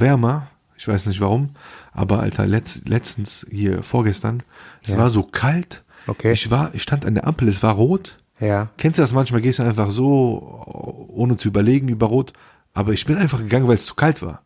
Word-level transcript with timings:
Wärmer. 0.00 0.48
Ich 0.76 0.86
weiß 0.86 1.06
nicht 1.06 1.20
warum, 1.20 1.50
aber 1.92 2.20
Alter, 2.20 2.46
letzt, 2.46 2.88
letztens 2.88 3.44
hier 3.50 3.82
vorgestern, 3.82 4.42
es 4.86 4.92
Ja. 4.94 4.98
war 5.00 5.10
so 5.10 5.24
kalt. 5.24 5.82
Okay. 6.06 6.32
Ich 6.32 6.50
war, 6.52 6.72
ich 6.72 6.82
stand 6.82 7.04
an 7.04 7.14
der 7.14 7.26
Ampel, 7.26 7.48
es 7.48 7.62
war 7.62 7.74
rot. 7.74 8.18
Ja. 8.38 8.70
Kennst 8.76 8.98
du 8.98 9.02
das 9.02 9.12
manchmal? 9.12 9.40
Gehst 9.40 9.58
du 9.58 9.64
einfach 9.64 9.90
so, 9.90 11.08
ohne 11.08 11.36
zu 11.36 11.48
überlegen, 11.48 11.88
über 11.88 12.06
rot. 12.06 12.32
Aber 12.74 12.92
ich 12.92 13.04
bin 13.04 13.16
einfach 13.16 13.38
gegangen, 13.38 13.66
weil 13.66 13.74
es 13.74 13.86
zu 13.86 13.94
kalt 13.96 14.22
war. 14.22 14.42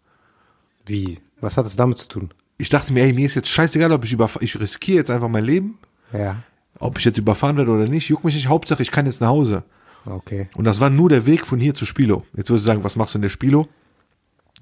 Wie? 0.86 1.18
Was 1.40 1.56
hat 1.58 1.66
es 1.66 1.76
damit 1.76 1.98
zu 1.98 2.08
tun? 2.08 2.30
Ich 2.56 2.70
dachte 2.70 2.92
mir, 2.92 3.02
ey, 3.04 3.12
mir 3.12 3.26
ist 3.26 3.34
jetzt 3.34 3.48
scheißegal, 3.50 3.92
ob 3.92 4.04
ich 4.04 4.12
überfahre, 4.12 4.44
ich 4.44 4.58
riskiere 4.58 4.98
jetzt 4.98 5.10
einfach 5.10 5.28
mein 5.28 5.44
Leben. 5.44 5.78
Ja. 6.12 6.36
Ob 6.78 6.98
ich 6.98 7.04
jetzt 7.04 7.18
überfahren 7.18 7.56
werde 7.58 7.70
oder 7.70 7.88
nicht, 7.88 8.08
juckt 8.08 8.24
mich 8.24 8.34
nicht. 8.34 8.48
Hauptsache, 8.48 8.82
ich 8.82 8.90
kann 8.90 9.04
jetzt 9.06 9.20
nach 9.20 9.28
Hause. 9.28 9.64
Okay. 10.06 10.48
Und 10.56 10.64
das 10.64 10.80
war 10.80 10.88
nur 10.90 11.08
der 11.10 11.26
Weg 11.26 11.46
von 11.46 11.60
hier 11.60 11.74
zu 11.74 11.84
Spilo. 11.84 12.24
Jetzt 12.36 12.48
würdest 12.50 12.64
du 12.66 12.70
sagen, 12.70 12.84
was 12.84 12.96
machst 12.96 13.14
du 13.14 13.18
in 13.18 13.22
der 13.22 13.28
Spilo? 13.28 13.68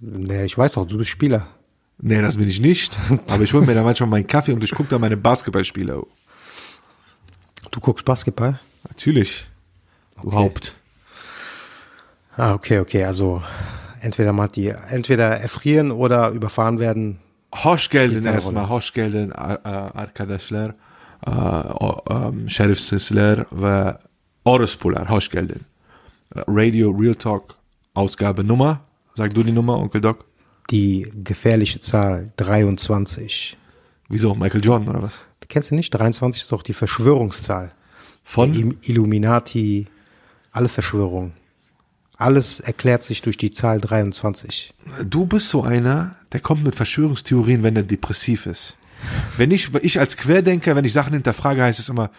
Nee, 0.00 0.44
ich 0.44 0.56
weiß 0.56 0.72
doch, 0.74 0.86
du 0.86 0.96
bist 0.98 1.10
Spieler. 1.10 1.46
Nee, 1.98 2.22
das 2.22 2.36
bin 2.36 2.48
ich 2.48 2.60
nicht. 2.60 2.96
Aber 3.30 3.42
ich 3.42 3.52
hole 3.52 3.66
mir 3.66 3.74
da 3.74 3.82
manchmal 3.82 4.08
meinen 4.08 4.26
Kaffee 4.26 4.52
und 4.52 4.64
ich 4.64 4.70
gucke 4.70 4.88
da 4.88 4.98
meine 4.98 5.16
Basketballspiele. 5.16 6.02
Du 7.70 7.80
guckst 7.80 8.04
Basketball? 8.04 8.58
Natürlich. 8.88 9.46
Du 10.22 10.32
Haupt. 10.32 10.74
Ah, 12.36 12.54
okay, 12.54 12.78
okay. 12.80 13.04
Also 13.04 13.42
entweder 14.00 14.32
mal 14.32 14.48
die, 14.48 14.68
entweder 14.68 15.28
erfrieren 15.40 15.90
oder 15.90 16.30
überfahren 16.30 16.78
werden. 16.78 17.18
Hoş 17.54 17.88
geldin 17.90 18.22
keine 18.22 18.34
erstmal. 18.36 18.68
Hoş 18.68 18.92
geldin 18.92 19.32
ar- 19.32 19.60
ar- 19.64 19.94
arkadaşlar. 19.96 20.74
Ee, 21.26 21.30
o- 21.30 22.02
um, 22.28 22.48
Şerifsizler 22.50 23.44
ve 23.52 23.96
Orospular. 24.44 25.10
Hoş 25.10 25.28
geldin. 25.28 25.60
Radio 26.48 27.02
Real 27.02 27.14
Talk 27.14 27.42
Ausgabe 27.94 28.46
Nummer. 28.48 28.76
Sag 29.20 29.34
du 29.34 29.42
die 29.42 29.52
Nummer, 29.52 29.76
Onkel 29.78 30.00
Doc. 30.00 30.24
Die 30.70 31.06
gefährliche 31.22 31.78
Zahl 31.78 32.32
23. 32.38 33.54
Wieso? 34.08 34.34
Michael 34.34 34.64
Jordan 34.64 34.88
oder 34.88 35.02
was? 35.02 35.20
Kennst 35.46 35.70
du 35.70 35.74
nicht? 35.74 35.90
23 35.90 36.40
ist 36.40 36.50
doch 36.52 36.62
die 36.62 36.72
Verschwörungszahl. 36.72 37.70
Von? 38.24 38.54
Im- 38.54 38.78
Illuminati, 38.80 39.84
alle 40.52 40.70
Verschwörungen. 40.70 41.34
Alles 42.16 42.60
erklärt 42.60 43.02
sich 43.02 43.20
durch 43.20 43.36
die 43.36 43.50
Zahl 43.50 43.78
23. 43.78 44.72
Du 45.04 45.26
bist 45.26 45.50
so 45.50 45.64
einer, 45.64 46.16
der 46.32 46.40
kommt 46.40 46.64
mit 46.64 46.74
Verschwörungstheorien, 46.74 47.62
wenn 47.62 47.76
er 47.76 47.82
depressiv 47.82 48.46
ist. 48.46 48.78
Wenn 49.36 49.50
ich, 49.50 49.68
ich 49.82 50.00
als 50.00 50.16
Querdenker, 50.16 50.76
wenn 50.76 50.86
ich 50.86 50.94
Sachen 50.94 51.12
hinterfrage, 51.12 51.62
heißt 51.62 51.78
es 51.78 51.90
immer, 51.90 52.10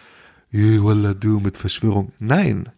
"Ja, 0.52 0.84
Wallah, 0.84 1.14
du 1.14 1.40
mit 1.40 1.58
Verschwörung. 1.58 2.12
Nein, 2.20 2.68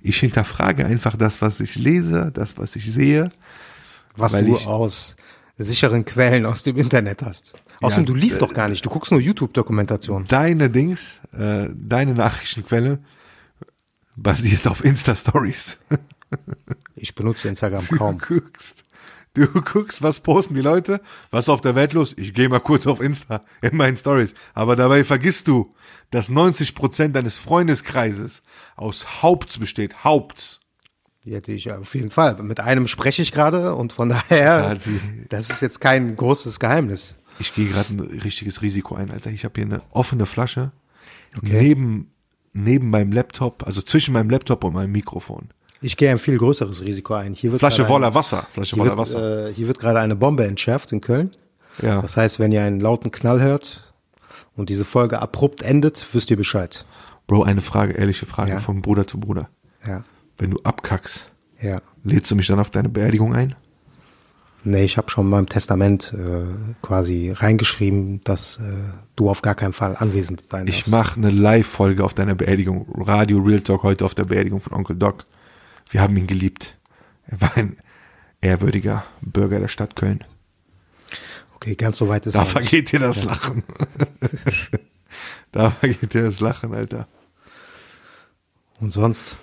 ich 0.00 0.20
hinterfrage 0.20 0.86
einfach 0.86 1.16
das, 1.16 1.42
was 1.42 1.58
ich 1.58 1.74
lese, 1.74 2.30
das, 2.32 2.56
was 2.58 2.76
ich 2.76 2.92
sehe. 2.92 3.32
Was 4.16 4.32
Weil 4.34 4.44
du 4.46 4.56
ich- 4.56 4.66
aus 4.66 5.16
sicheren 5.58 6.04
Quellen 6.04 6.44
aus 6.46 6.62
dem 6.62 6.76
Internet 6.76 7.22
hast. 7.22 7.54
Außerdem, 7.80 8.06
du 8.06 8.14
liest 8.14 8.40
doch 8.42 8.52
gar 8.54 8.68
nicht, 8.68 8.84
du 8.84 8.90
guckst 8.90 9.10
nur 9.12 9.20
YouTube-Dokumentationen. 9.20 10.26
Deine 10.28 10.70
Dings, 10.70 11.20
äh, 11.36 11.68
deine 11.72 12.14
Nachrichtenquelle 12.14 12.98
basiert 14.16 14.66
auf 14.66 14.84
Insta-Stories. 14.84 15.78
Ich 16.94 17.14
benutze 17.14 17.48
Instagram 17.48 17.84
Du 17.88 17.96
kaum. 17.96 18.18
guckst, 18.18 18.84
du 19.34 19.46
guckst, 19.60 20.02
was 20.02 20.20
posten 20.20 20.54
die 20.54 20.60
Leute, 20.62 21.00
was 21.30 21.44
ist 21.46 21.48
auf 21.50 21.60
der 21.60 21.74
Welt 21.74 21.92
los? 21.92 22.14
Ich 22.16 22.32
gehe 22.34 22.48
mal 22.48 22.60
kurz 22.60 22.86
auf 22.86 23.00
Insta 23.00 23.42
in 23.60 23.76
meinen 23.76 23.96
Stories. 23.96 24.32
Aber 24.54 24.76
dabei 24.76 25.04
vergisst 25.04 25.48
du, 25.48 25.74
dass 26.10 26.28
90 26.28 26.74
Prozent 26.74 27.16
deines 27.16 27.38
Freundeskreises 27.38 28.42
aus 28.76 29.22
Haupts 29.22 29.58
besteht. 29.58 30.04
Haupts. 30.04 30.60
Die 31.24 31.34
hätte 31.34 31.52
ich 31.52 31.70
auf 31.70 31.94
jeden 31.94 32.10
Fall. 32.10 32.40
Mit 32.42 32.58
einem 32.60 32.86
spreche 32.88 33.22
ich 33.22 33.30
gerade 33.32 33.74
und 33.74 33.92
von 33.92 34.08
daher, 34.08 34.38
Ja, 34.40 34.74
die- 34.74 35.26
das 35.28 35.50
ist 35.50 35.62
jetzt 35.62 35.80
kein 35.80 36.16
großes 36.16 36.58
Geheimnis. 36.58 37.16
Ich 37.38 37.54
gehe 37.54 37.68
gerade 37.68 37.92
ein 37.94 38.00
richtiges 38.00 38.60
Risiko 38.62 38.94
ein, 38.96 39.10
Alter. 39.10 39.30
Ich 39.30 39.44
habe 39.44 39.54
hier 39.56 39.64
eine 39.64 39.82
offene 39.90 40.26
Flasche 40.26 40.72
Okay. 41.36 41.62
neben 41.62 42.08
neben 42.54 42.90
meinem 42.90 43.12
Laptop, 43.12 43.66
also 43.66 43.80
zwischen 43.80 44.12
meinem 44.12 44.28
Laptop 44.28 44.62
und 44.64 44.74
meinem 44.74 44.92
Mikrofon. 44.92 45.48
Ich 45.80 45.96
gehe 45.96 46.10
ein 46.10 46.18
viel 46.18 46.36
größeres 46.36 46.82
Risiko 46.84 47.14
ein. 47.14 47.32
Hier 47.32 47.50
wird 47.50 47.60
Flasche 47.60 47.86
voller 47.86 48.14
Wasser. 48.14 48.46
Flasche 48.50 48.76
hier 48.76 48.84
voller 48.84 48.90
wird, 48.90 48.98
Wasser. 48.98 49.48
Äh, 49.48 49.54
hier 49.54 49.66
wird 49.68 49.78
gerade 49.78 50.00
eine 50.00 50.14
Bombe 50.16 50.44
entschärft 50.46 50.92
in 50.92 51.00
Köln. 51.00 51.30
ja. 51.80 52.02
Das 52.02 52.16
heißt, 52.18 52.38
wenn 52.40 52.52
ihr 52.52 52.62
einen 52.62 52.78
lauten 52.80 53.10
Knall 53.10 53.40
hört 53.40 53.94
und 54.54 54.68
diese 54.68 54.84
Folge 54.84 55.22
abrupt 55.22 55.62
endet, 55.62 56.06
wisst 56.12 56.30
ihr 56.30 56.36
Bescheid. 56.36 56.84
Bro, 57.26 57.44
eine 57.44 57.62
Frage, 57.62 57.94
ehrliche 57.94 58.26
Frage 58.26 58.50
Ja. 58.52 58.58
von 58.58 58.82
Bruder 58.82 59.06
zu 59.06 59.18
Bruder. 59.18 59.48
Ja, 59.86 60.04
Wenn 60.42 60.50
du 60.50 60.58
abkackst, 60.64 61.30
ja. 61.60 61.80
lädst 62.02 62.28
du 62.32 62.34
mich 62.34 62.48
dann 62.48 62.58
auf 62.58 62.70
deine 62.70 62.88
Beerdigung 62.88 63.32
ein? 63.32 63.54
Nee, 64.64 64.82
ich 64.82 64.96
habe 64.96 65.08
schon 65.08 65.26
in 65.26 65.30
meinem 65.30 65.48
Testament 65.48 66.12
äh, 66.12 66.42
quasi 66.84 67.30
reingeschrieben, 67.30 68.24
dass 68.24 68.56
äh, 68.56 68.90
du 69.14 69.30
auf 69.30 69.42
gar 69.42 69.54
keinen 69.54 69.72
Fall 69.72 69.94
anwesend 69.96 70.42
sein 70.50 70.66
Ich 70.66 70.88
mache 70.88 71.14
eine 71.14 71.30
Live-Folge 71.30 72.02
auf 72.02 72.14
deiner 72.14 72.34
Beerdigung. 72.34 72.88
Radio 73.06 73.38
Real 73.38 73.60
Talk 73.60 73.84
heute 73.84 74.04
auf 74.04 74.16
der 74.16 74.24
Beerdigung 74.24 74.60
von 74.60 74.72
Onkel 74.72 74.96
Doc. 74.96 75.26
Wir 75.88 76.00
haben 76.00 76.16
ihn 76.16 76.26
geliebt. 76.26 76.76
Er 77.28 77.40
war 77.40 77.56
ein 77.56 77.76
ehrwürdiger 78.40 79.04
Bürger 79.20 79.60
der 79.60 79.68
Stadt 79.68 79.94
Köln. 79.94 80.24
Okay, 81.54 81.76
ganz 81.76 81.98
so 81.98 82.08
weit 82.08 82.26
ist 82.26 82.34
Da 82.34 82.44
vergeht 82.44 82.90
dir 82.90 82.98
das 82.98 83.22
Lachen. 83.22 83.62
da 85.52 85.70
vergeht 85.70 86.14
dir 86.14 86.24
das 86.24 86.40
Lachen, 86.40 86.74
Alter. 86.74 87.06
Und 88.80 88.92
sonst? 88.92 89.36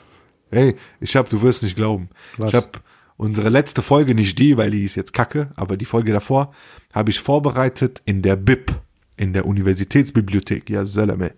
Hey, 0.51 0.75
ich 0.99 1.15
hab, 1.15 1.29
du 1.29 1.41
wirst 1.41 1.63
nicht 1.63 1.75
glauben. 1.75 2.09
Was? 2.37 2.49
Ich 2.49 2.55
hab 2.55 2.81
unsere 3.17 3.49
letzte 3.49 3.81
Folge, 3.81 4.15
nicht 4.15 4.39
die, 4.39 4.57
weil 4.57 4.71
die 4.71 4.83
ist 4.83 4.95
jetzt 4.95 5.13
kacke, 5.13 5.51
aber 5.55 5.77
die 5.77 5.85
Folge 5.85 6.11
davor, 6.11 6.53
habe 6.93 7.11
ich 7.11 7.19
vorbereitet 7.19 8.01
in 8.05 8.21
der 8.21 8.35
BIP, 8.35 8.71
in 9.17 9.33
der 9.33 9.45
Universitätsbibliothek. 9.45 10.69
Ja, 10.69 10.85
Salame. 10.85 11.33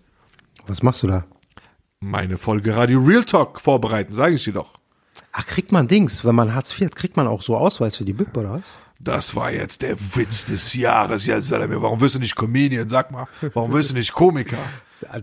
Was 0.67 0.83
machst 0.83 1.03
du 1.03 1.07
da? 1.07 1.25
Meine 1.99 2.38
Folge 2.38 2.75
Radio 2.75 2.99
Real 2.99 3.23
Talk 3.23 3.59
vorbereiten, 3.59 4.13
sage 4.13 4.35
ich 4.35 4.44
dir 4.44 4.53
doch. 4.53 4.79
Ach, 5.33 5.45
kriegt 5.45 5.72
man 5.72 5.88
Dings, 5.88 6.23
wenn 6.23 6.35
man 6.35 6.55
Hartz 6.55 6.72
IV 6.72 6.85
hat, 6.85 6.95
kriegt 6.95 7.17
man 7.17 7.28
auch 7.28 7.41
so 7.41 7.57
Ausweis 7.57 7.97
für 7.97 8.05
die 8.05 8.13
BIP 8.13 8.35
oder 8.38 8.53
was? 8.53 8.75
Das 8.99 9.35
war 9.35 9.51
jetzt 9.51 9.81
der 9.81 9.97
Witz 10.16 10.45
des 10.45 10.73
Jahres, 10.73 11.25
ja, 11.25 11.41
Salame. 11.41 11.81
Warum 11.81 11.99
wirst 11.99 12.16
du 12.16 12.19
nicht 12.19 12.35
Comedian? 12.35 12.89
Sag 12.89 13.11
mal, 13.11 13.28
warum 13.53 13.72
wirst 13.72 13.91
du 13.91 13.95
nicht 13.95 14.13
Komiker? 14.13 14.57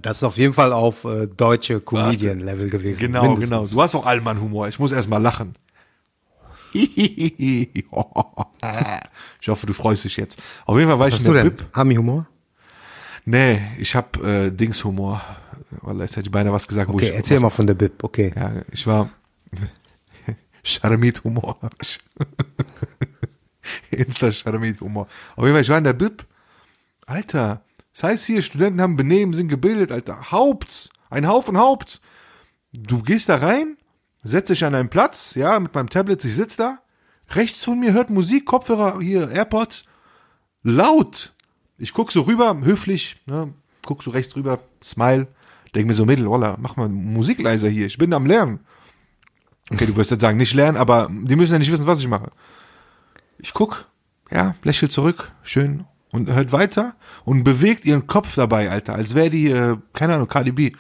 Das 0.03 0.19
ist 0.19 0.23
auf 0.25 0.37
jeden 0.37 0.55
Fall 0.55 0.73
auf 0.73 1.05
äh, 1.05 1.27
deutsche 1.29 1.81
Comedian-Level 1.81 2.69
gewesen. 2.71 2.99
Genau, 3.01 3.23
mindestens. 3.23 3.49
genau. 3.51 3.65
Du 3.67 3.83
hast 3.83 3.95
auch 3.95 4.07
Allmann-Humor. 4.07 4.69
Ich 4.69 4.79
muss 4.79 4.93
erst 4.93 5.09
mal 5.09 5.19
lachen. 5.19 5.55
Ich 9.41 9.49
hoffe, 9.49 9.67
du 9.67 9.73
freust 9.73 10.05
dich 10.05 10.17
jetzt. 10.17 10.41
Auf 10.67 10.77
jeden 10.77 10.89
Fall 10.91 10.99
war 10.99 11.07
Was 11.07 11.15
ich 11.15 11.15
hast 11.21 11.27
in 11.27 11.33
du 11.33 11.35
der? 11.35 11.45
BIP. 11.45 11.65
Ami-Humor? 11.73 12.27
Nee, 13.25 13.61
ich 13.79 13.95
hab 13.95 14.23
äh, 14.23 14.51
Dingshumor. 14.51 15.23
Wallah, 15.83 16.05
jetzt 16.05 16.17
hätte 16.17 16.27
ich 16.27 16.33
beinahe 16.33 16.53
was 16.53 16.67
gesagt, 16.69 16.91
wo 16.91 16.95
Okay, 16.95 17.09
ich. 17.09 17.15
erzähl 17.15 17.37
was, 17.37 17.43
mal 17.43 17.51
von 17.51 17.67
der 17.67 17.75
BIP, 17.75 18.03
okay. 18.05 18.33
Ja, 18.35 18.53
ich 18.71 18.87
war. 18.87 19.11
Charmit-Humor. 20.65 21.59
Insta-Charmit-Humor. 23.91 25.07
Auf 25.37 25.45
jeden 25.45 25.55
Fall, 25.55 25.63
ich 25.63 25.69
war 25.69 25.79
in 25.79 25.85
der 25.85 25.93
BIP. 25.93 26.25
Alter, 27.07 27.63
das 27.99 28.11
heißt 28.11 28.27
hier, 28.27 28.43
Studenten 28.43 28.81
haben 28.81 28.95
Benehmen, 28.95 29.33
sind 29.33 29.49
gebildet, 29.49 29.91
Alter. 29.91 30.31
Haupts. 30.31 30.91
Ein 31.11 31.27
Haufen 31.27 31.59
Haupts. 31.59 32.01
Du 32.73 33.03
gehst 33.03 33.29
da 33.29 33.39
rein, 33.39 33.77
setzt 34.23 34.51
dich 34.51 34.65
an 34.65 34.77
einen 34.77 34.89
Platz, 34.89 35.35
ja, 35.35 35.59
mit 35.59 35.75
meinem 35.75 35.91
Tablet, 35.91 36.25
ich 36.25 36.37
sitz 36.37 36.55
da. 36.55 36.79
Rechts 37.31 37.65
von 37.65 37.81
mir 37.81 37.95
hört 37.95 38.09
Musik, 38.09 38.47
Kopfhörer, 38.47 39.01
hier, 39.01 39.29
AirPods. 39.29 39.85
Laut. 40.63 41.35
Ich 41.77 41.93
guck 41.93 42.13
so 42.13 42.21
rüber, 42.21 42.57
höflich, 42.63 43.21
ne, 43.27 43.53
guck 43.85 44.05
so 44.05 44.13
rechts 44.13 44.37
rüber, 44.37 44.61
smile, 44.81 45.27
denk 45.75 45.89
mir 45.89 45.95
so, 45.95 46.05
Mädel, 46.05 46.27
Roller, 46.27 46.57
mach 46.61 46.77
mal 46.77 46.89
Musik 46.89 47.41
leiser 47.41 47.69
hier, 47.69 47.87
ich 47.87 47.99
bin 47.99 48.13
am 48.13 48.27
Lernen. 48.27 48.61
Okay, 49.73 49.87
du 49.87 49.97
wirst 49.97 50.13
jetzt 50.13 50.21
sagen, 50.21 50.39
nicht 50.39 50.55
lernen, 50.55 50.77
aber 50.77 51.09
die 51.11 51.35
müssen 51.35 51.53
ja 51.53 51.59
nicht 51.59 51.73
wissen, 51.73 51.87
was 51.87 52.01
ich 52.01 52.09
mache. 52.09 52.31
Ich 53.39 53.55
guck, 53.55 53.89
ja, 54.31 54.55
lächel 54.63 54.89
zurück, 54.89 55.33
schön, 55.43 55.85
und 56.11 56.33
hört 56.33 56.53
weiter 56.53 56.97
und 57.25 57.45
bewegt 57.45 57.85
ihren 57.85 58.07
Kopf 58.07 58.35
dabei, 58.35 58.71
Alter, 58.71 58.95
als 58.95 59.15
wäre 59.15 59.31
die, 59.31 59.51
äh, 59.51 59.77
keine 59.93 60.15
Ahnung, 60.15 60.29
KDB. 60.29 60.73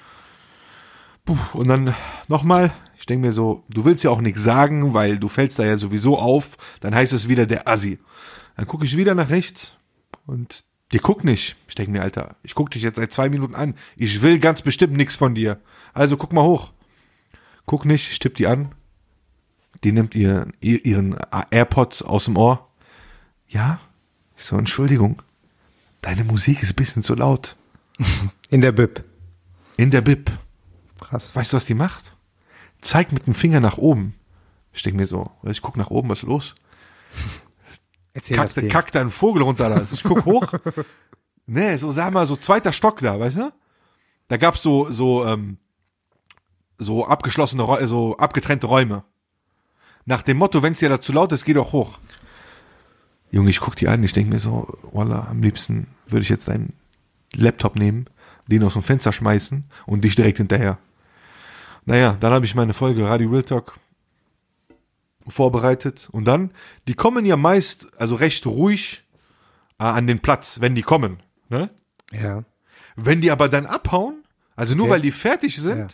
Puh, 1.25 1.36
und 1.52 1.69
dann 1.69 1.94
nochmal, 2.28 2.72
ich 2.96 3.06
denke 3.06 3.26
mir 3.26 3.32
so, 3.32 3.64
du 3.69 3.84
willst 3.84 4.04
ja 4.04 4.10
auch 4.10 4.20
nichts 4.20 4.42
sagen, 4.42 4.94
weil 4.94 5.19
du 5.19 5.28
fällst 5.28 5.58
da 5.58 5.64
ja 5.64 5.76
sowieso 5.76 6.19
auf, 6.19 6.56
dann 6.80 6.94
heißt 6.94 7.12
es 7.12 7.28
wieder 7.28 7.46
der 7.46 7.69
Assi. 7.69 7.98
Dann 8.56 8.66
gucke 8.66 8.84
ich 8.84 8.96
wieder 8.96 9.14
nach 9.14 9.28
rechts 9.28 9.76
und 10.26 10.64
die 10.92 10.98
guckt 10.98 11.25
nicht. 11.25 11.56
Ich 11.69 11.75
denke 11.75 11.92
mir, 11.92 12.02
Alter, 12.02 12.36
ich 12.42 12.54
guck 12.54 12.70
dich 12.70 12.82
jetzt 12.82 12.96
seit 12.96 13.12
zwei 13.12 13.28
Minuten 13.28 13.54
an. 13.54 13.75
Ich 13.96 14.22
will 14.22 14.38
ganz 14.38 14.62
bestimmt 14.62 14.96
nichts 14.96 15.16
von 15.16 15.34
dir. 15.34 15.60
Also 15.92 16.16
guck 16.16 16.32
mal 16.32 16.44
hoch. 16.44 16.72
Guck 17.66 17.84
nicht, 17.84 18.10
ich 18.10 18.19
tipp 18.19 18.34
die 18.36 18.46
an. 18.46 18.75
Die 19.84 19.92
nimmt 19.92 20.14
ihr, 20.14 20.48
ihren 20.60 21.16
AirPod 21.50 22.02
aus 22.02 22.25
dem 22.25 22.36
Ohr. 22.36 22.69
Ja? 23.46 23.80
Ich 24.38 24.44
so, 24.44 24.56
Entschuldigung. 24.56 25.20
Deine 26.00 26.23
Musik 26.25 26.62
ist 26.62 26.73
ein 26.73 26.76
bisschen 26.76 27.02
zu 27.02 27.14
laut. 27.14 27.56
In 28.50 28.61
der 28.61 28.73
Bib. 28.73 29.05
In 29.76 29.90
der 29.90 30.00
Bib. 30.00 30.31
Krass. 31.00 31.35
Weißt 31.35 31.52
du, 31.52 31.56
was 31.56 31.64
die 31.67 31.75
macht? 31.75 32.12
Zeigt 32.81 33.12
mit 33.12 33.26
dem 33.26 33.35
Finger 33.35 33.61
nach 33.61 33.76
oben. 33.79 34.14
Ich 34.73 34.82
denke 34.82 34.99
mir 34.99 35.06
so, 35.06 35.31
ich 35.43 35.61
guck 35.61 35.76
nach 35.76 35.90
oben, 35.90 36.08
was 36.08 36.20
ist 36.20 36.29
los? 36.29 36.55
Erzähl 38.14 38.37
das 38.37 38.55
Kackt, 38.55 38.64
dir. 38.64 38.69
kackt 38.69 38.94
da 38.94 39.00
ein 39.00 39.11
Vogel 39.11 39.43
runter 39.43 39.69
da. 39.69 39.82
Ich 39.82 40.02
guck 40.05 40.25
hoch. 40.25 40.52
nee, 41.46 41.76
so 41.76 41.90
sag 41.90 42.12
mal, 42.14 42.26
so 42.26 42.37
zweiter 42.37 42.73
Stock 42.73 43.00
da, 43.00 43.19
weißt 43.19 43.37
du? 43.37 43.52
Da 44.29 44.37
gab's 44.37 44.62
so, 44.62 44.90
so, 44.90 45.26
ähm, 45.26 45.58
so 46.79 47.06
abgeschlossene, 47.06 47.88
so 47.88 48.17
abgetrennte 48.17 48.69
Räume. 48.69 49.02
Nach 50.05 50.23
dem 50.23 50.37
Motto, 50.37 50.62
wenn's 50.62 50.79
dir 50.79 50.88
da 50.88 51.00
zu 51.00 51.12
laut 51.12 51.32
ist, 51.32 51.44
geh 51.44 51.55
doch 51.55 51.73
hoch. 51.73 51.99
Junge, 53.30 53.50
ich 53.50 53.60
guck 53.60 53.76
die 53.76 53.88
an, 53.88 54.02
ich 54.02 54.12
denk 54.12 54.28
mir 54.28 54.38
so, 54.38 54.66
voila, 54.90 55.26
am 55.30 55.42
liebsten 55.42 55.86
würde 56.06 56.22
ich 56.22 56.28
jetzt 56.28 56.48
deinen 56.48 56.72
Laptop 57.34 57.76
nehmen, 57.76 58.06
den 58.46 58.64
aus 58.64 58.72
dem 58.72 58.82
Fenster 58.82 59.12
schmeißen 59.12 59.64
und 59.86 60.04
dich 60.04 60.14
direkt 60.14 60.38
hinterher. 60.38 60.78
Naja, 61.84 62.16
dann 62.20 62.32
habe 62.32 62.46
ich 62.46 62.54
meine 62.54 62.75
Folge 62.75 63.06
Radio 63.08 63.28
Real 63.30 63.42
Talk 63.42 63.78
vorbereitet 65.26 66.08
und 66.10 66.25
dann, 66.25 66.52
die 66.86 66.94
kommen 66.94 67.26
ja 67.26 67.36
meist, 67.36 67.88
also 68.00 68.14
recht 68.14 68.46
ruhig 68.46 69.02
äh, 69.78 69.84
an 69.84 70.06
den 70.06 70.20
Platz, 70.20 70.60
wenn 70.60 70.75
die 70.75 70.82
kommen. 70.82 71.19
Ne? 71.50 71.70
Ja. 72.12 72.44
Wenn 72.96 73.20
die 73.20 73.30
aber 73.30 73.48
dann 73.48 73.66
abhauen, 73.66 74.25
also 74.56 74.75
nur 74.75 74.86
Okay. 74.86 74.94
weil 74.94 75.00
die 75.02 75.10
fertig 75.12 75.56
sind, 75.56 75.78
Ja. 75.78 75.88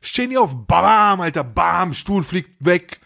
stehen 0.00 0.30
die 0.30 0.38
auf, 0.38 0.66
bam, 0.66 1.20
Alter, 1.20 1.42
bam, 1.42 1.94
Stuhl 1.94 2.22
fliegt 2.22 2.64
weg, 2.64 3.00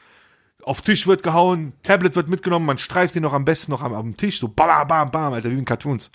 auf 0.70 0.82
Tisch 0.82 1.08
wird 1.08 1.24
gehauen, 1.24 1.72
Tablet 1.82 2.14
wird 2.14 2.28
mitgenommen, 2.28 2.64
man 2.64 2.78
streift 2.78 3.16
den 3.16 3.24
noch 3.24 3.32
am 3.32 3.44
besten 3.44 3.72
noch 3.72 3.82
am, 3.82 3.92
am 3.92 4.16
Tisch, 4.16 4.38
so 4.38 4.46
bam, 4.46 4.86
bam, 4.86 5.10
bam, 5.10 5.32
Alter, 5.32 5.50
wie 5.50 5.58
in 5.58 5.64
Cartoons. 5.64 6.12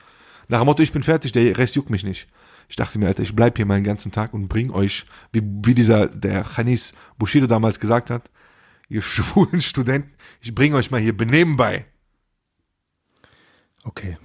Nach 0.48 0.60
dem 0.60 0.66
Motto, 0.66 0.82
ich 0.82 0.94
bin 0.94 1.04
fertig, 1.04 1.34
der 1.34 1.58
Rest 1.58 1.76
juckt 1.76 1.90
mich 1.90 2.06
nicht. 2.06 2.30
Ich 2.70 2.78
dachte 2.78 2.98
mir, 2.98 3.08
Alter, 3.08 3.22
ich 3.22 3.36
bleib 3.36 3.58
hier 3.58 3.66
meinen 3.66 3.84
ganzen 3.84 4.14
Tag 4.14 4.34
und 4.34 4.48
bring 4.48 4.72
euch, 4.72 5.08
wie, 5.34 5.42
wie 5.44 5.76
dieser, 5.76 6.08
der 6.08 6.46
Chanis 6.46 6.94
Bushido 7.18 7.48
damals 7.48 7.82
gesagt 7.82 8.10
hat, 8.10 8.32
ihr 8.88 9.02
schwulen 9.02 9.60
Studenten, 9.60 10.14
ich 10.40 10.56
bring 10.56 10.74
euch 10.74 10.90
mal 10.90 11.02
hier 11.02 11.18
Benehmen 11.18 11.58
bei. 11.58 11.86
Okay. 13.84 14.18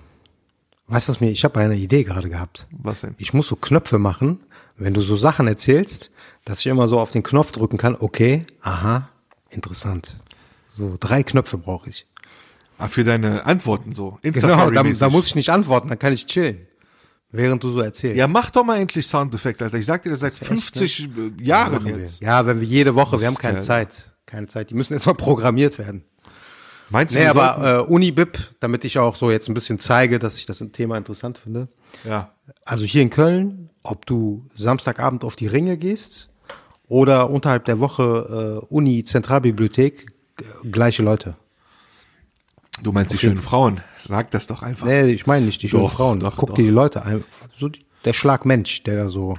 Weißt 0.87 1.09
du 1.09 1.13
was 1.13 1.21
mir, 1.21 1.31
ich 1.33 1.43
habe 1.43 1.59
eine 1.59 1.75
Idee 1.75 2.05
gerade 2.05 2.31
gehabt. 2.31 2.69
Was 2.71 3.01
denn? 3.01 3.17
Ich 3.19 3.35
muss 3.35 3.49
so 3.49 3.57
Knöpfe 3.57 3.99
machen, 3.99 4.39
wenn 4.77 4.95
du 4.95 5.01
so 5.01 5.17
Sachen 5.17 5.49
erzählst, 5.49 6.13
dass 6.45 6.61
ich 6.61 6.69
immer 6.69 6.87
so 6.87 7.01
auf 7.01 7.11
den 7.11 7.25
Knopf 7.25 7.51
drücken 7.51 7.79
kann, 7.79 7.97
okay, 7.99 8.47
aha, 8.61 9.10
interessant. 9.51 10.17
So 10.69 10.97
drei 10.99 11.23
Knöpfe 11.23 11.59
brauche 11.59 11.91
ich. 11.91 12.07
Ah, 12.79 12.89
für 12.89 13.05
deine 13.05 13.45
Antworten 13.45 13.95
so. 13.95 14.19
Genau, 14.23 14.71
da, 14.71 14.83
da 14.83 15.11
muss 15.11 15.27
ich 15.27 15.35
nicht 15.35 15.51
antworten, 15.51 15.89
dann 15.89 15.99
kann 15.99 16.13
ich 16.15 16.25
chillen, 16.27 16.67
während 17.31 17.63
du 17.63 17.71
so 17.73 17.81
erzählst. 17.81 18.17
Ja, 18.17 18.27
mach 18.27 18.51
doch 18.51 18.65
mal 18.65 18.79
endlich 18.79 19.07
Soundeffekte, 19.07 19.65
Alter. 19.65 19.77
Ich 19.77 19.85
sag 19.87 20.03
dir 20.03 20.11
das 20.11 20.21
seit 20.21 20.33
echt, 20.33 20.45
50 20.45 21.11
Jahren 21.43 21.73
Machen 21.75 21.87
wir. 21.87 21.99
jetzt. 21.99 22.23
Ja, 22.23 22.47
wenn 22.47 22.61
wir 22.61 22.67
jede 22.67 22.95
Woche, 22.95 23.21
wir 23.21 23.27
haben 23.27 23.35
keine 23.35 23.57
Mistkerl. 23.59 23.87
Zeit. 23.89 24.11
Keine 24.25 24.47
Zeit. 24.47 24.71
Die 24.71 24.75
müssen 24.75 24.93
jetzt 24.95 25.05
mal 25.07 25.15
programmiert 25.15 25.79
werden. 25.79 26.05
Meinst 26.89 27.15
du, 27.15 27.19
Nee, 27.19 27.27
aber 27.27 27.85
äh, 27.87 27.93
Unibib, 27.93 28.39
damit 28.61 28.85
ich 28.85 28.99
auch 28.99 29.15
so 29.15 29.31
jetzt 29.31 29.49
ein 29.49 29.55
bisschen 29.55 29.79
zeige, 29.79 30.19
dass 30.19 30.37
ich 30.39 30.47
das 30.47 30.59
Thema 30.73 30.97
interessant 30.97 31.39
finde. 31.39 31.69
ja. 32.05 32.33
Also 32.65 32.85
hier 32.85 33.03
in 33.03 33.11
Köln, 33.11 33.71
ob 33.85 34.07
du 34.07 34.49
Samstagabend 34.57 35.23
auf 35.23 35.37
die 35.37 35.47
Ringe 35.47 35.77
gehst 35.77 36.31
oder 36.91 37.31
unterhalb 37.31 37.65
der 37.67 37.79
Woche 37.81 38.61
äh, 38.61 38.65
Uni 38.67 39.05
Zentralbibliothek, 39.05 40.11
äh, 40.41 40.69
gleiche 40.69 41.03
Leute. 41.03 41.37
Du 42.83 42.93
meinst 42.93 43.13
die 43.13 43.19
schönen 43.19 43.41
Frauen. 43.41 43.81
Sag 43.97 44.31
das 44.33 44.47
doch 44.49 44.63
einfach. 44.63 44.87
Nee, 44.87 45.11
ich 45.11 45.27
meine 45.27 45.47
nicht 45.47 45.63
die 45.63 45.69
schönen 45.69 45.85
Doch, 45.85 45.93
Frauen. 45.93 46.21
doch, 46.21 46.37
Guck 46.37 46.51
doch. 46.51 46.57
dir 46.57 46.65
die 46.65 46.71
Leute 46.71 47.05
ein. 47.05 47.25
So 47.57 47.69
die, 47.69 47.87
der 48.05 48.13
Schlagmensch, 48.13 48.83
der 48.83 48.97
da 48.97 49.11
so 49.11 49.39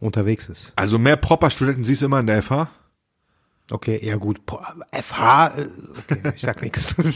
unterwegs 0.00 0.48
ist. 0.48 0.72
Also 0.76 0.98
mehr 0.98 1.16
Proper-Studenten 1.16 1.84
siehst 1.84 2.02
du 2.02 2.06
immer 2.06 2.20
in 2.20 2.26
der 2.26 2.42
FH? 2.42 2.68
Okay, 3.70 4.00
ja 4.02 4.16
gut. 4.16 4.40
FH, 4.92 5.48
äh, 5.56 5.66
okay, 5.98 6.32
ich 6.34 6.40
sag 6.40 6.62
nichts. 6.62 6.96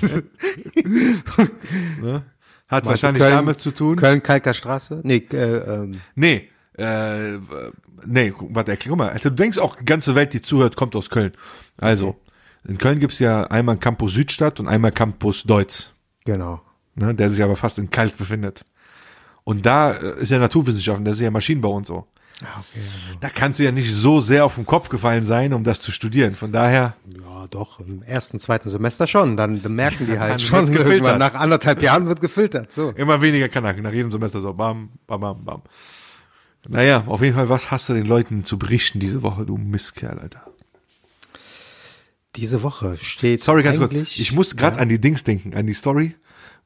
Hat 2.69 2.87
wahrscheinlich 2.87 3.23
damit 3.23 3.59
zu 3.59 3.73
tun. 3.73 3.97
Köln-Kalker 3.97 4.55
Straße? 4.55 5.01
Nee, 5.03 5.27
äh, 5.33 5.37
ähm, 5.37 6.01
Nee, 6.15 6.49
äh, 6.79 7.39
nee, 8.07 8.33
warte, 8.39 8.71
erklär 8.71 8.97
mal. 8.97 9.11
Alter, 9.11 9.31
du 9.31 9.37
denkst 9.37 9.59
auch, 9.59 9.77
die 9.77 9.85
ganze 9.85 10.15
Welt, 10.15 10.33
die 10.33 10.41
zuhört, 10.41 10.77
kommt 10.77 10.97
aus 10.97 11.11
Köln. 11.11 11.33
Also, 11.77 12.17
in 12.67 12.79
Köln 12.79 13.01
gibt's 13.01 13.19
ja 13.19 13.45
einmal 13.45 13.77
Campus 13.77 14.15
Südstadt 14.15 14.61
und 14.61 14.69
einmal 14.69 14.93
Campus 14.93 15.43
Deutz, 15.43 15.93
genau. 16.25 16.63
ne, 16.95 17.15
der 17.15 17.31
sich 17.31 17.43
aber 17.43 17.57
fast 17.57 17.79
in 17.79 17.91
Kalk 17.91 18.17
befindet. 18.17 18.65
Und 19.45 19.67
da 19.67 19.93
äh, 19.93 20.23
ist 20.23 20.31
ja 20.31 20.39
Naturwissenschaften, 20.39 21.05
das 21.05 21.15
ist 21.15 21.21
ja 21.21 21.31
Maschinenbau 21.31 21.75
und 21.75 21.87
so. 21.87 22.07
Ja, 22.41 22.49
okay. 22.59 22.85
Da 23.21 23.29
kannst 23.29 23.61
du 23.61 23.65
ja 23.65 23.71
nicht 23.71 23.93
so 23.93 24.21
sehr 24.21 24.45
auf 24.45 24.57
den 24.57 24.67
Kopf 24.67 24.89
gefallen 24.89 25.25
sein, 25.25 25.53
um 25.53 25.63
das 25.63 25.81
zu 25.81 25.93
studieren. 25.93 26.35
Von 26.35 26.51
daher, 26.51 26.97
Ja, 27.07 27.47
doch, 27.49 27.79
im 27.81 28.03
ersten, 28.03 28.41
zweiten 28.41 28.69
Semester 28.69 29.07
schon. 29.07 29.37
Dann 29.37 29.61
merken 29.69 30.07
die 30.07 30.19
halt 30.19 30.41
schon, 30.41 30.67
gefiltert. 30.67 31.19
nach 31.19 31.35
anderthalb 31.35 31.83
Jahren 31.83 32.09
wird 32.09 32.21
gefiltert. 32.21 32.73
So. 32.73 32.91
immer 32.91 33.21
weniger 33.21 33.49
Kanaken, 33.49 33.83
nach 33.83 33.93
jedem 33.93 34.11
Semester 34.11 34.41
so 34.41 34.53
bam, 34.55 34.91
bam, 35.07 35.21
bam, 35.21 35.45
bam. 35.45 35.63
Naja, 36.69 37.05
auf 37.07 37.23
jeden 37.23 37.35
Fall, 37.35 37.49
was 37.49 37.71
hast 37.71 37.89
du 37.89 37.95
den 37.95 38.07
Leuten 38.07 38.45
zu 38.45 38.59
berichten 38.59 39.01
diese 39.01 39.23
Woche, 39.23 39.45
du 39.45 39.57
Mistkerl, 39.57 40.19
Alter? 40.19 40.43
Diese 42.37 42.63
Woche 42.63 42.97
steht 42.97 43.43
Sorry, 43.43 43.63
ganz 43.63 43.79
kurz. 43.79 43.93
Ich 43.93 44.33
muss 44.33 44.57
gerade 44.57 44.79
an 44.79 44.89
die 44.89 45.01
Dings 45.01 45.25
denken, 45.25 45.55
an 45.55 45.67
die 45.67 45.75
Story, 45.75 46.15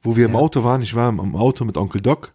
wo 0.00 0.16
wir 0.16 0.26
im 0.26 0.36
Auto 0.36 0.62
waren. 0.62 0.82
Ich 0.82 0.94
war 0.94 1.08
im, 1.08 1.34
Auto 1.34 1.64
mit 1.64 1.76
Onkel 1.76 2.00
Doc. 2.00 2.32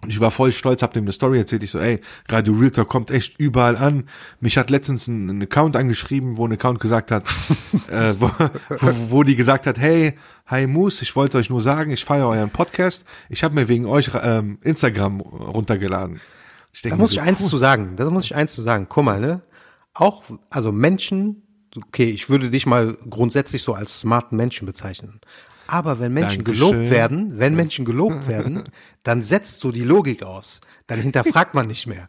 Und 0.00 0.08
ich 0.08 0.18
war 0.18 0.30
voll 0.30 0.50
stolz, 0.50 0.82
hab 0.82 0.94
dem 0.94 1.04
eine 1.04 1.12
Story 1.12 1.38
erzählt. 1.38 1.62
Ich 1.62 1.70
so, 1.70 1.78
ey, 1.78 2.00
Radio 2.28 2.54
Real 2.54 2.70
Talk 2.70 2.88
kommt 2.88 3.10
echt 3.10 3.38
überall 3.38 3.76
an. 3.76 4.08
Mich 4.40 4.56
hat 4.56 4.70
letztens 4.70 5.06
ein, 5.06 5.28
ein 5.28 5.42
Account 5.42 5.76
angeschrieben, 5.76 6.36
wo 6.36 6.46
ein 6.46 6.52
Account 6.52 6.80
gesagt 6.80 7.10
hat, 7.10 7.24
äh, 7.90 8.14
wo, 8.18 8.30
wo, 8.80 9.10
wo 9.10 9.22
die 9.22 9.36
gesagt 9.36 9.66
hat, 9.66 9.78
hey, 9.78 10.14
hi 10.46 10.66
Moose, 10.66 11.02
ich 11.02 11.14
wollte 11.14 11.38
euch 11.38 11.50
nur 11.50 11.60
sagen, 11.60 11.90
ich 11.92 12.04
feiere 12.04 12.28
euren 12.28 12.50
Podcast. 12.50 13.04
Ich 13.28 13.44
habe 13.44 13.54
mir 13.54 13.68
wegen 13.68 13.86
euch 13.86 14.10
ähm, 14.20 14.58
Instagram 14.62 15.20
runtergeladen. 15.20 16.20
Ich 16.72 16.82
Da 16.82 16.96
muss 16.96 17.12
so, 17.12 17.20
ich 17.20 17.22
eins 17.22 17.42
cool. 17.42 17.48
zu 17.48 17.58
sagen. 17.58 17.96
Das 17.96 18.10
muss 18.10 18.24
ich 18.24 18.34
eins 18.34 18.52
zu 18.52 18.62
sagen. 18.62 18.86
Guck 18.88 19.04
mal, 19.04 19.20
ne? 19.20 19.42
Auch, 19.94 20.24
also 20.50 20.72
Menschen, 20.72 21.42
okay, 21.76 22.10
ich 22.10 22.28
würde 22.28 22.50
dich 22.50 22.66
mal 22.66 22.96
grundsätzlich 23.08 23.62
so 23.62 23.74
als 23.74 24.00
smarten 24.00 24.36
Menschen 24.36 24.66
bezeichnen. 24.66 25.20
Aber 25.68 26.00
wenn 26.00 26.12
Menschen 26.12 26.44
Dankeschön. 26.44 26.70
gelobt 26.72 26.90
werden, 26.90 27.38
wenn 27.38 27.54
Menschen 27.54 27.84
gelobt 27.84 28.28
werden, 28.28 28.62
dann 29.02 29.22
setzt 29.22 29.60
so 29.60 29.72
die 29.72 29.84
Logik 29.84 30.22
aus. 30.22 30.60
Dann 30.86 31.00
hinterfragt 31.00 31.54
man 31.54 31.66
nicht 31.66 31.86
mehr. 31.86 32.08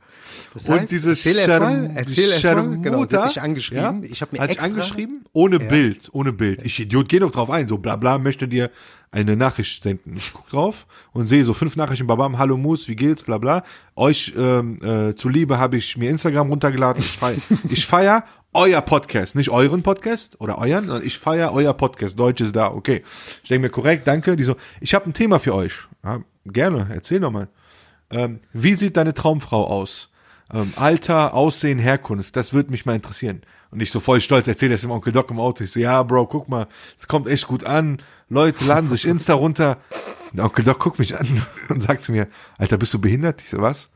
Das 0.53 0.67
Und 0.67 0.89
diese 0.91 1.11
erzähl 1.11 1.37
erst 1.37 1.47
mal, 1.47 1.57
Scherm- 1.59 1.91
erzähl 1.95 2.29
erst 2.31 2.43
mal, 2.43 2.81
genau, 2.81 3.01
hat 3.01 3.29
dich 3.29 3.41
angeschrieben. 3.41 4.03
ja, 4.03 4.09
Ich 4.09 4.21
habe 4.21 4.35
mir 4.35 4.41
hat 4.41 4.49
extra, 4.49 4.65
angeschrieben, 4.67 5.25
ohne 5.31 5.59
Bild, 5.59 6.09
ohne 6.11 6.33
Bild. 6.33 6.63
Ich 6.65 6.79
Idiot, 6.79 7.07
geh 7.09 7.19
doch 7.19 7.31
drauf 7.31 7.49
ein, 7.49 7.67
so 7.67 7.77
bla 7.77 7.95
bla, 7.95 8.17
möchte 8.17 8.47
dir 8.47 8.69
eine 9.11 9.35
Nachricht 9.35 9.83
senden. 9.83 10.17
Ich 10.17 10.33
guck 10.33 10.49
drauf 10.49 10.87
und 11.13 11.27
sehe 11.27 11.43
so 11.43 11.53
fünf 11.53 11.75
Nachrichten, 11.75 12.07
babam, 12.07 12.37
hallo 12.39 12.57
Mus, 12.57 12.87
wie 12.87 12.95
geht's, 12.95 13.21
bla 13.23 13.37
bla. 13.37 13.63
Euch 13.95 14.33
ähm, 14.35 14.79
äh, 14.83 15.13
zuliebe 15.15 15.59
habe 15.59 15.77
ich 15.77 15.95
mir 15.97 16.09
Instagram 16.09 16.49
runtergeladen. 16.49 17.01
Ich 17.01 17.11
feier, 17.11 17.37
ich 17.69 17.85
feier 17.85 18.23
euer 18.53 18.81
Podcast, 18.81 19.35
nicht 19.35 19.49
euren 19.49 19.83
Podcast 19.83 20.39
oder 20.39 20.57
euren, 20.57 20.85
sondern 20.85 21.05
ich 21.05 21.19
feier 21.19 21.53
euer 21.53 21.73
Podcast. 21.73 22.19
Deutsch 22.19 22.41
ist 22.41 22.55
da, 22.55 22.71
okay. 22.71 23.03
Ich 23.41 23.49
denke 23.49 23.67
mir, 23.67 23.69
korrekt, 23.69 24.07
danke. 24.07 24.35
Die 24.35 24.43
so, 24.43 24.55
ich 24.79 24.93
habe 24.93 25.09
ein 25.09 25.13
Thema 25.13 25.39
für 25.39 25.53
euch. 25.55 25.73
Ja, 26.03 26.19
gerne, 26.45 26.87
erzähl 26.91 27.19
doch 27.19 27.31
mal. 27.31 27.47
Ähm, 28.11 28.39
wie 28.51 28.75
sieht 28.75 28.97
deine 28.97 29.13
Traumfrau 29.13 29.65
aus? 29.65 30.11
Ähm, 30.53 30.73
Alter, 30.75 31.33
Aussehen, 31.33 31.79
Herkunft, 31.79 32.35
das 32.35 32.53
würde 32.53 32.71
mich 32.71 32.85
mal 32.85 32.95
interessieren. 32.95 33.41
Und 33.71 33.81
ich 33.81 33.91
so 33.91 33.99
voll 33.99 34.21
stolz 34.21 34.47
erzähle 34.47 34.73
das 34.73 34.81
dem 34.81 34.91
Onkel 34.91 35.11
Doc 35.11 35.31
im 35.31 35.39
Auto. 35.39 35.63
Ich 35.63 35.71
so, 35.71 35.79
ja, 35.79 36.03
Bro, 36.03 36.27
guck 36.27 36.47
mal, 36.47 36.67
es 36.99 37.07
kommt 37.07 37.27
echt 37.27 37.47
gut 37.47 37.65
an. 37.65 38.01
Leute 38.29 38.65
laden 38.65 38.89
sich 38.89 39.05
Insta 39.05 39.33
runter. 39.33 39.77
Der 40.31 40.45
Onkel 40.45 40.63
Doc 40.63 40.79
guckt 40.79 40.99
mich 40.99 41.17
an 41.17 41.27
und 41.69 41.81
sagt 41.81 42.03
zu 42.03 42.11
mir, 42.11 42.27
Alter, 42.57 42.77
bist 42.77 42.93
du 42.93 43.01
behindert? 43.01 43.41
Ich 43.41 43.49
so, 43.49 43.59
was? 43.59 43.89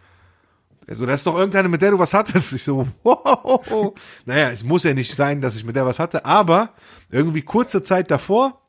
Er 0.88 0.96
so, 0.96 1.06
das 1.06 1.16
ist 1.16 1.28
doch 1.28 1.36
irgendeine, 1.38 1.68
mit 1.68 1.82
der 1.82 1.92
du 1.92 2.00
was 2.00 2.14
hattest. 2.14 2.54
Ich 2.54 2.64
so, 2.64 2.88
wow. 3.04 3.94
Naja, 4.26 4.50
es 4.52 4.64
muss 4.64 4.84
ja 4.84 4.94
nicht 4.94 5.14
sein, 5.14 5.42
dass 5.42 5.56
ich 5.56 5.66
mit 5.66 5.76
der 5.76 5.86
was 5.86 6.00
hatte, 6.00 6.24
aber 6.26 6.70
irgendwie 7.12 7.42
kurze 7.42 7.84
Zeit 7.84 8.10
davor 8.10 8.62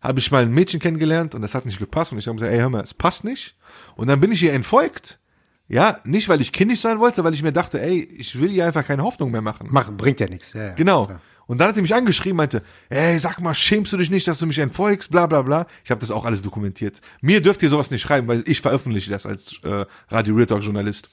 habe 0.00 0.20
ich 0.20 0.30
mal 0.30 0.42
ein 0.42 0.52
Mädchen 0.52 0.78
kennengelernt 0.80 1.34
und 1.34 1.42
das 1.42 1.54
hat 1.54 1.66
nicht 1.66 1.78
gepasst 1.78 2.12
und 2.12 2.18
ich 2.18 2.26
habe 2.28 2.36
gesagt, 2.36 2.52
ey, 2.52 2.58
hör 2.60 2.68
mal, 2.70 2.82
es 2.82 2.94
passt 2.94 3.24
nicht. 3.24 3.56
Und 3.96 4.06
dann 4.08 4.20
bin 4.20 4.30
ich 4.30 4.42
ihr 4.42 4.52
entfolgt. 4.52 5.18
Ja, 5.66 5.98
nicht 6.04 6.28
weil 6.28 6.40
ich 6.40 6.52
kindisch 6.52 6.80
sein 6.80 6.98
wollte, 6.98 7.24
weil 7.24 7.34
ich 7.34 7.42
mir 7.42 7.52
dachte, 7.52 7.80
ey, 7.80 8.02
ich 8.02 8.40
will 8.40 8.50
ihr 8.52 8.64
einfach 8.64 8.86
keine 8.86 9.02
Hoffnung 9.02 9.30
mehr 9.30 9.42
machen. 9.42 9.66
Machen, 9.70 9.96
bringt 9.96 10.20
ja 10.20 10.28
nichts. 10.28 10.52
Ja, 10.52 10.68
ja, 10.68 10.74
Genau. 10.74 11.06
klar. 11.06 11.20
Und 11.48 11.58
dann 11.58 11.68
hat 11.68 11.76
er 11.76 11.82
mich 11.82 11.94
angeschrieben, 11.94 12.36
meinte, 12.36 12.62
ey, 12.90 13.18
sag 13.18 13.40
mal, 13.40 13.54
schämst 13.54 13.90
du 13.92 13.96
dich 13.96 14.10
nicht, 14.10 14.28
dass 14.28 14.38
du 14.38 14.46
mich 14.46 14.58
entfolgst, 14.58 15.10
bla 15.10 15.26
bla 15.26 15.40
bla. 15.40 15.66
Ich 15.82 15.90
habe 15.90 16.00
das 16.00 16.10
auch 16.10 16.26
alles 16.26 16.42
dokumentiert. 16.42 17.00
Mir 17.22 17.40
dürft 17.40 17.62
ihr 17.62 17.70
sowas 17.70 17.90
nicht 17.90 18.02
schreiben, 18.02 18.28
weil 18.28 18.44
ich 18.46 18.60
veröffentliche 18.60 19.10
das 19.10 19.24
als 19.24 19.58
äh, 19.64 19.86
Radio 20.10 20.34
Real 20.34 20.46
Talk 20.46 20.62
Journalist. 20.62 21.08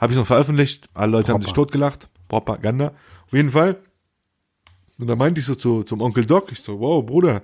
Habe 0.00 0.12
ich 0.12 0.18
noch 0.18 0.26
veröffentlicht, 0.26 0.88
alle 0.92 1.12
Leute 1.12 1.32
haben 1.32 1.40
sich 1.40 1.54
Proper. 1.54 1.68
totgelacht. 1.68 2.08
Propaganda. 2.26 2.94
Auf 3.26 3.32
jeden 3.32 3.50
Fall. 3.50 3.76
Und 4.98 5.06
da 5.06 5.14
meinte 5.14 5.40
ich 5.40 5.46
so 5.46 5.54
zu, 5.54 5.84
zum 5.84 6.00
Onkel 6.00 6.26
Doc, 6.26 6.50
ich 6.50 6.60
so, 6.60 6.80
wow, 6.80 7.06
Bruder, 7.06 7.42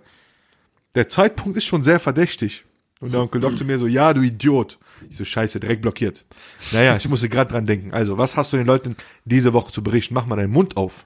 der 0.97 1.07
Zeitpunkt 1.07 1.57
ist 1.57 1.65
schon 1.67 1.85
sehr 1.85 2.01
verdächtig. 2.01 2.65
Und 3.01 3.13
der 3.13 3.21
Onkel 3.21 3.41
Doc 3.41 3.57
zu 3.57 3.65
mir 3.65 3.79
so, 3.79 3.87
ja, 3.87 4.13
du 4.13 4.21
Idiot. 4.21 4.79
Ich 5.09 5.17
so, 5.17 5.25
scheiße, 5.25 5.61
direkt 5.61 5.83
blockiert. 5.83 6.25
Naja, 6.73 6.97
ich 6.97 7.09
musste 7.09 7.29
gerade 7.29 7.53
dran 7.53 7.67
denken. 7.67 7.93
Also, 7.93 8.19
was 8.19 8.37
hast 8.37 8.53
du 8.53 8.57
den 8.57 8.67
Leuten 8.67 8.97
diese 9.25 9.53
Woche 9.53 9.73
zu 9.73 9.83
berichten? 9.83 10.15
Mach 10.15 10.27
mal 10.27 10.37
deinen 10.37 10.53
Mund 10.53 10.77
auf. 10.77 11.05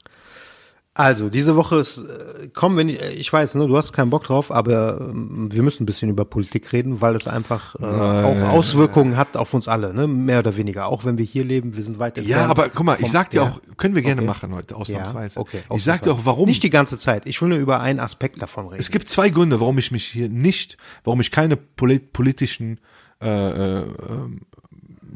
Also, 0.98 1.28
diese 1.28 1.56
Woche 1.56 1.76
ist, 1.76 1.98
äh, 1.98 2.48
komm, 2.54 2.78
wenn 2.78 2.88
ich, 2.88 3.02
äh, 3.02 3.12
ich 3.12 3.30
weiß, 3.30 3.56
ne, 3.56 3.66
du 3.66 3.76
hast 3.76 3.92
keinen 3.92 4.08
Bock 4.08 4.24
drauf, 4.24 4.50
aber 4.50 4.98
ähm, 4.98 5.52
wir 5.52 5.62
müssen 5.62 5.82
ein 5.82 5.86
bisschen 5.86 6.08
über 6.08 6.24
Politik 6.24 6.72
reden, 6.72 7.02
weil 7.02 7.14
es 7.14 7.28
einfach 7.28 7.74
äh, 7.74 7.84
auch 7.84 8.54
Auswirkungen 8.54 9.18
hat 9.18 9.36
auf 9.36 9.52
uns 9.52 9.68
alle, 9.68 9.92
ne, 9.92 10.06
mehr 10.06 10.38
oder 10.38 10.56
weniger. 10.56 10.86
Auch 10.86 11.04
wenn 11.04 11.18
wir 11.18 11.26
hier 11.26 11.44
leben, 11.44 11.76
wir 11.76 11.82
sind 11.82 11.98
weit 11.98 12.16
entfernt. 12.16 12.40
Ja, 12.40 12.48
aber 12.48 12.70
guck 12.70 12.86
mal, 12.86 12.96
ich 12.98 13.10
sag 13.10 13.28
dir 13.28 13.42
ja. 13.42 13.48
auch, 13.48 13.60
können 13.76 13.94
wir 13.94 14.00
gerne 14.00 14.22
Okay. 14.22 14.26
machen 14.26 14.54
heute, 14.54 14.74
ausnahmsweise. 14.74 15.34
Ja, 15.34 15.40
okay. 15.42 15.60
ich 15.74 15.84
sag 15.84 16.00
dir 16.00 16.12
auch, 16.12 16.20
warum. 16.24 16.48
Nicht 16.48 16.62
die 16.62 16.70
ganze 16.70 16.96
Zeit. 16.96 17.26
Ich 17.26 17.42
will 17.42 17.50
nur 17.50 17.58
über 17.58 17.80
einen 17.80 18.00
Aspekt 18.00 18.40
davon 18.40 18.68
reden. 18.68 18.80
es 18.80 18.90
gibt 18.90 19.10
zwei 19.10 19.28
Gründe, 19.28 19.60
warum 19.60 19.76
ich 19.76 19.90
mich 19.90 20.06
hier 20.06 20.30
nicht, 20.30 20.78
warum 21.04 21.20
ich 21.20 21.30
keine 21.30 21.58
polit 21.58 22.14
politischen 22.14 22.80
äh, 23.20 23.28
äh, 23.28 23.84
ähm, 24.08 24.40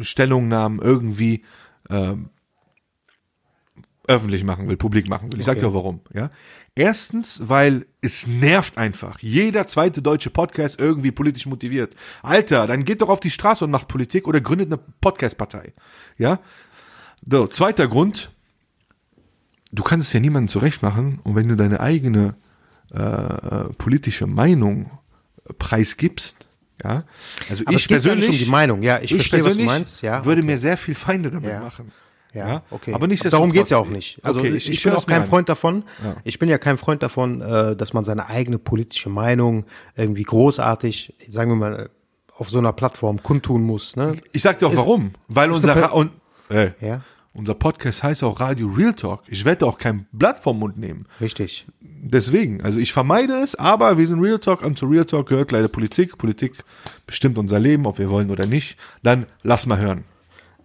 Stellungnahmen 0.00 0.78
irgendwie 0.78 1.42
ähm, 1.88 2.28
öffentlich 4.10 4.44
machen 4.44 4.68
will, 4.68 4.76
publik 4.76 5.08
machen 5.08 5.32
will. 5.32 5.38
Ich 5.40 5.46
sag 5.46 5.52
Okay. 5.56 5.60
dir 5.62 5.68
auch 5.68 5.74
warum. 5.74 6.00
Ja, 6.12 6.30
erstens, 6.74 7.48
weil 7.48 7.86
es 8.00 8.26
nervt 8.26 8.76
einfach. 8.76 9.18
Jeder 9.20 9.66
zweite 9.66 10.02
deutsche 10.02 10.30
Podcast 10.30 10.80
irgendwie 10.80 11.10
politisch 11.12 11.46
motiviert. 11.46 11.94
Alter, 12.22 12.66
dann 12.66 12.84
geht 12.84 13.00
doch 13.02 13.08
auf 13.08 13.20
die 13.20 13.30
Straße 13.30 13.64
und 13.64 13.70
macht 13.70 13.88
Politik 13.88 14.26
oder 14.28 14.40
gründet 14.40 14.68
eine 14.68 14.80
Podcast-Partei. 15.00 15.72
Ja. 16.18 16.40
So, 17.28 17.46
zweiter 17.46 17.86
Grund. 17.88 18.30
Du 19.72 19.82
kannst 19.84 20.08
es 20.08 20.12
ja 20.12 20.20
niemandem 20.20 20.48
zurecht 20.48 20.82
machen 20.82 21.20
und 21.22 21.36
wenn 21.36 21.46
du 21.48 21.54
deine 21.54 21.78
eigene 21.80 22.34
äh, 22.92 23.72
politische 23.78 24.26
Meinung 24.26 24.90
preisgibst, 25.58 26.48
ja, 26.82 27.04
also 27.48 27.64
Aber 27.66 27.76
ich 27.76 27.82
es 27.84 27.88
geht 27.88 28.02
ja 28.04 28.14
nicht 28.14 28.18
persönlich 28.18 28.28
um 28.30 28.36
die 28.46 28.50
Meinung. 28.50 28.82
Ja, 28.82 28.98
ich 29.00 29.14
verstehe, 29.14 29.40
was 29.40 29.50
du 29.52 29.58
persönlich 29.58 29.66
meinst. 29.66 30.02
Ja, 30.02 30.24
würde 30.24 30.42
mir 30.42 30.58
sehr 30.58 30.76
viel 30.76 30.94
Feinde 30.94 31.30
damit 31.30 31.50
Ja. 31.50 31.60
machen. 31.60 31.92
Ja, 32.32 32.62
okay. 32.70 32.94
Aber 32.94 33.06
nicht 33.06 33.24
Darum 33.32 33.52
geht's 33.52 33.70
ja 33.70 33.78
auch 33.78 33.88
nicht. 33.88 34.24
Also 34.24 34.40
okay, 34.40 34.50
ich, 34.50 34.68
ich, 34.70 34.82
bin 34.82 34.92
hör's 34.92 35.02
auch 35.02 35.06
kein. 35.06 35.24
Freund 35.24 35.48
davon. 35.48 35.84
Ja. 36.02 36.16
Ich 36.24 36.38
bin 36.38 36.48
ja 36.48 36.58
kein 36.58 36.78
Freund 36.78 37.02
davon, 37.02 37.40
äh, 37.40 37.74
dass 37.76 37.92
man 37.92 38.04
seine 38.04 38.26
eigene 38.28 38.58
politische 38.58 39.08
Meinung 39.08 39.64
irgendwie 39.96 40.22
großartig, 40.22 41.14
sagen 41.28 41.50
wir 41.50 41.56
mal, 41.56 41.90
auf 42.36 42.48
so 42.48 42.58
einer 42.58 42.72
Plattform 42.72 43.22
kundtun 43.22 43.62
muss. 43.62 43.96
Ne? 43.96 44.16
Ich 44.32 44.42
sag 44.42 44.58
dir 44.58 44.66
auch 44.66 44.72
Ist- 44.72 44.78
warum. 44.78 45.12
Weil 45.28 45.50
unser, 45.50 45.92
und, 45.94 46.12
äh, 46.48 46.70
Ja, 46.80 47.02
unser 47.32 47.54
Podcast 47.54 48.02
heißt 48.02 48.22
auch 48.24 48.40
Radio 48.40 48.68
Real 48.68 48.94
Talk. 48.94 49.22
Ich 49.28 49.44
werde 49.44 49.66
auch 49.66 49.78
kein 49.78 50.06
Blatt 50.12 50.38
vom 50.38 50.58
Mund 50.58 50.78
nehmen. 50.78 51.06
richtig. 51.20 51.66
Deswegen, 52.02 52.62
also 52.62 52.78
ich 52.78 52.94
vermeide 52.94 53.34
es, 53.42 53.54
aber 53.56 53.98
wir 53.98 54.06
sind 54.06 54.20
Real 54.20 54.38
Talk 54.38 54.62
und 54.62 54.78
zu 54.78 54.86
Real 54.86 55.04
Talk 55.04 55.28
gehört 55.28 55.52
leider 55.52 55.68
Politik. 55.68 56.16
Politik 56.16 56.54
bestimmt 57.06 57.36
unser 57.36 57.58
Leben, 57.60 57.84
ob 57.86 57.98
wir 57.98 58.08
wollen 58.08 58.30
oder 58.30 58.46
nicht. 58.46 58.78
Dann 59.02 59.26
lass 59.42 59.66
mal 59.66 59.78
hören. 59.78 60.04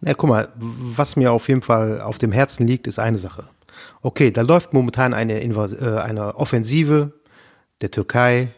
Na, 0.05 0.13
guck 0.13 0.29
mal, 0.29 0.49
was 0.55 1.15
mir 1.15 1.31
auf 1.31 1.49
jeden 1.49 1.63
Fall 1.63 1.99
auf 1.99 2.19
dem 2.19 2.31
Herzen 2.31 2.67
liegt, 2.67 2.85
ist 2.85 2.99
eine 2.99 3.17
Sache. 3.17 3.49
Okay, 4.03 4.29
da 4.29 4.41
läuft 4.41 4.71
momentan 4.71 5.15
eine, 5.15 5.39
Invas 5.39 5.73
äh, 5.73 5.97
eine 5.97 6.35
Offensive 6.35 7.11
der 7.81 7.89
Türkei. 7.89 8.49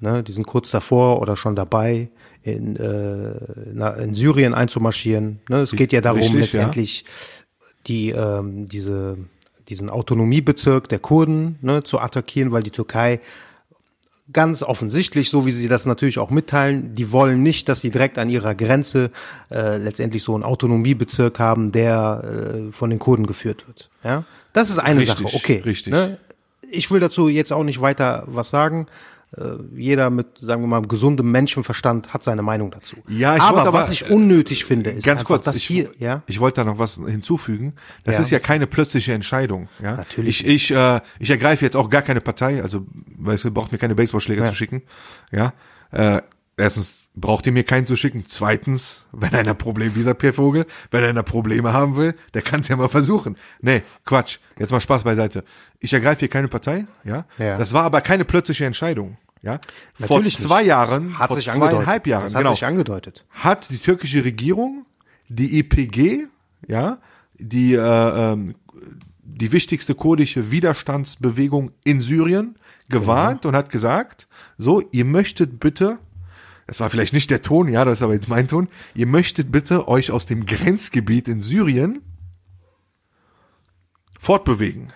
Ne, 0.00 0.22
die 0.22 0.32
sind 0.32 0.46
kurz 0.46 0.70
davor 0.70 1.20
oder 1.20 1.36
schon 1.36 1.56
dabei, 1.56 2.10
in, 2.42 2.76
äh, 2.76 4.02
in 4.02 4.14
Syrien 4.14 4.54
einzumarschieren. 4.54 5.40
Ne, 5.48 5.58
es 5.62 5.72
geht 5.72 5.92
ja 5.92 6.00
darum, 6.00 6.20
Richtig, 6.20 6.34
ja. 6.34 6.40
letztendlich 6.40 7.04
die, 7.86 8.10
ähm, 8.10 8.68
diese, 8.68 9.18
diesen 9.68 9.90
Autonomiebezirk 9.90 10.88
der 10.88 11.00
Kurden 11.00 11.58
ne, 11.60 11.82
zu 11.82 11.98
attackieren, 11.98 12.52
weil 12.52 12.62
die 12.62 12.70
Türkei 12.70 13.20
ganz 14.32 14.62
offensichtlich, 14.62 15.28
so 15.28 15.44
wie 15.46 15.52
sie 15.52 15.68
das 15.68 15.84
natürlich 15.84 16.18
auch 16.18 16.30
mitteilen, 16.30 16.94
die 16.94 17.12
wollen 17.12 17.42
nicht, 17.42 17.68
dass 17.68 17.80
sie 17.80 17.90
direkt 17.90 18.18
an 18.18 18.30
ihrer 18.30 18.54
Grenze 18.54 19.10
äh, 19.50 19.76
letztendlich 19.76 20.22
so 20.22 20.34
einen 20.34 20.44
Autonomiebezirk 20.44 21.38
haben, 21.38 21.72
der 21.72 22.68
äh, 22.68 22.72
von 22.72 22.90
den 22.90 22.98
Kurden 22.98 23.26
geführt 23.26 23.66
wird. 23.66 23.90
Ja, 24.02 24.24
das 24.52 24.70
ist 24.70 24.78
eine 24.78 25.00
Richtig, 25.00 25.18
Sache. 25.18 25.36
Okay, 25.36 25.62
richtig. 25.64 25.92
Ne? 25.92 26.18
Ich 26.70 26.90
will 26.90 27.00
dazu 27.00 27.28
jetzt 27.28 27.52
auch 27.52 27.64
nicht 27.64 27.80
weiter 27.80 28.24
was 28.26 28.50
sagen. 28.50 28.86
Äh, 29.36 29.56
jeder 29.74 30.10
mit, 30.10 30.26
sagen 30.38 30.62
wir 30.62 30.68
mal, 30.68 30.82
gesundem 30.82 31.30
Menschenverstand 31.32 32.12
hat 32.14 32.22
seine 32.24 32.42
Meinung 32.42 32.70
dazu. 32.70 32.96
Ja, 33.08 33.36
ich 33.36 33.42
aber, 33.42 33.56
wollte 33.56 33.68
aber, 33.68 33.78
was 33.80 33.90
ich 33.90 34.10
unnötig 34.10 34.64
finde, 34.64 34.90
ist 34.90 35.04
Ganz 35.04 35.20
einfach, 35.20 35.28
kurz, 35.28 35.44
dass 35.46 35.56
ich, 35.56 35.64
hier, 35.64 35.90
ja, 35.98 36.22
ich 36.26 36.40
wollte 36.40 36.60
da 36.60 36.64
noch 36.64 36.78
was 36.78 36.94
hinzufügen. 36.94 37.74
Das 38.04 38.16
Ja. 38.16 38.22
ist 38.22 38.30
ja 38.30 38.38
keine 38.38 38.66
plötzliche 38.66 39.12
Entscheidung. 39.12 39.68
Ja? 39.82 39.96
Natürlich 39.96 40.46
Ich, 40.46 40.70
ich, 40.70 40.76
äh, 40.76 41.00
ich 41.18 41.30
ergreife 41.30 41.64
jetzt 41.64 41.76
auch 41.76 41.90
gar 41.90 42.02
keine 42.02 42.20
Partei, 42.20 42.62
also 42.62 42.86
weißt 43.18 43.44
du, 43.44 43.50
braucht 43.50 43.72
mir 43.72 43.78
keine 43.78 43.94
Baseballschläger 43.94 44.44
Ja. 44.44 44.50
zu 44.50 44.54
schicken. 44.56 44.82
Ja. 45.32 45.52
Äh, 45.90 46.22
erstens 46.56 47.10
braucht 47.16 47.46
ihr 47.46 47.52
mir 47.52 47.64
keinen 47.64 47.86
zu 47.86 47.96
schicken. 47.96 48.24
Zweitens, 48.28 49.06
wenn 49.12 49.34
einer 49.34 49.54
Problem, 49.54 49.96
wie 49.96 50.02
sagt 50.02 50.20
Pierre 50.20 50.34
Vogel, 50.34 50.66
wenn 50.92 51.02
einer 51.02 51.24
Probleme 51.24 51.72
haben 51.72 51.96
will, 51.96 52.14
der 52.34 52.42
kann 52.42 52.60
es 52.60 52.68
ja 52.68 52.76
mal 52.76 52.88
versuchen. 52.88 53.36
Nee, 53.60 53.82
Quatsch. 54.04 54.38
Jetzt 54.58 54.70
mal 54.70 54.80
Spaß 54.80 55.02
beiseite. 55.02 55.42
Ich 55.80 55.92
ergreife 55.92 56.20
hier 56.20 56.28
keine 56.28 56.46
Partei, 56.48 56.86
ja. 57.02 57.24
Ja. 57.38 57.58
Das 57.58 57.72
war 57.72 57.82
aber 57.82 58.00
keine 58.00 58.24
plötzliche 58.24 58.64
Entscheidung. 58.66 59.16
Ja, 59.44 59.60
vor 59.92 60.16
Natürlich 60.16 60.38
zwei 60.38 60.60
nicht. 60.60 60.68
Jahren, 60.68 61.18
hat 61.18 61.28
vor 61.28 61.36
sich 61.36 61.44
zweieinhalb 61.46 61.76
angedeutet. 61.76 62.06
Jahren, 62.06 62.22
Das 62.24 62.34
hat 62.34 62.40
genau, 62.40 62.54
sich 62.54 62.64
angedeutet. 62.64 63.26
hat 63.30 63.70
die 63.70 63.78
türkische 63.78 64.24
Regierung 64.24 64.86
die 65.28 65.58
EPG, 65.58 66.26
ja, 66.66 66.98
die 67.38 67.74
äh, 67.74 67.78
ähm, 68.32 68.54
die 69.22 69.52
wichtigste 69.52 69.94
kurdische 69.94 70.50
Widerstandsbewegung 70.50 71.72
in 71.84 72.00
Syrien 72.00 72.56
gewarnt 72.88 73.44
und 73.46 73.56
hat 73.56 73.68
gesagt, 73.70 74.28
so, 74.58 74.82
ihr 74.92 75.04
möchtet 75.04 75.58
bitte, 75.60 75.98
das 76.66 76.80
war 76.80 76.88
vielleicht 76.88 77.12
nicht 77.12 77.30
der 77.30 77.42
Ton, 77.42 77.68
ja, 77.68 77.84
das 77.84 77.98
ist 77.98 78.02
aber 78.02 78.14
jetzt 78.14 78.28
mein 78.28 78.48
Ton, 78.48 78.68
ihr 78.94 79.06
möchtet 79.06 79.50
bitte 79.50 79.88
euch 79.88 80.10
aus 80.10 80.26
dem 80.26 80.46
Grenzgebiet 80.46 81.26
in 81.28 81.42
Syrien 81.42 82.00
fortbewegen. 84.18 84.92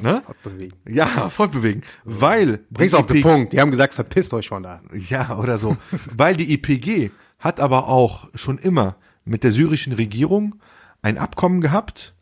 Ne? 0.00 0.22
Bewegen. 0.42 0.76
Ja, 0.88 1.30
fortbewegen. 1.30 1.82
Weil 2.04 2.60
Bring's 2.70 2.94
auf 2.94 3.06
den 3.06 3.22
Punkt. 3.22 3.52
Die 3.52 3.60
haben 3.60 3.70
gesagt, 3.70 3.94
verpisst 3.94 4.32
euch 4.34 4.48
von 4.48 4.62
da. 4.62 4.80
ja, 4.92 5.36
oder 5.38 5.58
so. 5.58 5.76
Weil 6.16 6.36
die 6.36 6.52
IPG 6.52 7.10
hat 7.38 7.60
aber 7.60 7.88
auch 7.88 8.28
schon 8.34 8.58
immer 8.58 8.96
mit 9.24 9.44
der 9.44 9.52
syrischen 9.52 9.92
Regierung 9.92 10.56
ein 11.02 11.18
Abkommen 11.18 11.60
gehabt, 11.60 12.14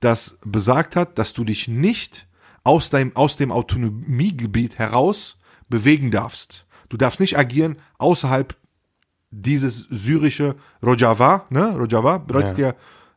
das 0.00 0.38
besagt 0.44 0.96
hat, 0.96 1.18
dass 1.18 1.32
du 1.32 1.44
dich 1.44 1.68
nicht 1.68 2.26
aus 2.62 2.90
deinem, 2.90 3.14
aus 3.14 3.36
dem 3.36 3.52
Autonomiegebiet 3.52 4.78
heraus 4.78 5.38
bewegen 5.68 6.10
darfst. 6.10 6.66
Du 6.88 6.96
darfst 6.96 7.20
nicht 7.20 7.38
agieren 7.38 7.76
außerhalb 7.98 8.56
dieses 9.30 9.80
syrische 9.90 10.56
Rojava, 10.84 11.46
ne? 11.50 11.76
Rojava 11.76 12.18
bedeutet 12.18 12.58
ja, 12.58 12.74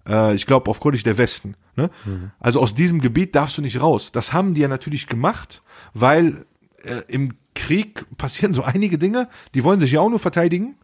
äh, 0.07 0.33
ich 0.35 0.45
glaube 0.45 0.69
auf 0.69 0.79
Kurdisch 0.79 1.03
der 1.03 1.17
Westen, 1.17 1.55
ne? 1.75 1.89
Also 2.39 2.61
aus 2.61 2.73
diesem 2.73 3.01
Gebiet 3.01 3.35
darfst 3.35 3.57
du 3.57 3.61
nicht 3.61 3.81
raus. 3.81 4.11
Das 4.11 4.33
haben 4.33 4.53
die 4.53 4.61
ja 4.61 4.67
natürlich 4.67 5.07
gemacht, 5.07 5.61
weil 5.93 6.45
äh, 6.83 7.01
im 7.07 7.33
Krieg 7.55 8.05
passieren 8.17 8.53
so 8.53 8.63
einige 8.63 8.97
Dinge, 8.97 9.27
die 9.55 9.63
wollen 9.63 9.79
sich 9.79 9.91
ja 9.91 10.01
auch 10.01 10.09
nur 10.09 10.19
verteidigen 10.19 10.75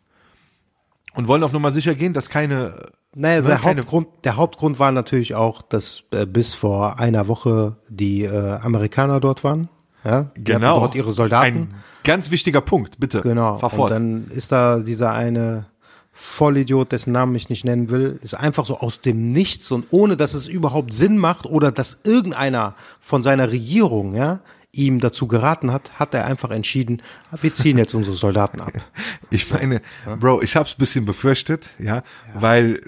und 1.15 1.27
wollen 1.27 1.43
auf 1.43 1.51
Nummer 1.53 1.71
sicher 1.71 1.95
gehen, 1.95 2.13
dass 2.13 2.29
keine 2.29 2.75
Naja, 3.15 3.41
ne, 3.41 3.47
der, 3.47 3.57
keine- 3.59 3.81
Hauptgrund, 3.81 4.07
der 4.23 4.35
Hauptgrund 4.37 4.79
war 4.79 4.91
natürlich 4.91 5.35
auch, 5.35 5.61
dass 5.61 6.03
äh, 6.11 6.25
bis 6.25 6.53
vor 6.53 6.99
einer 6.99 7.27
Woche 7.27 7.77
die 7.89 8.23
äh, 8.23 8.53
Amerikaner 8.61 9.19
dort 9.19 9.43
waren. 9.43 9.69
Ja, 10.03 10.31
die 10.35 10.43
genau 10.43 10.79
dort 10.81 10.95
ihre 10.95 11.13
Soldaten. 11.13 11.45
Ein 11.57 11.73
ganz 12.03 12.29
wichtiger 12.29 12.59
Punkt, 12.59 12.99
bitte. 12.99 13.21
Genau. 13.21 13.57
Fahr 13.59 13.71
Und 13.71 13.75
fort. 13.77 13.91
dann 13.91 14.27
ist 14.27 14.51
da 14.51 14.79
dieser 14.79 15.13
eine 15.13 15.67
Vollidiot, 16.15 16.91
dessen 16.91 17.11
Namen 17.11 17.35
ich 17.35 17.49
nicht 17.49 17.65
nennen 17.65 17.89
will, 17.89 18.19
ist 18.21 18.35
einfach 18.35 18.67
so 18.67 18.79
aus 18.79 19.01
dem 19.01 19.31
Nichts 19.31 19.71
und 19.71 19.87
ohne, 19.89 20.15
dass 20.15 20.35
es 20.35 20.47
überhaupt 20.47 20.93
Sinn 20.93 21.17
macht 21.17 21.47
oder 21.47 21.71
dass 21.71 21.97
irgendeiner 22.03 22.75
von 22.99 23.23
seiner 23.23 23.51
Regierung, 23.51 24.15
ja, 24.15 24.39
ihm 24.71 24.99
dazu 24.99 25.27
geraten 25.27 25.71
hat, 25.71 25.99
hat 25.99 26.13
er 26.13 26.25
einfach 26.25 26.51
entschieden, 26.51 27.01
wir 27.41 27.53
ziehen 27.53 27.77
jetzt 27.77 27.93
unsere 27.93 28.15
Soldaten 28.15 28.61
ab. 28.61 28.73
Ich 29.31 29.49
meine, 29.49 29.81
Bro, 30.19 30.43
ich 30.43 30.55
hab's 30.55 30.75
ein 30.75 30.77
bisschen 30.77 31.05
befürchtet, 31.05 31.71
ja, 31.79 32.03
weil 32.35 32.81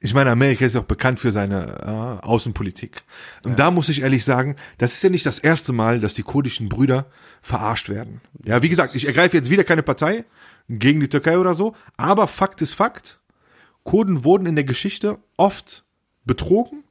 ich 0.00 0.12
meine, 0.12 0.30
Amerika 0.30 0.66
ist 0.66 0.74
ja 0.74 0.82
auch 0.82 0.84
bekannt 0.84 1.18
für 1.18 1.32
seine 1.32 2.20
äh, 2.22 2.26
Außenpolitik. 2.26 3.04
Und 3.42 3.58
da 3.58 3.70
muss 3.70 3.88
ich 3.88 4.02
ehrlich 4.02 4.22
sagen, 4.22 4.56
das 4.76 4.92
ist 4.92 5.02
ja 5.02 5.08
nicht 5.08 5.24
das 5.24 5.38
erste 5.38 5.72
Mal, 5.72 5.98
dass 5.98 6.12
die 6.12 6.22
kurdischen 6.22 6.68
Brüder 6.68 7.06
verarscht 7.40 7.88
werden. 7.88 8.20
Ja, 8.44 8.60
wie 8.60 8.68
gesagt, 8.68 8.94
ich 8.94 9.06
ergreife 9.06 9.34
jetzt 9.38 9.48
wieder 9.48 9.64
keine 9.64 9.82
Partei 9.82 10.26
gegen 10.68 11.00
die 11.00 11.08
Türkei 11.08 11.38
oder 11.38 11.54
so, 11.54 11.74
aber 11.96 12.26
Fakt 12.26 12.62
ist 12.62 12.74
Fakt. 12.74 13.20
Kurden 13.82 14.24
wurden 14.24 14.46
in 14.46 14.54
der 14.54 14.64
Geschichte 14.64 15.18
oft 15.36 15.84
betrogen, 16.24 16.84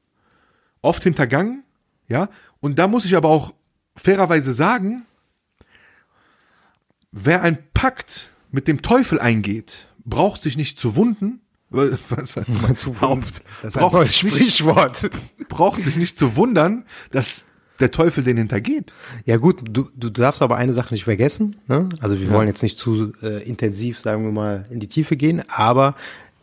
oft 0.82 1.03
hintergangen, 1.03 1.63
ja. 2.08 2.30
Und 2.60 2.77
da 2.77 2.88
muss 2.88 3.06
ich 3.06 3.15
aber 3.15 3.30
auch 3.30 3.53
fairerweise 3.96 4.53
sagen, 4.53 5.06
wer 7.12 7.42
ein 7.42 7.58
Pakt 7.74 8.30
mit 8.51 8.68
dem 8.68 8.82
Teufel 8.82 9.20
eingeht, 9.20 9.88
braucht 10.06 10.42
sich 10.42 10.58
nicht 10.58 10.77
zu 10.80 10.96
wunden. 10.96 11.42
Was, 11.70 12.36
Zu 12.77 13.01
Haupt, 13.01 13.42
Das 13.63 13.70
ist 13.70 13.77
ein 13.77 13.82
braucht, 13.82 13.94
neues 13.94 14.08
sich 14.20 14.24
nicht, 14.25 14.36
Sprichwort. 14.58 15.10
braucht 15.50 15.80
sich 15.80 15.96
nicht 15.96 16.20
zu 16.20 16.36
wundern, 16.36 16.86
dass 17.10 17.48
der 17.84 17.92
Teufel 17.92 18.24
den 18.24 18.38
hintergeht. 18.38 18.94
Ja 19.25 19.38
gut, 19.38 19.62
du, 19.70 19.90
du 19.96 20.10
darfst 20.10 20.42
aber 20.42 20.56
eine 20.56 20.74
Sache 20.74 20.94
nicht 20.94 21.04
vergessen. 21.04 21.58
Ne? 21.68 21.90
Also 22.00 22.20
wir 22.20 22.32
wollen 22.32 22.48
jetzt 22.48 22.63
nicht 22.63 22.80
zu 22.80 23.13
äh, 23.22 23.44
intensiv, 23.44 24.00
sagen 24.00 24.24
wir 24.24 24.32
mal, 24.32 24.66
in 24.70 24.80
die 24.80 24.88
Tiefe 24.88 25.18
gehen, 25.18 25.44
aber 25.50 25.96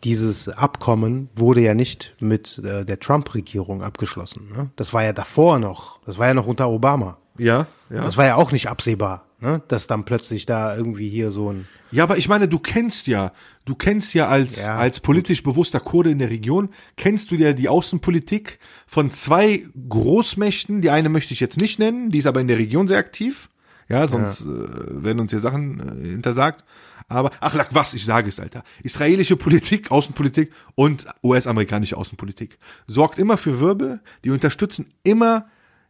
dieses 0.05 0.49
Abkommen 0.49 1.29
wurde 1.37 1.61
ja 1.61 1.75
nicht 1.75 2.15
mit 2.21 2.59
äh, 2.65 2.85
der 2.85 3.01
Trump-Regierung 3.01 3.83
abgeschlossen. 3.83 4.49
Ne? 4.55 4.71
Das 4.77 4.93
war 4.93 5.03
ja 5.03 5.13
davor 5.13 5.59
noch. 5.59 6.01
Das 6.07 6.19
war 6.19 6.29
ja 6.29 6.35
noch 6.35 6.47
unter 6.47 6.71
Obama. 6.71 7.19
Ja, 7.41 7.67
ja. 7.89 8.01
Das 8.01 8.17
war 8.17 8.27
ja 8.27 8.37
auch 8.37 8.53
nicht 8.53 8.69
absehbar, 8.69 9.25
ne? 9.41 9.63
dass 9.69 9.87
dann 9.87 10.05
plötzlich 10.05 10.47
da 10.47 10.77
irgendwie 10.77 11.09
hier 11.09 11.31
so 11.33 11.51
ein 11.53 11.67
Ja, 11.91 12.05
aber 12.05 12.19
ich 12.19 12.29
meine, 12.29 12.49
du 12.49 12.59
kennst 12.59 13.07
ja, 13.07 13.33
du 13.65 13.75
kennst 13.75 14.13
ja 14.15 14.29
als, 14.29 14.63
Ja, 14.63 14.77
als 14.77 15.01
politisch 15.01 15.43
bewusster 15.43 15.81
Kurde 15.81 16.11
in 16.11 16.19
der 16.19 16.29
Region, 16.31 16.69
kennst 16.97 17.31
du 17.31 17.37
ja 17.37 17.53
die 17.53 17.69
Außenpolitik 17.69 18.59
von 18.87 19.11
zwei 19.11 19.65
Großmächten. 19.89 20.83
Die 20.83 20.91
eine 20.91 21.09
möchte 21.09 21.33
ich 21.33 21.41
jetzt 21.41 21.61
nicht 21.61 21.79
nennen, 21.79 22.11
die 22.11 22.19
ist 22.19 22.27
aber 22.27 22.41
in 22.41 22.49
der 22.49 22.59
Region 22.59 22.87
sehr 22.87 22.99
aktiv. 22.99 23.49
Ja, 23.89 24.07
sonst 24.07 24.43
Äh, 24.43 24.47
werden 25.03 25.19
uns 25.21 25.33
hier 25.33 25.41
Sachen 25.41 25.81
äh, 26.05 26.09
hintersagt. 26.11 26.65
Aber, 27.09 27.31
ach, 27.41 27.55
lack, 27.55 27.75
was, 27.75 27.93
ich 27.95 28.05
sage 28.05 28.29
es, 28.29 28.39
Alter. 28.39 28.63
Israelische 28.85 29.35
Politik, 29.37 29.91
Außenpolitik 29.91 30.53
und 30.77 31.07
US-amerikanische 31.25 31.97
Außenpolitik 31.97 32.59
sorgt 32.87 33.19
immer 33.19 33.37
für 33.37 33.59
Wirbel. 33.59 34.01
Die 34.23 34.31
unterstützen 34.31 34.93
immer 35.03 35.47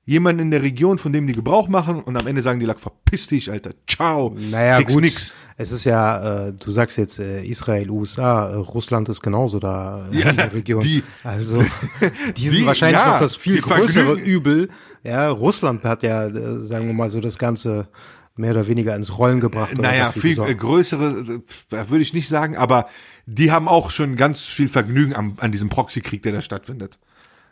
jemanden 0.07 0.43
in 0.43 0.51
der 0.51 0.63
Region, 0.63 0.99
von 0.99 1.13
dem 1.13 1.27
die 1.27 1.35
Gebrauch 1.35 1.69
machen 1.69 2.03
und 2.03 2.17
am 2.21 2.27
Ende 2.27 2.43
sagen 2.43 2.59
die, 2.59 2.67
lack, 2.67 2.81
verpiss 2.81 3.27
dich, 3.29 3.51
Alter. 3.51 3.71
Ciao. 3.87 4.35
Naja, 4.51 4.77
Kriegst 4.79 4.95
gut. 4.95 5.03
nix. 5.03 5.35
Es 5.57 5.73
ist 5.73 5.85
ja, 5.85 6.47
äh, 6.49 6.53
du 6.53 6.73
sagst 6.73 6.97
jetzt 6.97 7.19
äh, 7.19 7.45
Israel, 7.45 7.91
USA, 7.91 8.51
äh, 8.51 8.55
Russland 8.57 9.09
ist 9.11 9.21
genauso 9.23 9.61
da 9.61 10.09
äh, 10.11 10.19
Ja, 10.19 10.31
in 10.31 10.37
der 10.37 10.53
Region. 10.53 10.83
die- 10.83 11.05
also 11.23 11.63
die 12.37 12.49
sind 12.49 12.61
die- 12.61 12.67
wahrscheinlich 12.67 12.99
ja, 13.01 13.13
noch 13.13 13.21
das 13.21 13.37
viel 13.37 13.61
größere 13.61 14.07
Vergnügen- 14.07 14.23
Übel. 14.27 14.69
Ja, 15.05 15.29
Russland 15.29 15.85
hat 15.85 16.03
ja, 16.03 16.27
äh, 16.27 16.63
sagen 16.63 16.87
wir 16.87 16.95
mal 16.95 17.11
so, 17.11 17.21
das 17.21 17.39
Ganze 17.39 17.89
mehr 18.37 18.53
oder 18.53 18.67
weniger 18.69 18.97
ins 18.97 19.19
Rollen 19.19 19.39
gebracht. 19.41 19.77
Naja, 19.77 20.13
viel 20.13 20.31
gesorgt. 20.31 20.51
äh, 20.51 20.55
größere, 20.55 21.41
äh, 21.73 21.89
würde 21.91 22.01
ich 22.03 22.15
nicht 22.15 22.29
sagen, 22.29 22.57
aber 22.57 22.87
die 23.27 23.53
haben 23.53 23.69
auch 23.69 23.91
schon 23.91 24.17
ganz 24.17 24.45
viel 24.45 24.69
Vergnügen 24.71 25.15
am, 25.15 25.35
an 25.41 25.53
diesem 25.53 25.69
Proxykrieg, 25.69 26.23
der 26.23 26.33
da 26.33 26.41
stattfindet. 26.41 26.99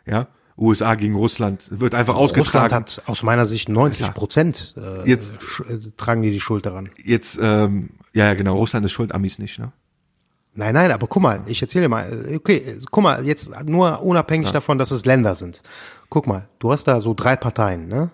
Ja, 0.07 0.27
USA 0.59 0.95
gegen 0.95 1.15
Russland 1.15 1.67
wird 1.71 1.95
einfach 1.95 2.15
Russland 2.17 2.41
ausgetragen. 2.45 2.73
hat 2.75 3.01
aus 3.05 3.23
meiner 3.23 3.45
Sicht 3.45 3.69
90 3.69 4.13
Prozent 4.13 4.73
äh, 4.77 5.09
Jetzt- 5.09 5.39
äh, 5.69 5.77
tragen 5.97 6.21
die 6.21 6.31
die 6.31 6.39
Schuld 6.39 6.65
daran. 6.65 6.89
Jetzt, 7.03 7.39
ähm, 7.41 7.91
ja, 8.13 8.25
ja, 8.25 8.33
genau, 8.33 8.57
Russland 8.57 8.85
ist 8.85 8.91
schuld, 8.91 9.13
Amis 9.13 9.39
nicht, 9.39 9.59
ne? 9.59 9.71
Nein, 10.55 10.73
nein, 10.73 10.91
aber 10.91 11.07
guck 11.07 11.21
mal, 11.21 11.41
ich 11.45 11.61
erzähle 11.61 11.83
dir 11.85 11.89
mal, 11.89 12.11
äh, 12.11 12.35
okay, 12.35 12.77
guck 12.91 13.03
mal, 13.03 13.25
jetzt 13.25 13.49
nur 13.65 14.01
unabhängig 14.01 14.51
davon, 14.51 14.77
dass 14.77 14.91
es 14.91 15.05
Länder 15.05 15.35
sind. 15.35 15.61
Guck 16.09 16.27
mal, 16.27 16.49
du 16.59 16.71
hast 16.71 16.85
da 16.85 16.99
so 17.01 17.13
drei 17.13 17.35
Parteien, 17.35 17.87
ne? 17.87 18.11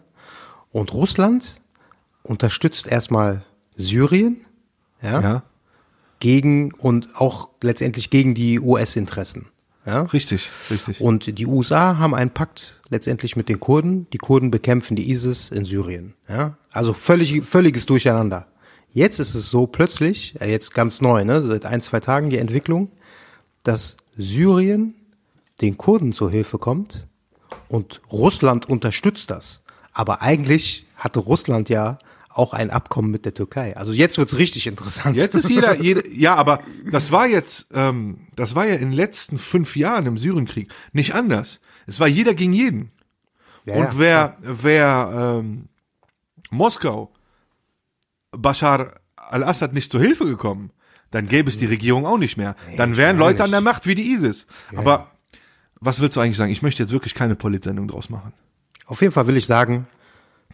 Und 0.71 0.93
Russland 0.93 1.55
unterstützt 2.23 2.87
erstmal 2.87 3.43
Syrien, 3.77 4.41
ja, 5.01 5.21
Ja, 5.21 5.43
gegen 6.19 6.73
und 6.73 7.09
auch 7.15 7.49
letztendlich 7.61 8.09
gegen 8.09 8.35
die 8.35 8.59
US-Interessen. 8.59 9.47
Ja? 9.85 10.01
richtig, 10.03 10.49
richtig. 10.71 10.99
Und 10.99 11.37
die 11.37 11.45
USA 11.45 11.97
haben 11.97 12.15
einen 12.15 12.31
Pakt 12.31 12.79
letztendlich 12.89 13.35
mit 13.35 13.49
den 13.49 13.59
Kurden. 13.59 14.07
Die 14.11 14.17
Kurden 14.17 14.51
bekämpfen 14.51 14.95
die 14.95 15.11
ISIS 15.11 15.49
in 15.49 15.65
Syrien. 15.65 16.15
Ja? 16.27 16.57
Also 16.71 16.93
völlig, 16.93 17.43
völliges 17.45 17.85
Durcheinander. 17.85 18.47
Jetzt 18.91 19.19
ist 19.19 19.35
es 19.35 19.49
so 19.49 19.67
plötzlich, 19.67 20.39
äh, 20.39 20.49
jetzt 20.49 20.73
ganz 20.73 21.01
neu, 21.01 21.25
ne, 21.25 21.41
seit 21.41 21.65
ein, 21.65 21.81
zwei 21.81 21.99
Tagen 21.99 22.29
die 22.29 22.37
Entwicklung, 22.37 22.91
dass 23.63 23.97
Syrien 24.17 24.95
den 25.61 25.77
Kurden 25.77 26.13
zur 26.13 26.31
Hilfe 26.31 26.57
kommt 26.57 27.07
und 27.67 28.01
Russland 28.11 28.69
unterstützt 28.69 29.29
das. 29.31 29.63
Aber 29.91 30.21
eigentlich 30.21 30.85
hatte 30.95 31.19
Russland 31.19 31.69
ja 31.69 31.97
auch 32.35 32.53
ein 32.53 32.69
Abkommen 32.69 33.11
mit 33.11 33.23
der 33.23 33.33
Türkei. 33.33 33.77
Also 33.77 33.93
jetzt 33.93 34.17
wird's 34.17 34.37
richtig 34.37 34.67
interessant. 34.67 35.15
Jetzt 35.15 35.35
ist 35.35 35.49
jeder, 35.49 35.75
jeder, 35.81 36.05
ja, 36.09 36.35
aber 36.35 36.59
das 36.91 37.11
war 37.11 37.27
jetzt, 37.27 37.67
ähm, 37.73 38.27
das 38.35 38.55
war 38.55 38.65
ja 38.65 38.75
in 38.75 38.89
den 38.89 38.91
letzten 38.91 39.37
fünf 39.37 39.77
Jahren 39.77 40.05
im 40.05 40.17
Syrienkrieg 40.17 40.71
nicht 40.91 41.15
anders. 41.15 41.61
Es 41.87 41.99
war 41.99 42.07
jeder 42.07 42.33
gegen 42.33 42.51
jeden. 42.51 42.91
Ja, 43.65 43.75
Und 43.75 43.83
ja, 43.83 43.93
wer, 43.97 44.37
wer 44.41 45.39
ähm, 45.39 45.69
Moskau 46.51 47.13
Bashar 48.31 48.99
al-Assad 49.15 49.73
nicht 49.73 49.89
zur 49.89 50.01
Hilfe 50.01 50.25
gekommen, 50.25 50.71
dann 51.11 51.27
gäbe 51.27 51.49
es 51.49 51.57
die 51.57 51.65
Regierung 51.65 52.05
auch 52.05 52.17
nicht 52.17 52.35
mehr. 52.35 52.57
Dann 52.75 52.97
wären 52.97 53.17
Leute 53.17 53.45
an 53.45 53.51
der 53.51 53.61
Macht 53.61 53.87
wie 53.87 53.95
die 53.95 54.11
ISIS. 54.11 54.45
Aber 54.75 55.11
was 55.79 56.01
willst 56.01 56.17
du 56.17 56.21
eigentlich 56.21 56.37
sagen? 56.37 56.51
Ich 56.51 56.61
möchte 56.61 56.83
jetzt 56.83 56.91
wirklich 56.91 57.15
keine 57.15 57.35
Politsendung 57.35 57.87
draus 57.87 58.09
machen. 58.09 58.33
Auf 58.85 59.01
jeden 59.01 59.13
Fall 59.13 59.25
will 59.27 59.37
ich 59.37 59.45
sagen, 59.45 59.87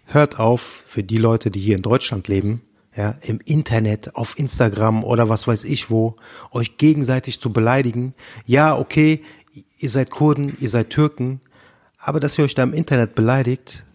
hört 0.05 0.39
auf, 0.39 0.83
für 0.87 1.03
die 1.03 1.17
Leute, 1.17 1.51
die 1.51 1.59
hier 1.59 1.75
in 1.75 1.81
Deutschland 1.81 2.27
leben, 2.27 2.61
ja, 2.95 3.15
im 3.21 3.39
Internet, 3.45 4.15
auf 4.15 4.37
Instagram 4.37 5.03
oder 5.03 5.29
was 5.29 5.47
weiß 5.47 5.63
ich 5.63 5.89
wo, 5.89 6.17
euch 6.51 6.77
gegenseitig 6.77 7.39
zu 7.39 7.53
beleidigen. 7.53 8.13
Ja, 8.45 8.77
okay, 8.77 9.21
ihr 9.77 9.89
seid 9.89 10.09
Kurden, 10.09 10.57
ihr 10.59 10.69
seid 10.69 10.89
Türken, 10.89 11.41
aber 11.97 12.19
dass 12.19 12.37
ihr 12.37 12.43
euch 12.43 12.55
da 12.55 12.63
im 12.63 12.73
Internet 12.73 13.15
beleidigt, 13.15 13.85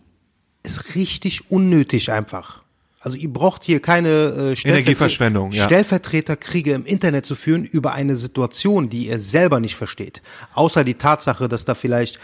ist 0.62 0.95
richtig 0.95 1.51
unnötig 1.51 2.11
einfach. 2.11 2.62
Also 3.01 3.19
ihr 3.19 3.33
braucht 3.33 3.62
hier 3.62 3.81
keine 3.81 4.09
äh, 4.09 4.57
Stellvertre- 4.57 4.69
Energieverschwendung, 4.69 5.53
ja. 5.53 5.64
Stellvertreterkriege 5.64 6.73
im 6.73 6.85
Internet 6.85 7.25
zu 7.25 7.37
führen 7.37 7.64
über 7.64 7.92
eine 7.92 8.16
Situation, 8.16 8.88
die 8.88 9.07
ihr 9.07 9.21
selber 9.21 9.61
nicht 9.61 9.77
versteht. 9.77 10.23
Außer 10.55 10.83
die 10.83 10.95
Tatsache, 10.95 11.47
dass 11.47 11.64
da 11.64 11.75
vielleicht 11.75 12.19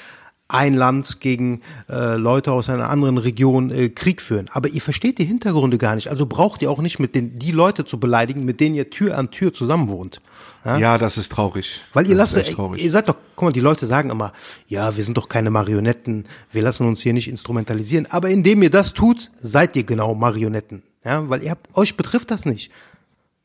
ein 0.52 0.74
Land 0.74 1.20
gegen 1.20 1.62
äh, 1.88 2.16
Leute 2.16 2.52
aus 2.52 2.68
einer 2.68 2.90
anderen 2.90 3.16
Region 3.16 3.70
äh, 3.70 3.88
Krieg 3.88 4.20
führen. 4.20 4.48
Aber 4.52 4.68
ihr 4.68 4.82
versteht 4.82 5.18
die 5.18 5.24
Hintergründe 5.24 5.78
gar 5.78 5.94
nicht. 5.94 6.08
Also 6.08 6.26
braucht 6.26 6.62
ihr 6.62 6.70
auch 6.70 6.80
nicht 6.80 6.98
mit 6.98 7.14
den 7.14 7.38
die 7.38 7.52
Leute 7.52 7.84
zu 7.84 7.98
beleidigen, 7.98 8.44
mit 8.44 8.60
denen 8.60 8.74
ihr 8.74 8.90
Tür 8.90 9.16
an 9.16 9.30
Tür 9.30 9.54
zusammen 9.54 9.88
wohnt. 9.88 10.20
Ja, 10.64 10.96
das 10.96 11.18
ist 11.18 11.32
traurig. 11.32 11.80
Weil 11.92 12.06
ihr 12.06 12.16
das 12.16 12.36
lasst, 12.36 12.52
traurig. 12.52 12.84
ihr 12.84 12.90
seid 12.90 13.08
doch, 13.08 13.16
guck 13.34 13.46
mal, 13.46 13.52
die 13.52 13.60
Leute 13.60 13.86
sagen 13.86 14.10
immer, 14.10 14.32
ja, 14.68 14.96
wir 14.96 15.02
sind 15.02 15.16
doch 15.16 15.28
keine 15.28 15.50
Marionetten, 15.50 16.26
wir 16.52 16.62
lassen 16.62 16.86
uns 16.86 17.02
hier 17.02 17.12
nicht 17.12 17.28
instrumentalisieren. 17.28 18.06
Aber 18.10 18.28
indem 18.28 18.62
ihr 18.62 18.70
das 18.70 18.92
tut, 18.92 19.32
seid 19.40 19.74
ihr 19.74 19.82
genau 19.82 20.14
Marionetten. 20.14 20.84
Ja, 21.04 21.28
weil 21.28 21.42
ihr 21.42 21.50
habt, 21.50 21.76
euch 21.76 21.96
betrifft 21.96 22.30
das 22.30 22.44
nicht. 22.44 22.70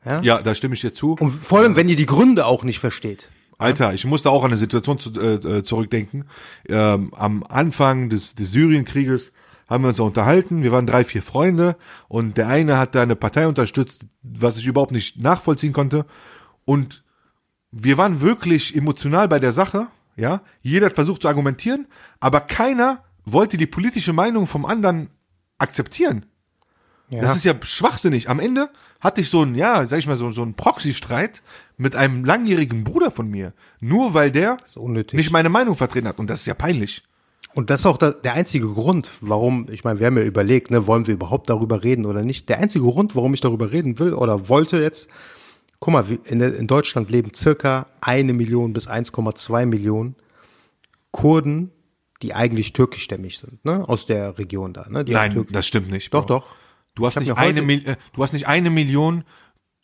ja, 0.04 0.40
da 0.40 0.54
stimme 0.54 0.74
ich 0.74 0.80
dir 0.80 0.94
zu. 0.94 1.16
Und 1.18 1.30
vor 1.30 1.58
allem, 1.58 1.74
wenn 1.74 1.88
ihr 1.88 1.96
die 1.96 2.06
Gründe 2.06 2.46
auch 2.46 2.62
nicht 2.62 2.78
versteht. 2.78 3.28
Alter, 3.58 3.92
ich 3.92 4.04
musste 4.04 4.30
auch 4.30 4.44
an 4.44 4.52
eine 4.52 4.56
Situation 4.56 4.98
zu, 4.98 5.12
äh, 5.20 5.34
äh, 5.34 5.62
zurückdenken. 5.64 6.24
Ähm, 6.68 7.12
am 7.14 7.42
Anfang 7.42 8.08
des, 8.08 8.36
des 8.36 8.52
Syrienkrieges 8.52 9.32
haben 9.68 9.84
wir 9.84 9.88
uns 9.88 9.98
da 9.98 10.04
unterhalten. 10.04 10.62
Wir 10.62 10.72
waren 10.72 10.86
drei, 10.86 11.04
vier 11.04 11.22
Freunde 11.22 11.76
und 12.06 12.38
der 12.38 12.48
eine 12.48 12.78
hat 12.78 12.94
da 12.94 13.02
eine 13.02 13.16
Partei 13.16 13.48
unterstützt, 13.48 14.06
was 14.22 14.56
ich 14.56 14.66
überhaupt 14.66 14.92
nicht 14.92 15.18
nachvollziehen 15.18 15.72
konnte. 15.72 16.06
Und 16.64 17.02
wir 17.70 17.98
waren 17.98 18.20
wirklich 18.20 18.76
emotional 18.76 19.28
bei 19.28 19.40
der 19.40 19.52
Sache. 19.52 19.88
Ja, 20.16 20.42
jeder 20.62 20.86
hat 20.86 20.94
versucht 20.94 21.22
zu 21.22 21.28
argumentieren, 21.28 21.86
aber 22.18 22.40
keiner 22.40 23.04
wollte 23.24 23.56
die 23.56 23.66
politische 23.66 24.12
Meinung 24.12 24.46
vom 24.46 24.66
anderen 24.66 25.10
akzeptieren. 25.58 26.26
Ja. 27.08 27.22
Das 27.22 27.36
ist 27.36 27.44
ja 27.44 27.54
schwachsinnig. 27.62 28.28
Am 28.28 28.40
Ende 28.40 28.70
hatte 29.00 29.20
ich 29.20 29.30
so 29.30 29.42
ein, 29.42 29.54
ja, 29.54 29.86
sag 29.86 29.98
ich 29.98 30.06
mal, 30.06 30.16
so, 30.16 30.30
so 30.32 30.42
einen 30.42 30.54
Proxy-Streit 30.54 31.42
mit 31.78 31.96
einem 31.96 32.24
langjährigen 32.24 32.84
Bruder 32.84 33.10
von 33.10 33.30
mir. 33.30 33.54
Nur 33.80 34.12
weil 34.12 34.30
der 34.30 34.58
nicht 35.12 35.30
meine 35.30 35.48
Meinung 35.48 35.74
vertreten 35.74 36.08
hat. 36.08 36.18
Und 36.18 36.28
das 36.28 36.40
ist 36.40 36.46
ja 36.46 36.54
peinlich. 36.54 37.04
Und 37.54 37.70
das 37.70 37.80
ist 37.80 37.86
auch 37.86 37.96
der, 37.96 38.34
einzige 38.34 38.68
Grund, 38.68 39.10
warum, 39.20 39.66
ich 39.70 39.84
meine, 39.84 39.98
wir 39.98 40.06
haben 40.06 40.18
ja 40.18 40.24
überlegt, 40.24 40.70
ne, 40.70 40.86
wollen 40.86 41.06
wir 41.06 41.14
überhaupt 41.14 41.48
darüber 41.48 41.82
reden 41.82 42.04
oder 42.04 42.22
nicht. 42.22 42.48
Der 42.48 42.58
einzige 42.58 42.84
Grund, 42.84 43.16
warum 43.16 43.32
ich 43.32 43.40
darüber 43.40 43.72
reden 43.72 43.98
will 43.98 44.12
oder 44.12 44.48
wollte 44.48 44.82
jetzt, 44.82 45.08
guck 45.80 45.94
mal, 45.94 46.04
in, 46.24 46.66
Deutschland 46.66 47.10
leben 47.10 47.32
circa 47.34 47.86
eine 48.00 48.32
Million 48.32 48.72
bis 48.72 48.88
1,2 48.88 49.66
Millionen 49.66 50.16
Kurden, 51.10 51.70
die 52.22 52.34
eigentlich 52.34 52.74
türkischstämmig 52.74 53.38
sind, 53.38 53.64
ne, 53.64 53.88
aus 53.88 54.06
der 54.06 54.36
Region 54.38 54.72
da, 54.72 54.88
ne, 54.88 55.04
die 55.04 55.12
Nein, 55.12 55.46
das 55.50 55.66
stimmt 55.66 55.90
nicht. 55.90 56.12
Doch, 56.12 56.26
Bro. 56.26 56.40
doch. 56.40 56.54
Du 56.94 57.06
hast, 57.06 57.18
nicht 57.18 57.36
eine, 57.36 57.60
äh, 57.60 57.96
du 58.12 58.22
hast 58.22 58.32
nicht 58.32 58.48
eine 58.48 58.70
Million 58.70 59.24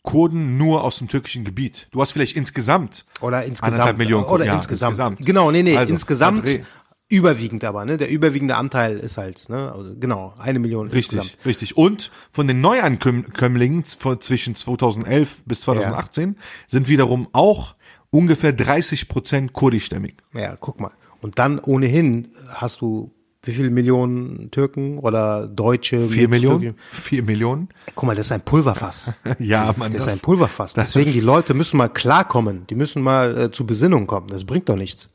Kurden 0.05 0.57
nur 0.59 0.85
aus 0.85 0.99
dem 0.99 1.09
türkischen 1.09 1.45
Gebiet. 1.45 1.89
Du 1.91 2.01
hast 2.01 2.13
vielleicht 2.13 2.37
insgesamt 2.37 3.05
Oder 3.23 3.45
insgesamt. 3.45 3.73
Anderthalb 3.73 3.99
Millionen, 3.99 4.27
Oder 4.27 4.45
ja, 4.45 4.55
insgesamt. 4.55 4.91
insgesamt. 4.93 5.27
Genau, 5.27 5.51
nee, 5.51 5.63
nee, 5.63 5.77
Also, 5.77 5.93
insgesamt 5.95 6.47
André. 6.47 6.63
überwiegend 7.09 7.65
aber, 7.65 7.87
ne? 7.87 7.97
Der 7.97 8.11
überwiegende 8.11 8.55
Anteil 8.57 8.99
ist 8.99 9.17
halt, 9.17 9.49
ne? 9.49 9.73
Also, 9.75 9.95
genau, 9.99 10.35
eine 10.39 10.59
Million 10.59 10.89
Richtig, 10.89 11.19
insgesamt. 11.19 11.47
richtig. 11.47 11.77
Und 11.79 12.11
von 12.31 12.47
den 12.47 12.61
Neuankömmlingen 12.61 13.85
zwischen 13.85 14.55
2011 14.55 15.43
bis 15.47 15.63
2018 15.63 16.37
sind 16.67 16.89
wiederum 16.89 17.29
auch 17.33 17.75
ungefähr 18.11 18.53
30 18.53 19.09
Prozent 19.09 19.55
kurdischstämmig. 19.55 20.17
Ja, 20.35 20.57
guck 20.61 20.81
mal. 20.81 20.93
Und 21.23 21.39
dann 21.39 21.59
ohnehin 21.59 22.29
hast 22.49 22.83
du 22.83 23.11
wie 23.45 23.53
viele 23.53 23.71
Millionen 23.71 24.51
Türken 24.51 24.99
oder 24.99 25.47
Deutsche? 25.47 26.01
Vier 26.01 26.29
Millionen? 26.29 26.61
Türken- 26.61 26.79
Vier 26.91 27.23
Millionen? 27.23 27.69
Guck 27.95 28.07
mal, 28.07 28.15
das 28.17 28.27
ist 28.27 28.33
ein 28.33 28.41
Pulverfass. 28.43 29.13
Ja, 29.39 29.75
Mann. 29.77 29.93
Das 29.93 30.07
ist 30.07 30.13
ein 30.13 30.19
Pulverfass. 30.21 30.73
das 30.75 30.93
Deswegen, 30.93 31.13
die 31.13 31.21
Leute 31.21 31.55
müssen 31.55 31.77
mal 31.77 31.89
klarkommen. 31.89 32.67
Die 32.69 32.75
müssen 32.75 33.03
mal 33.03 33.37
äh, 33.39 33.51
zu 33.51 33.67
Besinnung 33.67 34.07
kommen. 34.07 34.29
Das 34.29 34.45
bringt 34.45 34.69
doch 34.69 34.77
nichts. 34.77 35.11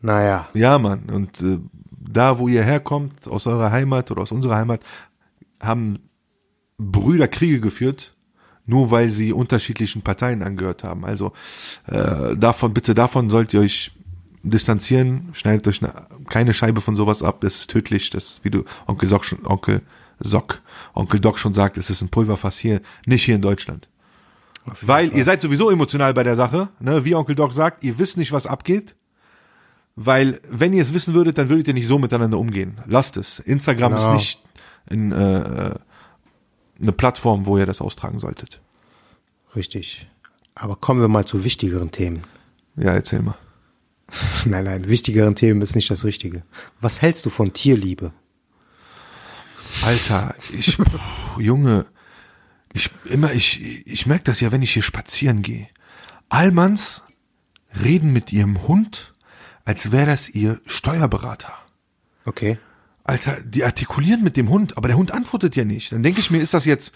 Naja. 0.00 0.48
Ja, 0.54 0.78
Mann. 0.78 1.04
Und 1.10 1.40
äh, 1.40 1.58
da, 1.90 2.38
wo 2.38 2.48
ihr 2.48 2.62
herkommt, 2.62 3.26
aus 3.28 3.46
eurer 3.46 3.70
Heimat 3.70 4.10
oder 4.10 4.22
aus 4.22 4.32
unserer 4.32 4.56
Heimat, 4.56 4.82
haben 5.60 5.98
Brüder 6.78 7.26
Kriege 7.28 7.60
geführt, 7.60 8.14
nur 8.66 8.90
weil 8.90 9.08
sie 9.10 9.32
unterschiedlichen 9.32 10.02
Parteien 10.02 10.42
angehört 10.42 10.84
haben. 10.84 11.04
Also 11.04 11.32
äh, 11.86 12.36
davon, 12.36 12.72
bitte 12.74 12.94
davon 12.94 13.30
sollt 13.30 13.52
ihr 13.54 13.60
euch 13.60 13.90
distanzieren, 14.50 15.28
schneidet 15.32 15.66
euch 15.68 15.80
ne, 15.80 15.92
keine 16.28 16.52
Scheibe 16.52 16.80
von 16.80 16.96
sowas 16.96 17.22
ab, 17.22 17.40
das 17.40 17.56
ist 17.56 17.70
tödlich, 17.70 18.10
das, 18.10 18.40
wie 18.42 18.50
du 18.50 18.64
Onkel 18.86 19.08
Sock 19.08 19.24
schon, 19.24 19.46
Onkel 19.46 19.82
Sock, 20.20 20.60
Onkel 20.94 21.20
Doc 21.20 21.38
schon 21.38 21.54
sagt, 21.54 21.78
es 21.78 21.90
ist 21.90 22.02
ein 22.02 22.08
Pulverfass 22.08 22.58
hier, 22.58 22.80
nicht 23.06 23.24
hier 23.24 23.34
in 23.36 23.42
Deutschland. 23.42 23.88
Weil 24.82 25.14
ihr 25.14 25.24
seid 25.24 25.40
sowieso 25.40 25.70
emotional 25.70 26.12
bei 26.14 26.22
der 26.22 26.36
Sache, 26.36 26.68
ne? 26.80 27.04
wie 27.04 27.14
Onkel 27.14 27.34
Doc 27.34 27.52
sagt, 27.52 27.84
ihr 27.84 27.98
wisst 27.98 28.16
nicht, 28.16 28.32
was 28.32 28.46
abgeht. 28.46 28.94
Weil, 30.00 30.40
wenn 30.48 30.72
ihr 30.72 30.82
es 30.82 30.94
wissen 30.94 31.12
würdet, 31.14 31.38
dann 31.38 31.48
würdet 31.48 31.66
ihr 31.66 31.74
nicht 31.74 31.88
so 31.88 31.98
miteinander 31.98 32.38
umgehen. 32.38 32.78
Lasst 32.86 33.16
es. 33.16 33.40
Instagram 33.40 33.96
Genau. 33.96 34.04
ist 34.04 34.12
nicht 34.12 34.42
in, 34.88 35.10
äh, 35.10 35.74
eine 36.80 36.92
Plattform, 36.92 37.46
wo 37.46 37.58
ihr 37.58 37.66
das 37.66 37.80
austragen 37.80 38.20
solltet. 38.20 38.60
Richtig. 39.56 40.08
Aber 40.54 40.76
kommen 40.76 41.00
wir 41.00 41.08
mal 41.08 41.24
zu 41.24 41.42
wichtigeren 41.42 41.90
Themen. 41.90 42.22
Ja, 42.76 42.92
erzähl 42.92 43.22
mal. 43.22 43.34
Nein, 44.46 44.64
nein, 44.64 44.88
wichtigeren 44.88 45.34
Themen 45.34 45.60
ist 45.62 45.74
nicht 45.74 45.90
das 45.90 46.04
Richtige. 46.04 46.42
Was 46.80 47.02
hältst 47.02 47.26
du 47.26 47.30
von 47.30 47.52
Tierliebe? 47.52 48.12
Alter, 49.82 50.34
ich, 50.50 50.78
puh, 50.78 51.40
Junge, 51.40 51.86
ich 52.72 52.90
immer, 53.04 53.32
ich, 53.32 53.86
ich 53.86 54.06
merke 54.06 54.24
das 54.24 54.40
ja, 54.40 54.50
wenn 54.52 54.62
ich 54.62 54.72
hier 54.72 54.82
spazieren 54.82 55.42
gehe. 55.42 55.66
Allmanns 56.28 57.02
reden 57.82 58.12
mit 58.12 58.32
ihrem 58.32 58.66
Hund, 58.66 59.14
als 59.64 59.92
wäre 59.92 60.06
das 60.06 60.28
ihr 60.28 60.60
Steuerberater. 60.66 61.52
Okay. 62.24 62.58
Alter, 63.04 63.40
die 63.42 63.64
artikulieren 63.64 64.22
mit 64.22 64.36
dem 64.36 64.50
Hund, 64.50 64.76
aber 64.76 64.88
der 64.88 64.96
Hund 64.96 65.12
antwortet 65.12 65.56
ja 65.56 65.64
nicht. 65.64 65.92
Dann 65.92 66.02
denke 66.02 66.20
ich 66.20 66.30
mir, 66.30 66.40
ist 66.40 66.54
das 66.54 66.66
jetzt 66.66 66.92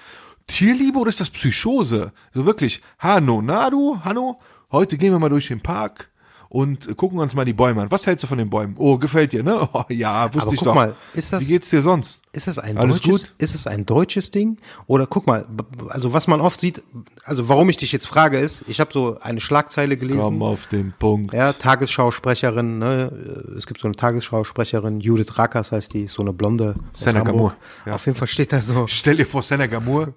Tierliebe 0.46 0.98
oder 0.98 1.08
ist 1.08 1.20
das 1.20 1.30
Psychose? 1.30 2.12
So 2.32 2.44
wirklich, 2.44 2.82
Hanno, 2.98 3.40
na 3.40 3.70
du, 3.70 4.00
Hanno, 4.04 4.40
heute 4.70 4.98
gehen 4.98 5.12
wir 5.12 5.18
mal 5.18 5.30
durch 5.30 5.48
den 5.48 5.62
Park 5.62 6.11
und 6.54 6.94
gucken 6.98 7.18
uns 7.18 7.34
mal 7.34 7.46
die 7.46 7.54
Bäume 7.54 7.80
an. 7.80 7.90
Was 7.90 8.06
hältst 8.06 8.24
du 8.24 8.26
von 8.26 8.36
den 8.36 8.50
Bäumen? 8.50 8.74
Oh, 8.76 8.98
gefällt 8.98 9.32
dir, 9.32 9.42
ne? 9.42 9.66
Oh, 9.72 9.84
ja, 9.88 10.26
wusste 10.34 10.42
Aber 10.42 10.52
ich 10.52 10.58
guck 10.58 10.66
doch. 10.66 10.74
mal, 10.74 10.94
ist 11.14 11.32
das- 11.32 11.40
Wie 11.40 11.46
geht's 11.46 11.70
dir 11.70 11.80
sonst? 11.80 12.20
Ist 12.32 12.46
das 12.46 12.58
ein 12.58 12.76
Alles 12.76 12.96
deutsches, 13.00 13.10
gut? 13.10 13.32
ist 13.38 13.54
es 13.54 13.66
ein 13.66 13.86
deutsches 13.86 14.30
Ding? 14.30 14.58
Oder 14.86 15.06
guck 15.06 15.26
mal, 15.26 15.46
also 15.88 16.12
was 16.12 16.26
man 16.26 16.42
oft 16.42 16.60
sieht, 16.60 16.82
also 17.24 17.48
warum 17.48 17.70
ich 17.70 17.78
dich 17.78 17.90
jetzt 17.92 18.06
frage 18.06 18.38
ist, 18.38 18.64
ich 18.68 18.80
habe 18.80 18.92
so 18.92 19.16
eine 19.22 19.40
Schlagzeile 19.40 19.96
gelesen. 19.96 20.20
Komm 20.20 20.42
auf 20.42 20.66
den 20.66 20.92
Punkt. 20.98 21.32
Ja, 21.32 21.54
Tagesschausprecherin, 21.54 22.78
ne? 22.78 23.10
Es 23.56 23.66
gibt 23.66 23.80
so 23.80 23.88
eine 23.88 23.96
Tagesschausprecherin, 23.96 25.00
Judith 25.00 25.38
Rackers 25.38 25.72
heißt 25.72 25.94
die, 25.94 26.06
so 26.06 26.20
eine 26.20 26.34
blonde. 26.34 26.74
Senna. 26.92 27.20
Gamur, 27.22 27.54
ja. 27.86 27.94
Auf 27.94 28.04
jeden 28.04 28.18
Fall 28.18 28.28
steht 28.28 28.52
da 28.52 28.60
so. 28.60 28.86
Stell 28.88 29.16
dir 29.16 29.26
vor, 29.26 29.42
Senna 29.42 29.66
Gamur, 29.68 30.12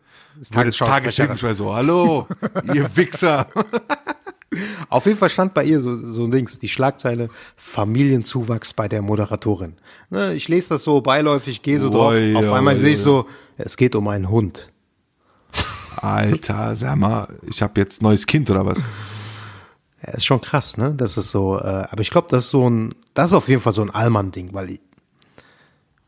Tagesschausprecherin. 0.51 1.29
Tagesschausprecher 1.29 1.55
so, 1.55 1.73
hallo, 1.73 2.27
ihr 2.73 2.93
Wichser. 2.97 3.47
Auf 4.89 5.05
jeden 5.05 5.17
Fall 5.17 5.29
stand 5.29 5.53
bei 5.53 5.63
ihr 5.63 5.79
so, 5.79 6.11
so 6.11 6.25
ein 6.25 6.31
Dings, 6.31 6.59
die 6.59 6.69
Schlagzeile 6.69 7.29
Familienzuwachs 7.55 8.73
bei 8.73 8.87
der 8.87 9.01
Moderatorin. 9.01 9.73
Ne, 10.09 10.33
ich 10.33 10.47
lese 10.47 10.69
das 10.69 10.83
so 10.83 11.01
beiläufig, 11.01 11.61
gehe 11.61 11.79
so 11.79 11.89
drauf. 11.89 12.13
Oi, 12.13 12.35
Auf 12.35 12.51
einmal 12.51 12.75
oi, 12.75 12.79
sehe 12.79 12.91
ich 12.91 12.99
so, 12.99 13.27
es 13.57 13.77
geht 13.77 13.95
um 13.95 14.07
einen 14.07 14.29
Hund. 14.29 14.69
Alter, 15.97 16.75
sag 16.75 16.97
mal, 16.97 17.27
ich 17.47 17.61
habe 17.61 17.79
jetzt 17.79 18.01
neues 18.01 18.27
Kind 18.27 18.49
oder 18.49 18.65
was? 18.65 18.77
Ja, 20.05 20.13
ist 20.13 20.25
schon 20.25 20.41
krass, 20.41 20.77
ne? 20.77 20.93
Das 20.95 21.17
ist 21.17 21.31
so, 21.31 21.57
äh, 21.57 21.85
aber 21.89 22.01
ich 22.01 22.11
glaube, 22.11 22.27
das 22.29 22.45
ist 22.45 22.49
so 22.51 22.69
ein, 22.69 22.93
das 23.13 23.27
ist 23.27 23.33
auf 23.33 23.47
jeden 23.47 23.61
Fall 23.61 23.73
so 23.73 23.81
ein 23.81 23.89
Allmann-Ding, 23.89 24.49
weil 24.53 24.71
ich, 24.71 24.81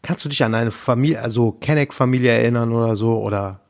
kannst 0.02 0.26
du 0.26 0.30
dich 0.30 0.44
an 0.44 0.56
eine 0.56 0.72
Familie, 0.72 1.22
also 1.22 1.54
Kenneck-Familie 1.54 2.32
erinnern 2.32 2.72
oder 2.72 2.96
so, 2.96 3.20
oder 3.22 3.62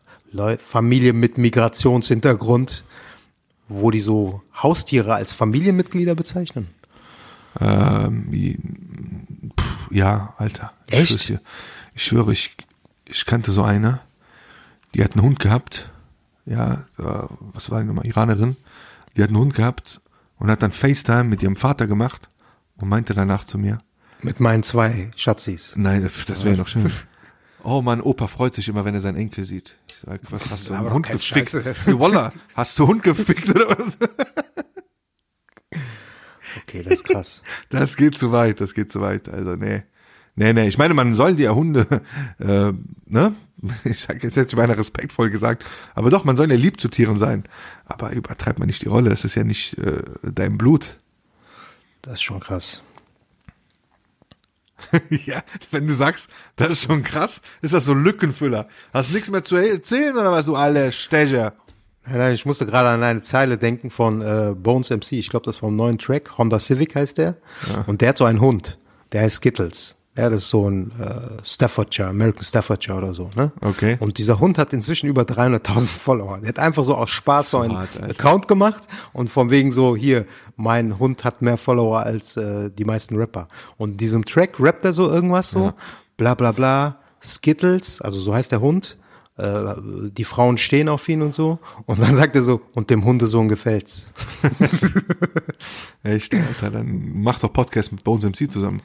Familie 0.60 1.13
mit 1.13 1.38
Migrationshintergrund, 1.38 2.84
wo 3.67 3.91
die 3.91 4.01
so 4.01 4.41
Haustiere 4.62 5.13
als 5.13 5.34
Familienmitglieder 5.34 6.15
bezeichnen? 6.15 6.67
Ähm, 7.60 9.51
pff, 9.60 9.91
ja, 9.91 10.34
Alter. 10.38 10.73
Ich 10.89 10.93
Echt? 10.99 11.08
schwör's 11.10 11.25
dir. 11.25 11.41
Ich 11.93 12.03
schwöre, 12.03 12.32
ich, 12.32 12.56
ich 13.10 13.25
kannte 13.25 13.51
so 13.51 13.63
eine, 13.63 13.99
die 14.93 15.03
hat 15.03 15.13
einen 15.13 15.23
Hund 15.23 15.39
gehabt. 15.39 15.89
Ja, 16.45 16.86
äh, 16.97 17.03
was 17.53 17.71
war 17.71 17.82
die 17.82 17.88
nochmal? 17.88 18.06
Iranerin. 18.06 18.56
Die 19.15 19.23
hat 19.23 19.30
einen 19.30 19.38
Hund 19.39 19.53
gehabt 19.56 19.99
und 20.38 20.49
hat 20.51 20.62
dann 20.62 20.71
FaceTime 20.71 21.23
mit 21.25 21.41
ihrem 21.41 21.56
Vater 21.56 21.88
gemacht 21.88 22.30
und 22.77 22.88
meinte 22.89 23.13
danach 23.15 23.43
zu 23.43 23.58
mir, 23.58 23.80
Mit 24.21 24.39
meinen 24.39 24.62
zwei 24.63 25.10
Schatzis. 25.15 25.73
nein, 25.75 26.10
das 26.27 26.43
wäre 26.45 26.58
doch 26.58 26.67
schön. 26.67 26.91
Oh 27.63 27.82
Mann, 27.82 27.99
Opa 28.01 28.27
freut 28.27 28.53
sich 28.56 28.69
immer, 28.69 28.86
wenn 28.86 28.93
er 28.93 29.01
seinen 29.01 29.17
Enkel 29.17 29.43
sieht. 29.43 29.75
Ich 29.98 30.04
sag, 30.06 30.22
was 30.32 30.52
hast 30.52 30.70
du, 30.70 30.76
einen 30.76 30.94
Hund 30.94 31.10
gefickt? 31.10 31.56
Wallah, 32.00 32.32
hast 32.56 32.78
du 32.78 32.86
Hund 32.88 33.02
gefickt 33.02 33.50
oder 33.50 33.68
was? 33.70 33.98
Okay, 36.62 36.84
das 36.84 36.94
ist 36.94 37.04
krass. 37.04 37.44
Das 37.70 37.98
geht 37.98 38.16
zu 38.16 38.32
weit, 38.32 38.62
das 38.62 38.76
geht 38.76 38.92
zu 38.92 39.02
weit. 39.02 39.28
Also, 39.28 39.56
nee. 39.56 39.84
Nee, 40.36 40.54
nee, 40.54 40.68
ich 40.68 40.78
meine, 40.78 40.94
man 40.94 41.16
soll 41.16 41.36
die 41.36 41.44
ja 41.44 41.56
Hunde, 41.56 41.88
äh, 42.40 42.72
ne? 43.06 43.36
Ich 43.86 44.02
sag 44.02 44.24
jetzt 44.24 44.38
jetzt 44.38 44.56
meine 44.56 44.78
respektvoll 44.78 45.32
gesagt, 45.32 45.66
aber 45.96 46.12
doch, 46.12 46.24
man 46.26 46.38
soll 46.38 46.52
ja 46.52 46.58
lieb 46.58 46.80
zu 46.80 46.90
Tieren 46.90 47.18
sein. 47.18 47.46
Aber 47.86 48.12
übertreibt 48.12 48.60
man 48.60 48.68
nicht 48.68 48.84
die 48.84 48.88
Rolle, 48.88 49.10
es 49.10 49.26
ist 49.26 49.34
ja 49.34 49.44
nicht 49.44 49.80
äh, 49.80 50.04
dein 50.22 50.60
Blut. 50.60 50.98
Das 52.04 52.16
ist 52.16 52.22
schon 52.22 52.40
krass. 52.40 52.84
ja, 55.26 55.42
wenn 55.72 55.88
du 55.88 55.94
sagst, 55.94 56.30
das 56.56 56.70
ist 56.70 56.84
schon 56.86 57.04
krass, 57.04 57.42
ist 57.62 57.74
das 57.74 57.86
so 57.86 57.94
ein 57.94 58.04
Lückenfüller. 58.04 58.68
Hast 58.94 59.12
nichts 59.12 59.32
mehr 59.32 59.44
zu 59.44 59.56
erzählen 59.56 60.16
oder 60.16 60.32
was, 60.32 60.46
du 60.46 60.56
alle 60.56 60.92
Stecher? 60.92 61.54
Nein, 62.06 62.20
nein, 62.20 62.34
ich 62.34 62.46
musste 62.46 62.66
gerade 62.66 62.90
an 62.90 63.04
eine 63.04 63.22
Zeile 63.22 63.58
denken 63.58 63.90
von 63.90 64.22
äh, 64.22 64.54
Bones 64.56 64.90
MC. 64.90 65.13
Ich 65.13 65.30
glaube, 65.30 65.44
das 65.44 65.56
ist 65.56 65.60
vom 65.60 65.76
neuen 65.76 65.98
Track. 65.98 66.38
Honda 66.38 66.58
Civic 66.58 66.96
heißt 66.96 67.18
der. 67.18 67.36
Und 67.86 68.02
der 68.02 68.10
hat 68.10 68.18
so 68.18 68.26
einen 68.26 68.40
Hund. 68.40 68.78
Der 69.12 69.22
heißt 69.22 69.38
Skittles. 69.38 69.97
Ja, 70.17 70.30
das 70.30 70.43
ist 70.43 70.49
so 70.49 70.67
ein 70.67 70.91
äh, 70.99 71.45
Staffordshire, 71.45 72.08
American 72.08 72.43
Staffordshire 72.43 72.97
oder 72.97 73.13
so. 73.13 73.30
Ne? 73.36 73.51
Okay. 73.62 73.97
Und 73.99 74.17
dieser 74.17 74.39
Hund 74.39 74.58
hat 74.58 74.73
inzwischen 74.73 75.08
über 75.08 75.21
300.000 75.21 75.82
Follower. 75.97 76.39
Der 76.39 76.49
hat 76.49 76.60
einfach 76.60 76.84
so 76.84 76.95
aus 76.95 77.12
Spaß 77.12 77.51
so 77.51 77.60
einen 77.60 77.75
Alter. 77.75 78.10
Account 78.10 78.47
gemacht 78.47 78.88
und 79.13 79.30
von 79.30 79.51
wegen 79.51 79.71
so, 79.71 79.95
hier, 79.95 80.25
mein 80.56 80.97
Hund 80.97 81.23
hat 81.23 81.43
mehr 81.43 81.58
Follower 81.58 81.99
als 81.99 82.36
äh, 82.36 82.71
die 82.71 82.84
meisten 82.84 83.15
Rapper. 83.15 83.47
Und 83.77 83.91
in 83.91 83.97
diesem 83.97 84.25
Track 84.25 84.60
rappt 84.60 84.86
er 84.86 84.93
so 84.93 85.08
irgendwas 85.08 85.51
so, 85.51 85.73
bla 86.17 86.34
bla 86.34 86.51
bla, 86.51 86.97
Skittles, 87.21 88.01
also 88.01 88.19
so 88.19 88.34
heißt 88.34 88.51
der 88.51 88.62
Hund, 88.62 88.97
äh, 89.38 89.75
die 90.17 90.23
Frauen 90.23 90.58
stehen 90.58 90.89
auf 90.89 91.08
ihn 91.10 91.21
und 91.21 91.36
so. 91.36 91.60
Und 91.86 92.01
dann 92.01 92.15
sagt 92.15 92.36
er 92.36 92.41
so, 92.41 92.62
und 92.73 92.89
dem 92.89 93.06
Hundesohn 93.06 93.47
gefällt's. 93.47 94.12
Echt, 96.03 96.34
Alter, 96.34 96.71
dann 96.71 97.21
mach 97.21 97.39
doch 97.39 97.53
Podcast 97.53 97.91
mit 97.91 98.03
Bones 98.03 98.23
MC 98.23 98.51
zusammen. 98.51 98.82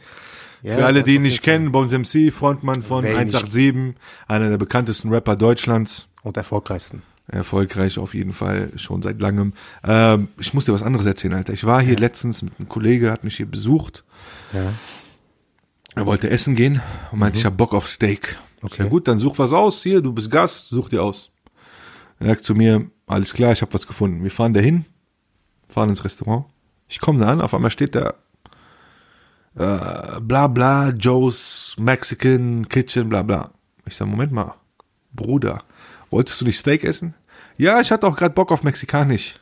Ja, 0.62 0.77
Für 0.77 0.87
alle, 0.87 1.03
die 1.03 1.16
ihn 1.16 1.22
nicht 1.22 1.42
kennen, 1.42 1.72
Bones 1.72 1.92
MC, 1.92 2.31
Frontmann 2.33 2.83
von 2.83 3.03
Wer 3.05 3.12
ihn 3.20 3.25
nicht- 3.27 3.35
187, 3.35 3.94
einer 4.29 4.48
der 4.48 4.59
bekanntesten 4.59 5.09
Rapper 5.12 5.37
Deutschlands. 5.37 6.09
Und 6.22 6.37
erfolgreichsten. 6.37 7.03
Erfolgreich 7.27 7.98
auf 7.98 8.14
jeden 8.14 8.33
Fall, 8.33 8.70
schon 8.77 9.03
seit 9.03 9.20
langem. 9.20 9.55
Ähm, 9.85 10.29
ich 10.38 10.55
muss 10.55 10.66
dir 10.66 10.72
was 10.72 10.83
anderes 10.85 11.07
erzählen, 11.07 11.35
Alter. 11.35 11.53
Ich 11.53 11.64
war 11.64 11.81
hier 11.83 11.96
letztens 11.96 12.42
mit 12.42 12.53
einem 12.59 12.68
Kollege, 12.68 13.11
hat 13.11 13.25
mich 13.25 13.37
hier 13.37 13.46
besucht. 13.46 14.05
Ja. 14.53 14.72
Er 15.94 16.07
wollte 16.07 16.31
essen 16.31 16.55
gehen 16.55 16.81
und 17.11 17.18
meinte, 17.18 17.38
ich 17.38 17.44
hab 17.44 17.57
Bock 17.57 17.75
auf 17.75 17.88
Steak. 17.88 18.38
Okay. 18.62 18.77
Na 18.79 18.87
gut, 18.88 19.09
dann 19.09 19.18
such 19.18 19.38
was 19.38 19.53
aus. 19.53 19.83
Hier, 19.83 20.01
du 20.01 20.12
bist 20.12 20.31
Gast, 20.31 20.68
such 20.68 20.88
dir 20.90 21.03
aus. 21.03 21.31
Er 22.20 22.29
sagt 22.29 22.44
zu 22.44 22.55
mir, 22.55 22.87
alles 23.07 23.35
klar, 23.35 23.53
ich 23.53 23.62
habe 23.62 23.75
was 23.75 23.87
gefunden. 23.87 24.22
Wir 24.22 24.31
fahren 24.31 24.55
dahin, 24.55 24.85
fahren 25.68 25.88
ins 25.90 26.05
Restaurant. 26.05 26.46
Ich 26.88 27.01
komme 27.01 27.18
da 27.18 27.27
an, 27.33 27.40
auf 27.40 27.53
einmal 27.55 27.70
steht 27.70 27.94
da 27.96 28.14
äh, 29.56 30.20
bla 30.20 30.46
bla, 30.46 30.90
Joe's 30.90 31.76
Mexican 31.78 32.68
Kitchen, 32.68 33.08
bla 33.08 33.22
bla. 33.22 33.50
Ich 33.86 33.96
sag, 33.96 34.08
Moment 34.08 34.32
mal, 34.32 34.54
Bruder, 35.12 35.62
wolltest 36.10 36.40
du 36.40 36.44
nicht 36.44 36.58
Steak 36.58 36.84
essen? 36.84 37.14
Ja, 37.56 37.80
ich 37.80 37.90
hatte 37.92 38.06
auch 38.06 38.16
gerade 38.16 38.34
Bock 38.34 38.50
auf 38.52 38.62
Mexikanisch. 38.62 39.34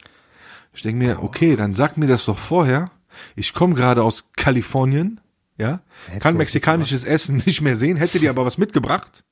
Ich 0.72 0.82
denke 0.82 1.04
mir, 1.04 1.22
okay, 1.22 1.56
dann 1.56 1.74
sag 1.74 1.96
mir 1.96 2.06
das 2.06 2.24
doch 2.24 2.38
vorher. 2.38 2.90
Ich 3.34 3.54
komme 3.54 3.74
gerade 3.74 4.02
aus 4.02 4.32
Kalifornien, 4.36 5.20
ja, 5.58 5.80
Hättest 6.06 6.22
kann 6.22 6.36
mexikanisches 6.36 7.04
Essen 7.04 7.42
nicht 7.46 7.60
mehr 7.60 7.76
sehen, 7.76 7.96
hätte 7.96 8.18
dir 8.18 8.30
aber 8.30 8.46
was 8.46 8.58
mitgebracht. 8.58 9.24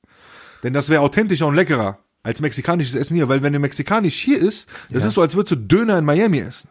Denn 0.63 0.73
das 0.73 0.89
wäre 0.89 1.01
authentischer 1.01 1.47
und 1.47 1.55
leckerer 1.55 1.99
als 2.23 2.41
mexikanisches 2.41 2.95
Essen 2.95 3.15
hier, 3.15 3.29
weil 3.29 3.41
wenn 3.41 3.53
du 3.53 3.59
mexikanisch 3.59 4.15
hier 4.15 4.39
isst, 4.39 4.67
das 4.89 5.05
ist 5.05 5.13
so, 5.13 5.21
als 5.21 5.35
würdest 5.35 5.51
du 5.51 5.55
Döner 5.55 5.97
in 5.97 6.05
Miami 6.05 6.39
essen. 6.39 6.69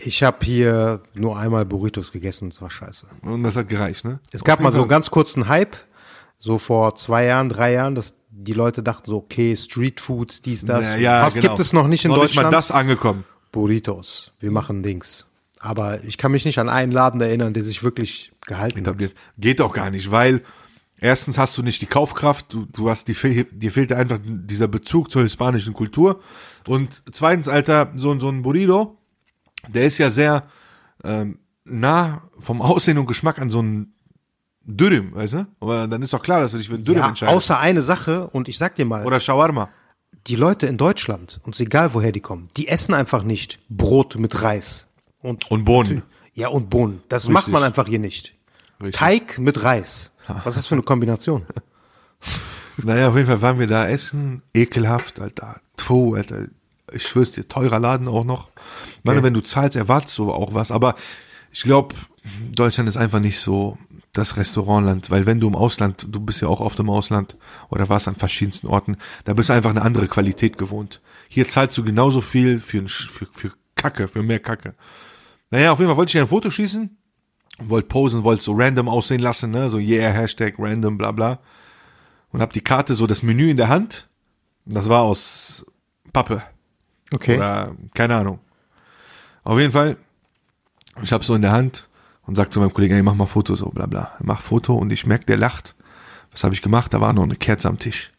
Ich 0.00 0.22
habe 0.22 0.44
hier 0.44 1.02
nur 1.14 1.38
einmal 1.38 1.66
Burritos 1.66 2.12
gegessen 2.12 2.44
und 2.44 2.54
es 2.54 2.62
war 2.62 2.70
scheiße. 2.70 3.06
Und 3.22 3.42
das 3.42 3.56
hat 3.56 3.68
gereicht, 3.68 4.04
ne? 4.04 4.20
Es 4.32 4.44
gab 4.44 4.60
mal 4.60 4.72
so 4.72 4.80
einen 4.80 4.88
ganz 4.88 5.10
kurzen 5.10 5.48
Hype, 5.48 5.76
so 6.38 6.58
vor 6.58 6.94
zwei 6.94 7.24
Jahren, 7.24 7.48
drei 7.48 7.72
Jahren, 7.72 7.96
dass 7.96 8.14
die 8.30 8.52
Leute 8.52 8.84
dachten 8.84 9.10
so, 9.10 9.16
okay, 9.16 9.56
Street 9.56 10.00
Food, 10.00 10.44
dies, 10.46 10.64
das. 10.64 10.92
Ja, 10.92 10.98
ja, 10.98 11.26
Was 11.26 11.34
genau. 11.34 11.48
gibt 11.48 11.58
es 11.58 11.72
noch 11.72 11.88
nicht 11.88 12.04
in 12.04 12.12
noch 12.12 12.18
Deutschland? 12.18 12.46
Nicht 12.46 12.52
mal 12.52 12.56
das 12.56 12.70
angekommen. 12.70 13.24
Burritos. 13.50 14.32
Wir 14.38 14.52
machen 14.52 14.84
Dings. 14.84 15.26
Aber 15.58 16.04
ich 16.04 16.16
kann 16.18 16.30
mich 16.30 16.44
nicht 16.44 16.58
an 16.58 16.68
einen 16.68 16.92
Laden 16.92 17.20
erinnern, 17.20 17.52
der 17.52 17.64
sich 17.64 17.82
wirklich 17.82 18.30
gehalten 18.46 18.76
hat. 18.76 18.82
etabliert. 18.82 19.14
Geht 19.36 19.58
doch 19.58 19.72
gar 19.72 19.90
nicht, 19.90 20.12
weil 20.12 20.42
erstens 21.00 21.38
hast 21.38 21.58
du 21.58 21.62
nicht 21.62 21.82
die 21.82 21.86
Kaufkraft, 21.86 22.52
du, 22.52 22.66
du 22.66 22.88
hast 22.88 23.08
die, 23.08 23.44
dir 23.50 23.72
fehlt 23.72 23.92
einfach 23.92 24.20
dieser 24.22 24.68
Bezug 24.68 25.10
zur 25.10 25.22
hispanischen 25.22 25.74
Kultur. 25.74 26.20
Und 26.68 27.02
zweitens, 27.10 27.48
Alter, 27.48 27.90
so, 27.96 28.16
so 28.20 28.28
ein 28.28 28.42
Burrito, 28.42 28.97
der 29.68 29.84
ist 29.84 29.98
ja 29.98 30.10
sehr 30.10 30.44
ähm, 31.04 31.38
nah 31.64 32.22
vom 32.38 32.60
Aussehen 32.62 32.98
und 32.98 33.06
Geschmack 33.06 33.38
an 33.40 33.50
so 33.50 33.58
einen 33.60 33.94
Dürüm, 34.64 35.14
weißt 35.14 35.32
du? 35.34 35.46
Aber 35.60 35.86
dann 35.86 36.02
ist 36.02 36.12
doch 36.12 36.22
klar, 36.22 36.40
dass 36.40 36.52
du 36.52 36.58
dich 36.58 36.68
für 36.68 36.74
einen 36.74 36.84
Dürüm 36.84 37.00
Ja, 37.00 37.08
entscheidest. 37.08 37.36
außer 37.36 37.58
eine 37.58 37.80
Sache, 37.82 38.28
und 38.28 38.48
ich 38.48 38.58
sag 38.58 38.74
dir 38.74 38.84
mal, 38.84 39.06
Oder 39.06 39.18
Shawarma. 39.20 39.70
die 40.26 40.36
Leute 40.36 40.66
in 40.66 40.76
Deutschland, 40.76 41.40
uns 41.44 41.58
egal 41.60 41.94
woher 41.94 42.12
die 42.12 42.20
kommen, 42.20 42.48
die 42.56 42.68
essen 42.68 42.92
einfach 42.94 43.22
nicht 43.22 43.60
Brot 43.70 44.16
mit 44.16 44.42
Reis. 44.42 44.86
Und, 45.20 45.50
Und 45.50 45.64
Bohnen. 45.64 46.02
ja, 46.34 46.48
und 46.48 46.68
Bohnen. 46.70 47.02
Das 47.08 47.28
macht 47.28 47.48
man 47.48 47.62
einfach 47.62 47.88
hier 47.88 47.98
nicht. 47.98 48.34
Richtig. 48.80 48.94
Teig 48.98 49.38
mit 49.38 49.62
Reis. 49.62 50.12
Was 50.28 50.48
ist 50.54 50.58
das 50.58 50.66
für 50.66 50.74
eine 50.74 50.82
Kombination? 50.82 51.46
Naja, 52.82 53.08
auf 53.08 53.16
jeden 53.16 53.26
Fall 53.26 53.42
waren 53.42 53.58
wir 53.58 53.66
da 53.66 53.88
essen. 53.88 54.42
Ekelhaft, 54.54 55.20
Alter. 55.20 55.60
Tfu, 55.76 56.14
Alter. 56.14 56.46
Ich 56.92 57.06
schwör's 57.06 57.32
dir, 57.32 57.48
teurer 57.48 57.78
Laden 57.80 58.08
auch 58.08 58.24
noch. 58.24 58.50
Ich 58.90 59.04
meine, 59.04 59.18
Okay. 59.18 59.26
wenn 59.26 59.34
du 59.34 59.40
zahlst, 59.42 59.76
erwartest 59.76 60.16
du 60.18 60.32
auch 60.32 60.54
was. 60.54 60.70
Aber 60.70 60.94
ich 61.52 61.62
glaube, 61.62 61.94
Deutschland 62.52 62.88
ist 62.88 62.96
einfach 62.96 63.20
nicht 63.20 63.38
so 63.40 63.78
das 64.12 64.36
Restaurantland, 64.36 65.10
weil 65.10 65.26
wenn 65.26 65.40
du 65.40 65.48
im 65.48 65.54
Ausland, 65.54 66.06
du 66.08 66.20
bist 66.20 66.40
ja 66.40 66.48
auch 66.48 66.60
oft 66.60 66.78
im 66.80 66.90
Ausland 66.90 67.36
oder 67.68 67.88
warst 67.88 68.08
an 68.08 68.16
verschiedensten 68.16 68.66
Orten, 68.66 68.96
da 69.24 69.34
bist 69.34 69.48
du 69.48 69.52
einfach 69.52 69.70
eine 69.70 69.82
andere 69.82 70.08
Qualität 70.08 70.58
gewohnt. 70.58 71.00
Hier 71.28 71.46
zahlst 71.46 71.76
du 71.78 71.84
genauso 71.84 72.20
viel 72.20 72.58
für, 72.60 72.88
für, 72.88 73.26
für 73.30 73.52
Kacke, 73.76 74.08
für 74.08 74.22
mehr 74.22 74.40
Kacke. 74.40 74.74
Naja, 75.50 75.72
auf 75.72 75.78
jeden 75.78 75.88
Fall 75.90 75.96
wollte 75.96 76.16
ich 76.16 76.20
ein 76.20 76.28
Foto 76.28 76.50
schießen, 76.50 76.96
wollte 77.60 77.88
posen, 77.88 78.24
wollte 78.24 78.42
so 78.42 78.52
random 78.54 78.88
aussehen 78.88 79.20
lassen, 79.20 79.50
ne, 79.50 79.70
so 79.70 79.78
yeah, 79.78 80.10
Hashtag 80.10 80.54
random, 80.58 80.98
bla 80.98 81.12
bla 81.12 81.38
und 82.30 82.42
hab 82.42 82.52
die 82.52 82.60
Karte 82.60 82.94
so 82.94 83.06
das 83.06 83.22
Menü 83.22 83.50
in 83.50 83.56
der 83.56 83.68
Hand. 83.68 84.08
Das 84.64 84.88
war 84.88 85.02
aus 85.02 85.64
Pappe 86.12 86.42
Okay. 87.12 87.36
oder 87.36 87.74
keine 87.94 88.16
Ahnung. 88.16 88.38
Auf 89.44 89.58
jeden 89.58 89.72
Fall, 89.72 89.96
ich 91.02 91.12
hab 91.12 91.24
so 91.24 91.34
in 91.34 91.42
der 91.42 91.52
Hand 91.52 91.88
und 92.22 92.36
sag 92.36 92.52
zu 92.52 92.60
meinem 92.60 92.72
Kollegen, 92.72 92.94
ey, 92.94 93.02
mach 93.02 93.14
mal 93.14 93.26
Foto 93.26 93.54
so, 93.54 93.70
bla 93.70 93.86
bla. 93.86 94.12
Er 94.18 94.26
macht 94.26 94.42
Foto 94.42 94.74
und 94.74 94.92
ich 94.92 95.06
merk, 95.06 95.26
der 95.26 95.36
lacht. 95.36 95.74
Was 96.32 96.44
habe 96.44 96.54
ich 96.54 96.62
gemacht? 96.62 96.92
Da 96.92 97.00
war 97.00 97.12
noch 97.12 97.22
eine 97.22 97.36
Kerze 97.36 97.68
am 97.68 97.78
Tisch. 97.78 98.12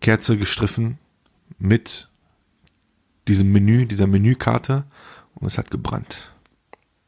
Kerze 0.00 0.36
gestriffen 0.36 0.98
mit 1.58 2.10
diesem 3.28 3.52
Menü, 3.52 3.86
dieser 3.86 4.06
Menükarte 4.06 4.84
und 5.34 5.46
es 5.46 5.58
hat 5.58 5.70
gebrannt. 5.70 6.32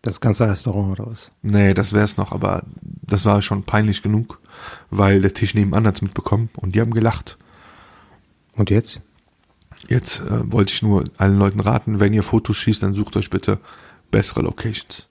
Das 0.02 0.20
ganze 0.20 0.48
Restaurant 0.48 0.92
oder 0.92 1.10
was? 1.10 1.32
Nee, 1.42 1.74
das 1.74 1.92
wär's 1.92 2.16
noch, 2.16 2.32
aber 2.32 2.62
das 2.80 3.24
war 3.24 3.42
schon 3.42 3.64
peinlich 3.64 4.02
genug, 4.02 4.40
weil 4.90 5.20
der 5.20 5.34
Tisch 5.34 5.54
nebenan 5.54 5.86
hat's 5.86 6.02
mitbekommen 6.02 6.50
und 6.56 6.74
die 6.74 6.80
haben 6.80 6.94
gelacht. 6.94 7.36
Und 8.54 8.70
jetzt? 8.70 9.02
Jetzt 9.86 10.20
äh, 10.20 10.50
wollte 10.52 10.72
ich 10.72 10.82
nur 10.82 11.04
allen 11.16 11.38
Leuten 11.38 11.60
raten, 11.60 12.00
wenn 12.00 12.12
ihr 12.12 12.22
Fotos 12.22 12.56
schießt, 12.56 12.82
dann 12.82 12.94
sucht 12.94 13.16
euch 13.16 13.30
bitte 13.30 13.58
bessere 14.10 14.42
Locations. 14.42 15.08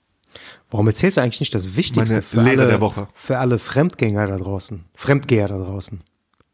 Warum 0.70 0.88
erzählst 0.88 1.18
du 1.18 1.22
eigentlich 1.22 1.40
nicht 1.40 1.56
das 1.56 1.76
Wichtigste 1.78 2.14
Meine 2.16 2.22
für 2.22 2.42
Lehre 2.42 2.62
alle, 2.64 2.72
der 2.72 2.82
Woche. 2.82 3.08
für 3.16 3.38
alle 3.38 3.58
Fremdgänger 3.60 4.28
da 4.28 4.38
draußen? 4.38 4.84
Fremdgeher 4.96 5.48
da 5.48 5.58
draußen. 5.58 6.02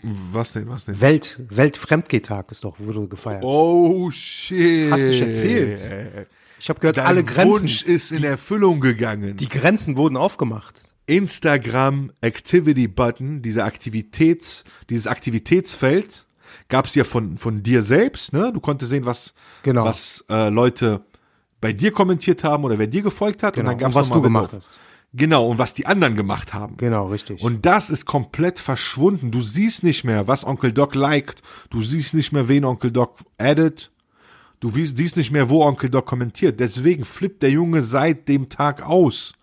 Was 0.03 0.53
denn, 0.53 0.67
was 0.69 0.85
denn? 0.85 0.99
Welt, 1.01 1.39
Weltfremdgehtag 1.49 2.51
ist 2.51 2.63
doch, 2.63 2.77
wurde 2.79 3.07
gefeiert. 3.07 3.43
Oh 3.43 4.11
shit. 4.11 4.91
Hast 4.91 5.01
du 5.01 5.07
nicht 5.07 5.21
erzählt? 5.21 6.27
Ich 6.59 6.69
habe 6.69 6.79
gehört, 6.79 6.97
Dein 6.97 7.05
alle 7.07 7.23
Grenzen, 7.23 7.51
Wunsch 7.61 7.83
ist 7.83 8.11
in 8.11 8.23
Erfüllung 8.23 8.79
gegangen. 8.79 9.35
die 9.37 9.49
Grenzen 9.49 9.97
wurden 9.97 10.17
aufgemacht. 10.17 10.79
Instagram 11.07 12.11
Activity 12.21 12.87
Button, 12.87 13.41
dieser 13.41 13.65
Aktivitäts, 13.65 14.63
dieses 14.89 15.07
Aktivitätsfeld, 15.07 16.25
gab's 16.69 16.95
ja 16.95 17.03
von, 17.03 17.37
von 17.37 17.63
dir 17.63 17.81
selbst, 17.81 18.33
ne? 18.33 18.51
Du 18.53 18.59
konntest 18.59 18.89
sehen, 18.91 19.05
was, 19.05 19.33
Genau. 19.63 19.85
was 19.85 20.23
äh, 20.29 20.49
Leute 20.49 21.01
bei 21.61 21.73
dir 21.73 21.91
kommentiert 21.91 22.43
haben 22.43 22.63
oder 22.65 22.77
wer 22.77 22.87
dir 22.87 23.01
gefolgt 23.01 23.43
hat. 23.43 23.53
Genau. 23.55 23.69
Und 23.69 23.71
dann 23.73 23.79
gab's 23.79 23.95
Und 23.95 24.01
was 24.01 24.09
du 24.09 24.21
gemacht 24.21 24.45
auf- 24.45 24.53
hast. 24.57 24.79
Genau, 25.15 25.47
und 25.47 25.59
was 25.59 25.75
die 25.75 25.85
anderen 25.85 26.15
gemacht 26.15 26.55
haben. 26.55 26.75
Genau, 26.77 27.05
richtig. 27.07 27.43
Und 27.43 27.67
das 27.67 27.91
ist 27.91 28.05
komplett 28.07 28.57
verschwunden. 28.57 29.29
Du 29.29 29.41
siehst 29.41 29.83
nicht 29.83 30.03
mehr, 30.03 30.27
was 30.27 30.43
Onkel 30.43 30.73
Doc 30.73 30.95
liked. 30.95 31.43
Du 31.69 31.83
siehst 31.83 32.15
nicht 32.15 32.31
mehr, 32.31 32.47
wen 32.47 32.65
Onkel 32.65 32.89
Doc 32.91 33.19
addet. 33.37 33.91
Du 34.59 34.71
siehst 34.71 35.15
nicht 35.17 35.29
mehr, 35.29 35.49
wo 35.49 35.63
Onkel 35.63 35.91
Doc 35.91 36.07
kommentiert. 36.07 36.59
Deswegen 36.59 37.05
flippt 37.05 37.43
der 37.43 37.51
Junge 37.51 37.83
seit 37.83 38.27
dem 38.27 38.49
Tag 38.49 38.81
aus. 38.81 39.33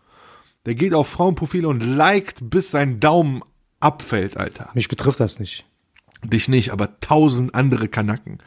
Der 0.66 0.74
geht 0.74 0.92
auf 0.92 1.08
Frauenprofile 1.08 1.68
und 1.68 1.80
liked, 1.84 2.50
bis 2.50 2.72
sein 2.72 2.98
Daumen 2.98 3.42
abfällt, 3.78 4.36
Alter. 4.36 4.70
Mich 4.74 4.88
betrifft 4.88 5.20
das 5.20 5.38
nicht. 5.38 5.66
Dich 6.24 6.48
nicht, 6.48 6.70
aber 6.70 7.00
tausend 7.00 7.54
andere 7.54 7.88
Kanacken. 7.88 8.38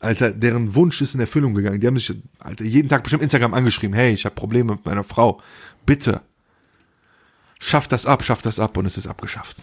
Alter, 0.00 0.32
deren 0.32 0.74
Wunsch 0.74 1.00
ist 1.00 1.14
in 1.14 1.20
Erfüllung 1.20 1.54
gegangen. 1.54 1.80
Die 1.80 1.86
haben 1.86 1.98
sich, 1.98 2.16
Alter, 2.38 2.64
jeden 2.64 2.88
Tag 2.88 3.02
bestimmt 3.02 3.22
Instagram 3.22 3.54
angeschrieben. 3.54 3.94
Hey, 3.94 4.12
ich 4.12 4.24
habe 4.24 4.34
Probleme 4.34 4.72
mit 4.72 4.84
meiner 4.84 5.04
Frau. 5.04 5.40
Bitte. 5.86 6.20
Schaff 7.58 7.88
das 7.88 8.04
ab, 8.04 8.24
schaff 8.24 8.42
das 8.42 8.60
ab 8.60 8.76
und 8.76 8.86
es 8.86 8.98
ist 8.98 9.06
abgeschafft. 9.06 9.56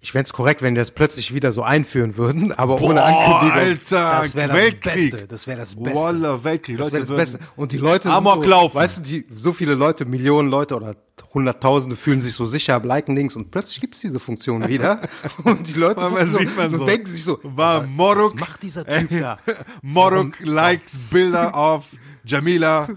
Ich 0.00 0.12
fände 0.12 0.26
es 0.26 0.32
korrekt, 0.32 0.62
wenn 0.62 0.74
die 0.74 0.78
das 0.78 0.90
plötzlich 0.92 1.34
wieder 1.34 1.52
so 1.52 1.62
einführen 1.62 2.16
würden, 2.16 2.52
aber 2.56 2.76
Boah, 2.76 2.90
ohne 2.90 3.02
Ankündigung. 3.02 3.50
Alter, 3.52 4.20
das 4.22 4.34
wäre 4.36 4.48
das 4.48 4.56
Weltkrieg. 4.56 5.10
Beste. 5.10 5.26
Das 5.26 5.46
wäre 5.46 5.58
das 5.58 5.74
Beste. 5.74 5.98
Wallah, 5.98 6.44
Weltkrieg. 6.44 6.76
Das 6.78 6.90
Leute 6.92 7.08
wäre 7.08 7.16
das 7.22 7.32
Beste. 7.32 7.38
Und 7.56 7.72
die 7.72 7.78
Leute 7.78 8.10
Amok 8.10 8.34
sind 8.34 8.42
so, 8.44 8.48
laufen. 8.50 8.74
weißt 8.76 8.98
du, 8.98 9.02
die, 9.02 9.26
so 9.32 9.52
viele 9.52 9.74
Leute, 9.74 10.04
Millionen 10.04 10.48
Leute 10.50 10.76
oder 10.76 10.94
Hunderttausende 11.34 11.96
fühlen 11.96 12.20
sich 12.20 12.34
so 12.34 12.46
sicher, 12.46 12.80
liken 12.80 13.16
links 13.16 13.34
und 13.36 13.50
plötzlich 13.50 13.80
gibt's 13.80 14.00
diese 14.00 14.20
Funktion 14.20 14.68
wieder. 14.68 15.00
Und 15.44 15.66
die 15.68 15.78
Leute 15.78 16.00
gucken 16.02 16.26
so, 16.26 16.38
sieht 16.38 16.56
man 16.56 16.74
so. 16.74 16.84
denken 16.86 17.06
sich 17.06 17.24
so, 17.24 17.38
War 17.42 17.82
was 17.82 17.88
Moruk- 17.88 18.38
macht 18.38 18.62
dieser 18.62 18.84
Typ 18.84 19.08
da? 19.20 19.38
Morok 19.82 20.38
likes 20.40 20.92
Bilder 21.10 21.54
auf 21.54 21.84
Jamila, 22.24 22.88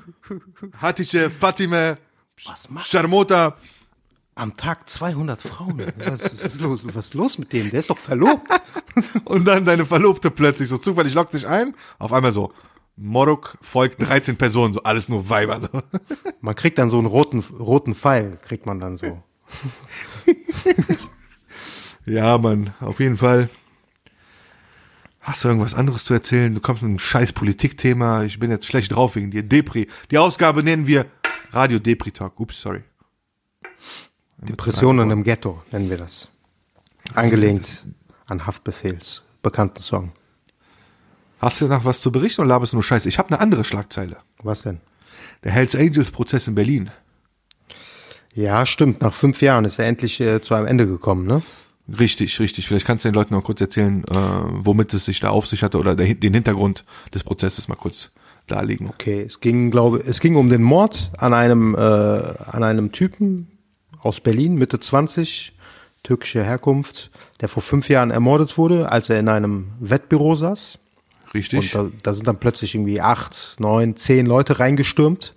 Hatice, 0.80 1.30
Fatime, 1.38 1.98
Was 2.46 2.70
macht 2.70 2.88
Charmota. 2.88 3.56
Am 4.40 4.58
Tag 4.58 4.90
200 4.90 5.42
Frauen? 5.42 5.84
Was 5.98 6.24
ist 6.24 6.62
los? 6.62 6.86
Was 6.86 7.08
ist 7.08 7.14
los 7.14 7.38
mit 7.38 7.54
dem? 7.54 7.70
Der 7.70 7.80
ist 7.80 7.90
doch 7.90 7.98
verlobt. 7.98 8.48
Und 9.26 9.46
dann 9.46 9.66
deine 9.66 9.86
Verlobte 9.86 10.32
plötzlich 10.32 10.70
so 10.70 10.78
zufällig 10.78 11.14
lockt 11.14 11.32
sich 11.32 11.48
ein. 11.48 11.76
Auf 12.00 12.14
einmal 12.14 12.32
so, 12.32 12.54
Morok 12.96 13.58
folgt 13.62 14.02
13 14.02 14.38
Personen, 14.38 14.74
so 14.74 14.84
alles 14.84 15.10
nur 15.10 15.30
Weiber. 15.30 15.62
So. 15.62 15.82
Man 16.42 16.56
kriegt 16.56 16.78
dann 16.78 16.90
so 16.90 16.98
einen 16.98 17.08
roten, 17.08 17.40
roten 17.40 17.96
Pfeil, 17.96 18.38
kriegt 18.42 18.66
man 18.66 18.80
dann 18.80 18.98
so. 18.98 19.24
Ja, 22.06 22.40
Mann, 22.40 22.74
auf 22.80 23.00
jeden 23.00 23.18
Fall. 23.18 23.50
Hast 25.20 25.44
du 25.44 25.50
irgendwas 25.50 25.76
anderes 25.76 26.06
zu 26.06 26.16
erzählen? 26.16 26.56
Du 26.56 26.60
kommst 26.60 26.82
mit 26.82 26.90
einem 26.90 26.98
scheiß 26.98 27.34
Politikthema. 27.34 28.24
Ich 28.24 28.40
bin 28.40 28.50
jetzt 28.50 28.66
schlecht 28.66 28.96
drauf 28.96 29.16
wegen 29.16 29.30
dir. 29.30 29.44
Depri. 29.44 29.88
Die 30.10 30.18
Ausgabe 30.18 30.64
nennen 30.64 30.88
wir 30.88 31.06
Radio 31.52 31.78
Depri 31.78 32.12
Talk. 32.12 32.40
Ups, 32.40 32.62
sorry. 32.62 32.84
Depressionen 34.42 35.12
im 35.12 35.24
Ghetto 35.24 35.62
nennen 35.72 35.90
wir 35.90 35.98
das. 35.98 36.30
Angelehnt 37.14 37.88
an 38.26 38.46
Haftbefehls 38.46 39.24
bekannten 39.42 39.82
Song. 39.82 40.12
Hast 41.40 41.62
du 41.62 41.68
noch 41.68 41.86
was 41.86 42.02
zu 42.02 42.12
berichten 42.12 42.42
oder 42.42 42.50
laberst 42.50 42.74
du 42.74 42.78
nur 42.78 42.84
Scheiße? 42.84 43.08
Ich 43.08 43.18
habe 43.18 43.30
eine 43.30 43.40
andere 43.40 43.64
Schlagzeile. 43.64 44.18
Was 44.44 44.64
denn? 44.64 44.82
Der 45.44 45.52
Hells 45.52 45.76
Angels 45.76 46.12
Prozess 46.12 46.48
in 46.48 46.56
Berlin. 46.56 46.92
Ja, 48.34 48.66
stimmt. 48.66 49.02
Nach 49.02 49.14
fünf 49.14 49.42
Jahren 49.42 49.66
ist 49.66 49.80
er 49.80 49.88
endlich 49.88 50.20
äh, 50.20 50.42
zu 50.42 50.54
einem 50.54 50.68
Ende 50.68 50.86
gekommen, 50.88 51.26
ne? 51.26 51.42
Richtig, 51.98 52.40
richtig. 52.40 52.68
Vielleicht 52.68 52.86
kannst 52.86 53.04
du 53.04 53.10
den 53.10 53.16
Leuten 53.16 53.34
noch 53.34 53.44
kurz 53.44 53.62
erzählen, 53.62 54.04
äh, 54.10 54.16
womit 54.16 54.94
es 54.94 55.06
sich 55.06 55.20
da 55.20 55.30
auf 55.30 55.48
sich 55.48 55.64
hatte 55.64 55.80
oder 55.80 55.96
der, 55.96 56.14
den 56.14 56.34
Hintergrund 56.34 56.86
des 57.14 57.24
Prozesses 57.24 57.68
mal 57.68 57.76
kurz 57.76 58.12
darlegen. 58.48 58.90
Okay, 58.90 59.22
es 59.22 59.40
ging, 59.40 59.72
glaube, 59.72 60.00
es 60.00 60.20
ging 60.20 60.36
um 60.36 60.50
den 60.50 60.62
Mord 60.62 61.12
an 61.18 61.34
einem, 61.34 61.74
äh, 61.76 61.80
an 61.80 62.64
einem 62.64 62.92
Typen 62.92 63.48
aus 64.02 64.20
Berlin, 64.20 64.56
Mitte 64.56 64.80
20, 64.80 65.54
türkischer 66.04 66.44
Herkunft, 66.44 67.12
der 67.42 67.50
vor 67.50 67.64
fünf 67.64 67.90
Jahren 67.90 68.12
ermordet 68.12 68.58
wurde, 68.58 68.92
als 68.92 69.10
er 69.10 69.20
in 69.20 69.28
einem 69.30 69.70
Wettbüro 69.80 70.36
saß. 70.36 70.80
Richtig. 71.34 71.76
Und 71.76 71.94
da, 71.94 71.98
da 72.04 72.14
sind 72.14 72.28
dann 72.28 72.40
plötzlich 72.40 72.76
irgendwie 72.76 73.02
acht, 73.02 73.56
neun, 73.60 73.96
zehn 73.96 74.26
Leute 74.26 74.60
reingestürmt. 74.60 75.36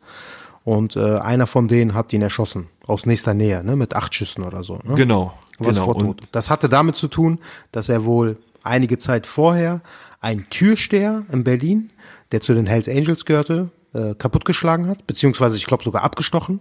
Und 0.64 0.96
äh, 0.96 1.18
einer 1.18 1.46
von 1.46 1.66
denen 1.66 1.94
hat 1.94 2.12
ihn 2.12 2.22
erschossen. 2.22 2.68
Aus 2.86 3.04
nächster 3.04 3.34
Nähe, 3.34 3.64
ne? 3.64 3.74
Mit 3.74 3.94
acht 3.96 4.14
Schüssen 4.14 4.44
oder 4.44 4.62
so. 4.62 4.78
Ne? 4.84 4.94
genau. 4.94 5.34
Genau. 5.58 5.92
Und. 5.92 6.22
Das 6.32 6.50
hatte 6.50 6.68
damit 6.68 6.96
zu 6.96 7.08
tun, 7.08 7.38
dass 7.72 7.88
er 7.88 8.04
wohl 8.04 8.36
einige 8.62 8.98
Zeit 8.98 9.26
vorher 9.26 9.80
einen 10.20 10.48
Türsteher 10.50 11.24
in 11.32 11.44
Berlin, 11.44 11.90
der 12.30 12.40
zu 12.40 12.54
den 12.54 12.66
Hells 12.66 12.88
Angels 12.88 13.24
gehörte, 13.24 13.70
äh, 13.92 14.14
kaputtgeschlagen 14.14 14.88
hat, 14.88 15.06
beziehungsweise 15.06 15.56
ich 15.56 15.66
glaube 15.66 15.84
sogar 15.84 16.02
abgestochen. 16.02 16.60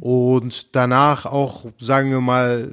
Und 0.00 0.74
danach 0.74 1.26
auch, 1.26 1.66
sagen 1.78 2.10
wir 2.10 2.20
mal, 2.20 2.70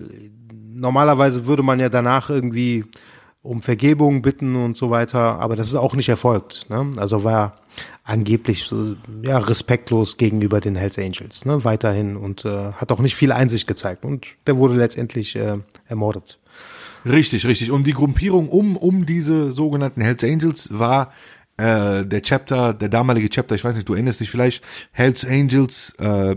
normalerweise 0.74 1.46
würde 1.46 1.64
man 1.64 1.80
ja 1.80 1.90
danach 1.90 2.30
irgendwie 2.30 2.86
um 3.42 3.62
Vergebung 3.62 4.22
bitten 4.22 4.56
und 4.56 4.76
so 4.76 4.90
weiter, 4.90 5.40
aber 5.40 5.56
das 5.56 5.68
ist 5.68 5.76
auch 5.76 5.94
nicht 5.94 6.10
erfolgt. 6.10 6.66
Ne? 6.70 6.94
Also 6.98 7.24
war 7.24 7.60
angeblich 8.04 8.72
ja 9.22 9.38
respektlos 9.38 10.18
gegenüber 10.18 10.60
den 10.60 10.76
Hells 10.76 10.98
Angels, 10.98 11.46
ne? 11.46 11.64
weiterhin 11.64 12.18
und 12.18 12.44
äh, 12.46 12.72
hat 12.74 12.92
auch 12.92 13.00
nicht 13.00 13.16
viel 13.16 13.32
Einsicht 13.32 13.68
gezeigt 13.68 14.04
und 14.04 14.26
der 14.48 14.58
wurde 14.58 14.76
letztendlich 14.76 15.36
äh, 15.36 15.58
ermordet. 15.88 16.40
Richtig, 17.06 17.46
richtig. 17.46 17.72
Und 17.72 17.86
die 17.86 17.94
Gruppierung 17.94 18.50
um, 18.50 18.78
um 18.78 19.06
diese 19.06 19.52
sogenannten 19.52 20.02
Hells 20.02 20.24
Angels 20.24 20.70
war 20.72 21.14
äh, 21.58 22.04
der 22.04 22.22
Chapter, 22.24 22.74
der 22.74 22.90
damalige 22.90 23.30
Chapter, 23.30 23.54
ich 23.54 23.64
weiß 23.64 23.76
nicht, 23.76 23.88
du 23.88 23.94
erinnerst 23.94 24.22
dich 24.22 24.32
vielleicht, 24.32 24.64
Hells 24.92 25.24
Angels 25.24 25.94
äh, 26.00 26.36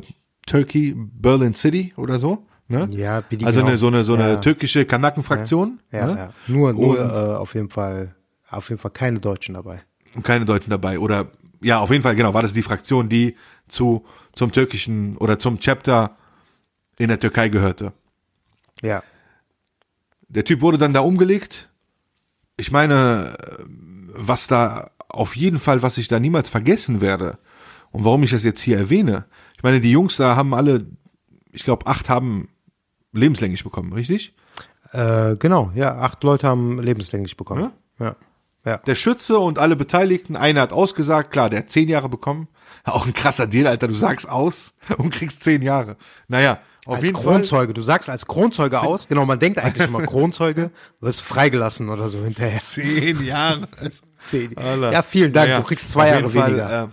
Turkey, 0.48 0.94
Berlin 0.96 1.54
City 1.54 1.92
oder 1.96 2.18
so. 2.18 2.46
Ne? 2.68 2.86
Ja, 2.90 3.22
die 3.22 3.44
also 3.44 3.60
genau- 3.60 3.68
eine, 3.70 3.78
so 3.78 3.86
eine, 3.86 4.04
so 4.04 4.14
eine 4.14 4.30
ja. 4.32 4.36
türkische 4.36 4.84
Kanakenfraktion. 4.84 5.80
Ja, 5.90 6.06
ne? 6.06 6.16
ja. 6.16 6.32
Nur, 6.48 6.72
nur 6.72 6.98
Und- 6.98 6.98
äh, 6.98 7.34
auf 7.36 7.54
jeden 7.54 7.70
Fall, 7.70 8.14
auf 8.50 8.68
jeden 8.68 8.80
Fall 8.80 8.90
keine 8.90 9.20
Deutschen 9.20 9.54
dabei. 9.54 9.82
Und 10.14 10.22
keine 10.22 10.44
Deutschen 10.44 10.70
dabei. 10.70 10.98
Oder 10.98 11.30
ja, 11.62 11.78
auf 11.80 11.90
jeden 11.90 12.02
Fall, 12.02 12.14
genau, 12.14 12.34
war 12.34 12.42
das 12.42 12.52
die 12.52 12.62
Fraktion, 12.62 13.08
die 13.08 13.36
zu 13.68 14.04
zum 14.34 14.52
türkischen 14.52 15.16
oder 15.16 15.38
zum 15.38 15.58
Chapter 15.58 16.16
in 16.98 17.08
der 17.08 17.18
Türkei 17.18 17.48
gehörte. 17.48 17.92
Ja. 18.82 19.02
Der 20.28 20.44
Typ 20.44 20.60
wurde 20.60 20.78
dann 20.78 20.92
da 20.92 21.00
umgelegt. 21.00 21.68
Ich 22.56 22.70
meine, 22.70 23.36
äh, 23.40 23.64
was 24.14 24.46
da 24.46 24.90
auf 25.08 25.36
jeden 25.36 25.58
Fall, 25.58 25.82
was 25.82 25.98
ich 25.98 26.06
da 26.08 26.20
niemals 26.20 26.50
vergessen 26.50 27.00
werde 27.00 27.38
und 27.90 28.04
warum 28.04 28.22
ich 28.22 28.30
das 28.30 28.44
jetzt 28.44 28.60
hier 28.60 28.76
erwähne. 28.76 29.24
Ich 29.58 29.62
meine, 29.62 29.80
die 29.80 29.90
Jungs 29.90 30.16
da 30.16 30.36
haben 30.36 30.54
alle, 30.54 30.86
ich 31.52 31.64
glaube, 31.64 31.86
acht 31.86 32.08
haben 32.08 32.48
lebenslänglich 33.12 33.64
bekommen, 33.64 33.92
richtig? 33.92 34.34
Äh, 34.92 35.36
genau, 35.36 35.72
ja, 35.74 35.98
acht 35.98 36.22
Leute 36.24 36.46
haben 36.46 36.80
lebenslänglich 36.80 37.36
bekommen. 37.36 37.72
Ja. 37.98 38.16
Ja. 38.64 38.78
Der 38.78 38.94
Schütze 38.96 39.38
und 39.38 39.58
alle 39.58 39.76
Beteiligten, 39.76 40.36
einer 40.36 40.60
hat 40.60 40.72
ausgesagt, 40.72 41.30
klar, 41.32 41.48
der 41.48 41.60
hat 41.60 41.70
zehn 41.70 41.88
Jahre 41.88 42.08
bekommen. 42.08 42.48
Auch 42.84 43.06
ein 43.06 43.14
krasser 43.14 43.46
Deal, 43.46 43.66
Alter, 43.66 43.88
du 43.88 43.94
sagst 43.94 44.28
aus 44.28 44.74
und 44.98 45.10
kriegst 45.10 45.42
zehn 45.42 45.62
Jahre. 45.62 45.96
Naja, 46.28 46.60
auf 46.86 46.96
als 46.96 47.04
jeden 47.04 47.16
Fall. 47.16 47.24
Kronzeuge, 47.24 47.74
du 47.74 47.82
sagst 47.82 48.08
als 48.08 48.26
Kronzeuge 48.26 48.80
aus, 48.80 49.08
genau, 49.08 49.26
man 49.26 49.38
denkt 49.38 49.58
eigentlich 49.58 49.88
immer 49.88 50.02
Kronzeuge, 50.06 50.70
wirst 51.00 51.22
freigelassen 51.22 51.88
oder 51.88 52.08
so 52.08 52.22
hinterher. 52.22 52.60
Zehn 52.60 53.22
Jahre. 53.24 53.66
Zehn. 54.26 54.56
Alter. 54.56 54.92
Ja, 54.92 55.02
vielen 55.02 55.32
Dank, 55.32 55.48
Naja, 55.48 55.60
du 55.60 55.66
kriegst 55.66 55.90
zwei 55.90 56.08
Jahre 56.08 56.28
Fall, 56.30 56.48
weniger. 56.48 56.84
ähm, 56.84 56.92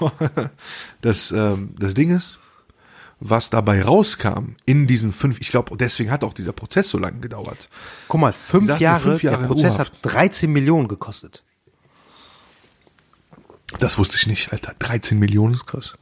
das, 1.00 1.30
ähm, 1.32 1.74
das 1.78 1.94
Ding 1.94 2.10
ist, 2.10 2.38
was 3.20 3.50
dabei 3.50 3.82
rauskam 3.82 4.56
in 4.64 4.86
diesen 4.86 5.12
fünf, 5.12 5.40
ich 5.40 5.50
glaube, 5.50 5.76
deswegen 5.76 6.10
hat 6.10 6.24
auch 6.24 6.34
dieser 6.34 6.52
Prozess 6.52 6.88
so 6.88 6.98
lange 6.98 7.20
gedauert. 7.20 7.68
Guck 8.08 8.20
mal, 8.20 8.32
fünf 8.32 8.80
Jahre, 8.80 9.00
fünf 9.00 9.22
Jahre 9.22 9.40
der 9.40 9.46
Prozess 9.46 9.78
hat 9.78 9.92
13 10.02 10.52
Millionen 10.52 10.88
gekostet. 10.88 11.44
Das 13.78 13.98
wusste 13.98 14.16
ich 14.16 14.26
nicht, 14.26 14.52
Alter. 14.52 14.74
13 14.78 15.18
Millionen. 15.18 15.58
Krass. 15.66 15.96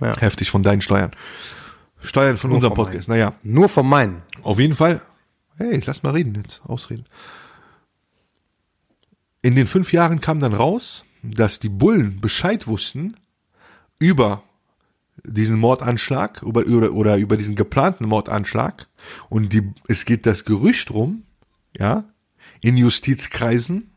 Ja. 0.00 0.16
Heftig 0.18 0.50
von 0.50 0.62
deinen 0.62 0.80
Steuern. 0.80 1.12
Steuern 2.00 2.36
von 2.36 2.52
unserem 2.52 2.74
von 2.74 2.86
Podcast. 2.86 3.08
Naja, 3.08 3.34
Nur 3.42 3.68
von 3.68 3.88
meinen. 3.88 4.22
auf 4.42 4.58
jeden 4.58 4.74
Fall. 4.74 5.00
Hey, 5.56 5.80
lass 5.84 6.02
mal 6.02 6.10
reden 6.10 6.34
jetzt. 6.34 6.60
Ausreden. 6.64 7.04
In 9.42 9.54
den 9.54 9.66
fünf 9.66 9.92
Jahren 9.92 10.20
kam 10.20 10.40
dann 10.40 10.54
raus, 10.54 11.04
dass 11.22 11.60
die 11.60 11.68
Bullen 11.68 12.20
Bescheid 12.20 12.66
wussten 12.66 13.16
über 13.98 14.42
diesen 15.24 15.58
Mordanschlag 15.58 16.42
über, 16.42 16.66
oder, 16.66 16.92
oder 16.92 17.16
über 17.16 17.36
diesen 17.36 17.54
geplanten 17.54 18.06
Mordanschlag. 18.06 18.88
Und 19.28 19.52
die, 19.52 19.70
es 19.88 20.04
geht 20.04 20.26
das 20.26 20.44
Gerücht 20.44 20.90
rum, 20.90 21.24
ja, 21.76 22.04
in 22.60 22.76
Justizkreisen, 22.76 23.92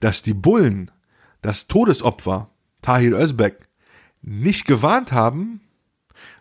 dass 0.00 0.22
die 0.22 0.34
Bullen 0.34 0.90
das 1.42 1.66
Todesopfer 1.66 2.50
Tahir 2.82 3.18
Özbek 3.18 3.68
nicht 4.22 4.64
gewarnt 4.66 5.12
haben, 5.12 5.60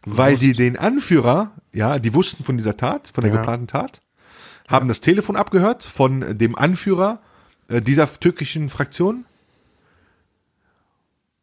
weil 0.06 0.38
die 0.38 0.54
den 0.54 0.78
Anführer, 0.78 1.52
ja, 1.74 2.00
die 2.00 2.14
wussten 2.14 2.44
von 2.44 2.58
dieser 2.58 2.78
Tat, 2.78 3.08
von 3.08 3.22
der 3.22 3.32
Ja. 3.32 3.38
geplanten 3.38 3.68
Tat, 3.68 4.02
haben 4.68 4.88
das 4.88 5.02
Telefon 5.02 5.36
abgehört 5.36 5.84
von 5.84 6.38
dem 6.38 6.56
Anführer 6.56 7.22
äh, 7.68 7.82
dieser 7.82 8.12
türkischen 8.20 8.70
Fraktion, 8.70 9.26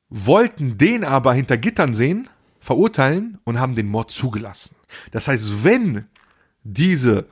wollten 0.09 0.79
den 0.79 1.05
aber 1.05 1.35
hinter 1.35 1.57
Gittern 1.57 1.95
sehen, 1.95 2.29
verurteilen 2.61 3.39
und 3.45 3.59
haben 3.59 3.75
den 3.75 3.89
Mord 3.89 4.11
zugelassen. 4.11 4.75
Das 5.11 5.29
heißt, 5.29 5.65
wenn 5.65 6.07
diese 6.65 7.27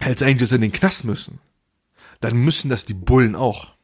Hells 0.00 0.22
Angels 0.22 0.52
in 0.52 0.60
den 0.60 0.72
Knast 0.72 1.04
müssen, 1.04 1.38
dann 2.20 2.36
müssen 2.36 2.68
das 2.68 2.84
die 2.84 2.94
Bullen 2.94 3.36
auch. 3.36 3.74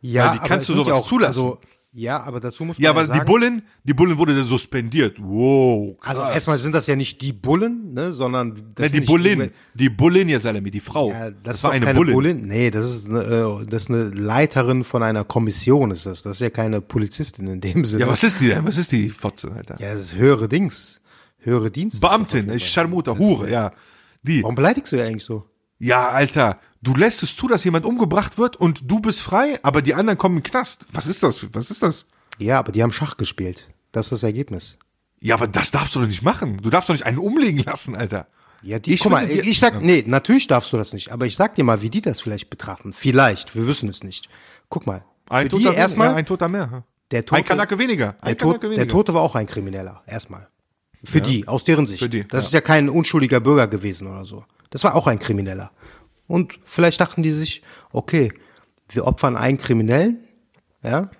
Ja, 0.00 0.30
Weil 0.30 0.38
die 0.38 0.48
kannst 0.48 0.68
du 0.68 0.74
sind 0.74 0.86
ja 0.86 0.94
sowas 0.94 1.08
zulassen. 1.08 1.38
Also, 1.38 1.60
ja, 1.92 2.22
aber 2.22 2.38
dazu 2.38 2.64
muss 2.64 2.78
man 2.78 2.84
Ja, 2.84 2.90
ja, 2.90 2.90
aber 2.90 3.06
sagen, 3.06 3.18
die 3.20 3.24
Bullen, 3.24 3.62
die 3.82 3.94
Bullen 3.94 4.16
wurde 4.16 4.34
suspendiert. 4.44 5.16
Wow. 5.20 5.98
Krass. 6.00 6.16
Also 6.16 6.32
erstmal 6.32 6.58
sind 6.58 6.74
das 6.74 6.86
ja 6.86 6.94
nicht 6.94 7.20
die 7.20 7.32
Bullen, 7.32 7.94
ne, 7.94 8.12
sondern 8.12 8.54
das 8.74 8.92
Ne, 8.92 9.00
die 9.00 9.06
Bullin, 9.06 9.50
die 9.74 9.88
Bullin, 9.88 10.28
ja 10.28 10.38
Salami, 10.38 10.70
die 10.70 10.80
Frau. 10.80 11.10
Ja, 11.10 11.30
das, 11.30 11.42
das 11.42 11.56
ist 11.56 11.64
war 11.64 11.72
eine 11.72 11.86
keine 11.86 11.98
Bullin. 11.98 12.14
Bullin. 12.14 12.40
Nee, 12.42 12.70
das 12.70 12.84
ist, 12.84 13.08
eine, 13.08 13.20
äh, 13.22 13.66
das 13.66 13.84
ist 13.84 13.88
eine 13.90 14.04
Leiterin 14.04 14.84
von 14.84 15.02
einer 15.02 15.24
Kommission, 15.24 15.90
ist 15.90 16.06
das. 16.06 16.22
Das 16.22 16.36
ist 16.36 16.40
ja 16.40 16.50
keine 16.50 16.80
Polizistin 16.80 17.48
in 17.48 17.60
dem 17.60 17.84
Sinne. 17.84 18.02
Ja, 18.02 18.08
was 18.08 18.22
ist 18.22 18.40
die 18.40 18.48
denn? 18.48 18.64
Was 18.64 18.78
ist 18.78 18.92
die 18.92 19.08
Fotze, 19.10 19.50
Alter? 19.50 19.76
Ja, 19.80 19.90
das 19.90 20.00
ist 20.00 20.14
höhere 20.14 20.48
Dings. 20.48 21.00
Höhere 21.38 21.70
Dienst. 21.70 22.00
Beamtin, 22.00 22.50
ich 22.50 22.68
Scharmuter, 22.68 23.18
Hure, 23.18 23.50
ja. 23.50 23.72
Die. 24.22 24.42
Warum 24.42 24.54
beleidigst 24.54 24.92
du 24.92 24.96
die 24.96 25.02
eigentlich 25.02 25.24
so? 25.24 25.49
Ja, 25.80 26.10
Alter, 26.10 26.58
du 26.82 26.94
lässt 26.94 27.22
es 27.22 27.34
zu, 27.34 27.48
dass 27.48 27.64
jemand 27.64 27.84
umgebracht 27.86 28.36
wird 28.38 28.54
und 28.56 28.82
du 28.90 29.00
bist 29.00 29.22
frei, 29.22 29.58
aber 29.62 29.80
die 29.82 29.94
anderen 29.94 30.18
kommen 30.18 30.36
in 30.36 30.42
den 30.42 30.50
Knast. 30.50 30.86
Was 30.92 31.06
ist 31.06 31.22
das? 31.22 31.46
Was 31.54 31.70
ist 31.70 31.82
das? 31.82 32.06
Ja, 32.38 32.58
aber 32.58 32.70
die 32.70 32.82
haben 32.82 32.92
Schach 32.92 33.16
gespielt. 33.16 33.66
Das 33.92 34.06
ist 34.06 34.12
das 34.12 34.22
Ergebnis. 34.22 34.76
Ja, 35.20 35.34
aber 35.34 35.48
das 35.48 35.70
darfst 35.70 35.94
du 35.94 36.00
doch 36.00 36.06
nicht 36.06 36.22
machen. 36.22 36.58
Du 36.62 36.70
darfst 36.70 36.88
doch 36.88 36.94
nicht 36.94 37.06
einen 37.06 37.18
umlegen 37.18 37.62
lassen, 37.64 37.96
Alter. 37.96 38.26
Ja, 38.62 38.78
die, 38.78 38.92
Ich 38.92 39.00
guck 39.00 39.12
mal, 39.12 39.26
die- 39.26 39.40
ich 39.40 39.58
sag, 39.58 39.80
nee, 39.82 40.04
natürlich 40.06 40.46
darfst 40.46 40.70
du 40.72 40.76
das 40.76 40.92
nicht, 40.92 41.12
aber 41.12 41.24
ich 41.26 41.34
sag 41.34 41.54
dir 41.54 41.64
mal, 41.64 41.80
wie 41.80 41.88
die 41.90 42.02
das 42.02 42.20
vielleicht 42.20 42.50
betrachten. 42.50 42.92
Vielleicht, 42.92 43.54
wir 43.54 43.66
wissen 43.66 43.88
es 43.88 44.02
nicht. 44.04 44.28
Guck 44.68 44.86
mal, 44.86 45.02
Ein 45.30 45.44
für 45.44 45.48
die 45.48 45.48
Toter 45.56 45.64
weniger, 45.64 45.80
erstmal, 45.80 46.08
ja, 46.08 46.14
ein 46.16 46.26
Toter 46.26 46.48
mehr. 46.48 46.84
der 47.10 47.24
Tote, 47.24 47.38
ein 47.38 47.44
Kanake 47.46 47.78
weniger. 47.78 48.12
der, 48.22 48.28
Ein 48.28 48.36
Tod, 48.38 48.48
Kanake 48.52 48.66
weniger. 48.68 48.84
der 48.84 48.88
Tote 48.92 49.14
war 49.14 49.22
auch 49.22 49.34
ein 49.34 49.46
Krimineller, 49.46 50.02
erstmal. 50.06 50.48
Für 51.02 51.22
die, 51.22 51.48
aus 51.48 51.64
deren 51.64 51.86
Sicht. 51.86 52.02
Für 52.02 52.10
die, 52.10 52.28
das 52.28 52.44
ja. 52.44 52.46
ist 52.48 52.52
ja 52.52 52.60
kein 52.60 52.90
unschuldiger 52.90 53.40
Bürger 53.40 53.66
gewesen 53.66 54.06
oder 54.08 54.26
so. 54.26 54.44
Das 54.70 54.84
war 54.84 54.94
auch 54.94 55.06
ein 55.06 55.18
Krimineller. 55.18 55.70
Und 56.26 56.58
vielleicht 56.64 57.00
dachten 57.00 57.22
die 57.22 57.32
sich, 57.32 57.62
okay, 57.92 58.32
wir 58.88 59.06
opfern 59.06 59.36
einen 59.36 59.58
Kriminellen, 59.58 60.18
ja, 60.82 61.10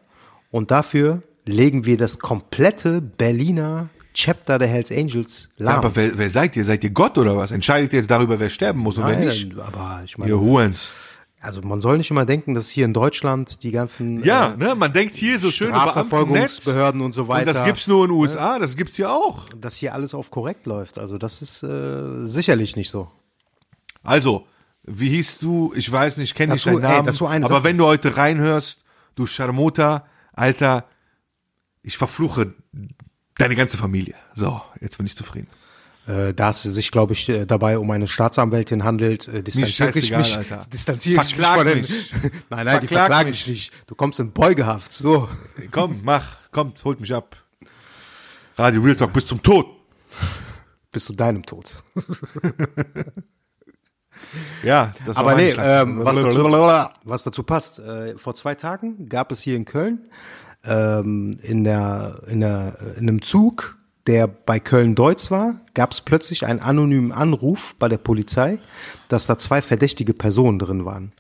und 0.51 0.71
dafür 0.71 1.23
legen 1.47 1.85
wir 1.85 1.97
das 1.97 2.19
komplette 2.19 3.01
Berliner 3.01 3.89
Chapter 4.15 4.59
der 4.59 4.67
Hells 4.69 4.91
Angels 4.91 5.49
Ja, 5.57 5.67
lahm. 5.67 5.77
aber 5.79 5.97
wer, 5.97 6.19
wer 6.19 6.31
seid 6.31 6.57
ihr? 6.57 6.65
Seid 6.65 6.83
ihr 6.83 6.91
Gott 6.91 7.17
oder 7.19 7.37
was? 7.37 7.51
Entscheidet 7.53 7.93
ihr 7.93 8.01
jetzt 8.01 8.11
darüber, 8.11 8.41
wer 8.41 8.51
sterben 8.51 8.81
muss 8.81 8.99
und 8.99 9.05
wer 9.07 9.15
Nein, 9.15 9.27
nicht? 9.27 9.57
aber 9.59 10.03
ich 10.05 10.19
meine, 10.19 10.31
Ihr 10.33 10.41
Huens. 10.41 10.91
Also 11.41 11.63
man 11.63 11.81
soll 11.81 11.97
nicht 11.97 12.11
immer 12.11 12.27
denken, 12.27 12.55
dass 12.55 12.69
hier 12.69 12.85
in 12.85 12.93
Deutschland 12.93 13.63
die 13.63 13.71
ganzen 13.71 14.23
Ja, 14.25 14.53
äh, 14.53 14.57
ne, 14.57 14.75
man 14.75 14.93
denkt 14.93 15.15
hier 15.15 15.39
so 15.39 15.51
schön. 15.51 15.69
Strafverfolgungsbehörden 15.69 17.01
und 17.01 17.15
so 17.15 17.29
weiter, 17.29 17.51
Und 17.51 17.57
das 17.57 17.65
gibt's 17.65 17.87
nur 17.87 18.05
in 18.05 18.11
den 18.11 18.19
USA, 18.19 18.59
das 18.59 18.77
gibt's 18.77 18.97
hier 18.97 19.11
auch. 19.11 19.47
dass 19.59 19.77
hier 19.77 19.95
alles 19.95 20.13
auf 20.15 20.31
korrekt 20.31 20.67
läuft. 20.67 20.99
Also 20.99 21.17
das 21.17 21.41
ist 21.41 21.63
äh, 21.63 22.27
sicherlich 22.27 22.77
nicht 22.77 22.91
so. 22.91 23.09
Also, 24.03 24.47
wie 24.85 25.11
hieß 25.11 25.39
du? 25.41 25.73
Ich 25.77 25.91
weiß 25.91 26.17
nicht, 26.17 26.35
kenne 26.35 26.55
nicht 26.55 26.67
Dazu- 26.67 26.81
deinen 26.81 26.91
ey, 26.91 27.03
Namen. 27.03 27.09
eine 27.33 27.45
aber 27.45 27.55
Sache. 27.57 27.65
wenn 27.65 27.79
du 27.79 27.85
heute 27.87 28.17
reinhörst, 28.17 28.83
du 29.15 29.27
Charmota, 29.27 30.07
Alter, 30.33 30.87
ich 31.83 31.97
verfluche 31.99 32.55
deine 33.37 33.57
ganze 33.57 33.77
Familie. 33.77 34.15
So, 34.35 34.61
jetzt 34.81 34.97
bin 34.97 35.07
ich 35.07 35.17
zufrieden. 35.17 35.49
Äh, 36.07 36.33
da 36.35 36.51
es 36.51 36.63
sich, 36.63 36.91
glaube 36.91 37.13
ich, 37.13 37.29
äh, 37.29 37.45
dabei 37.45 37.79
um 37.79 37.91
eine 37.91 38.09
Staatsanwältin 38.09 38.85
handelt, 38.85 39.29
äh, 39.29 39.43
distanziere 39.43 39.91
ich 39.99 40.11
mich, 40.17 40.37
Alter. 40.37 40.67
distanziere 40.73 41.23
ich 41.23 41.37
mich 41.37 41.47
von 41.47 41.67
den, 41.67 41.81
mich. 41.83 42.13
nein, 42.51 42.65
nein, 42.65 42.81
die 42.81 42.89
Verklag 42.89 43.07
verklagen 43.07 43.31
mich. 43.31 43.47
nicht. 43.47 43.73
Du 43.87 43.95
kommst 43.95 44.19
in 44.19 44.33
Beugehaft, 44.33 44.93
so. 44.93 45.29
Komm, 45.71 46.01
mach, 46.03 46.39
kommt, 46.53 46.83
holt 46.85 47.01
mich 47.01 47.15
ab. 47.15 47.37
Radio 48.57 48.81
Real 48.81 48.97
Talk 48.97 49.13
bis 49.13 49.27
zum 49.27 49.43
Tod. 49.43 49.67
bis 50.91 51.05
zu 51.05 51.13
deinem 51.13 51.45
Tod. 51.45 51.83
Ja, 54.63 54.93
das 55.07 55.17
Aber 55.17 55.35
nee, 55.35 55.55
ähm, 55.59 56.05
was, 56.05 56.17
dazu, 56.17 56.45
was 57.05 57.23
dazu 57.25 57.43
passt. 57.43 57.79
Äh, 57.79 58.17
vor 58.19 58.35
zwei 58.35 58.55
Tagen 58.55 59.09
gab 59.09 59.33
es 59.33 59.43
hier 59.43 59.57
in 59.57 59.65
Köln 59.65 60.09
ähm, 60.65 61.33
in, 61.43 61.65
der, 61.65 62.21
in, 62.29 62.41
der, 62.41 62.77
in 62.97 63.09
einem 63.09 63.23
Zug, 63.23 63.79
der 64.07 64.27
bei 64.27 64.59
Köln-Deutz 64.59 65.31
war, 65.31 65.61
gab 65.75 65.93
es 65.93 66.01
plötzlich 66.01 66.47
einen 66.47 66.61
anonymen 66.61 67.13
Anruf 67.13 67.75
bei 67.79 67.89
der 67.89 67.99
Polizei, 67.99 68.59
dass 69.09 69.27
da 69.27 69.39
zwei 69.39 69.63
verdächtige 69.63 70.15
Personen 70.15 70.59
drin 70.59 70.85
waren. 70.85 71.13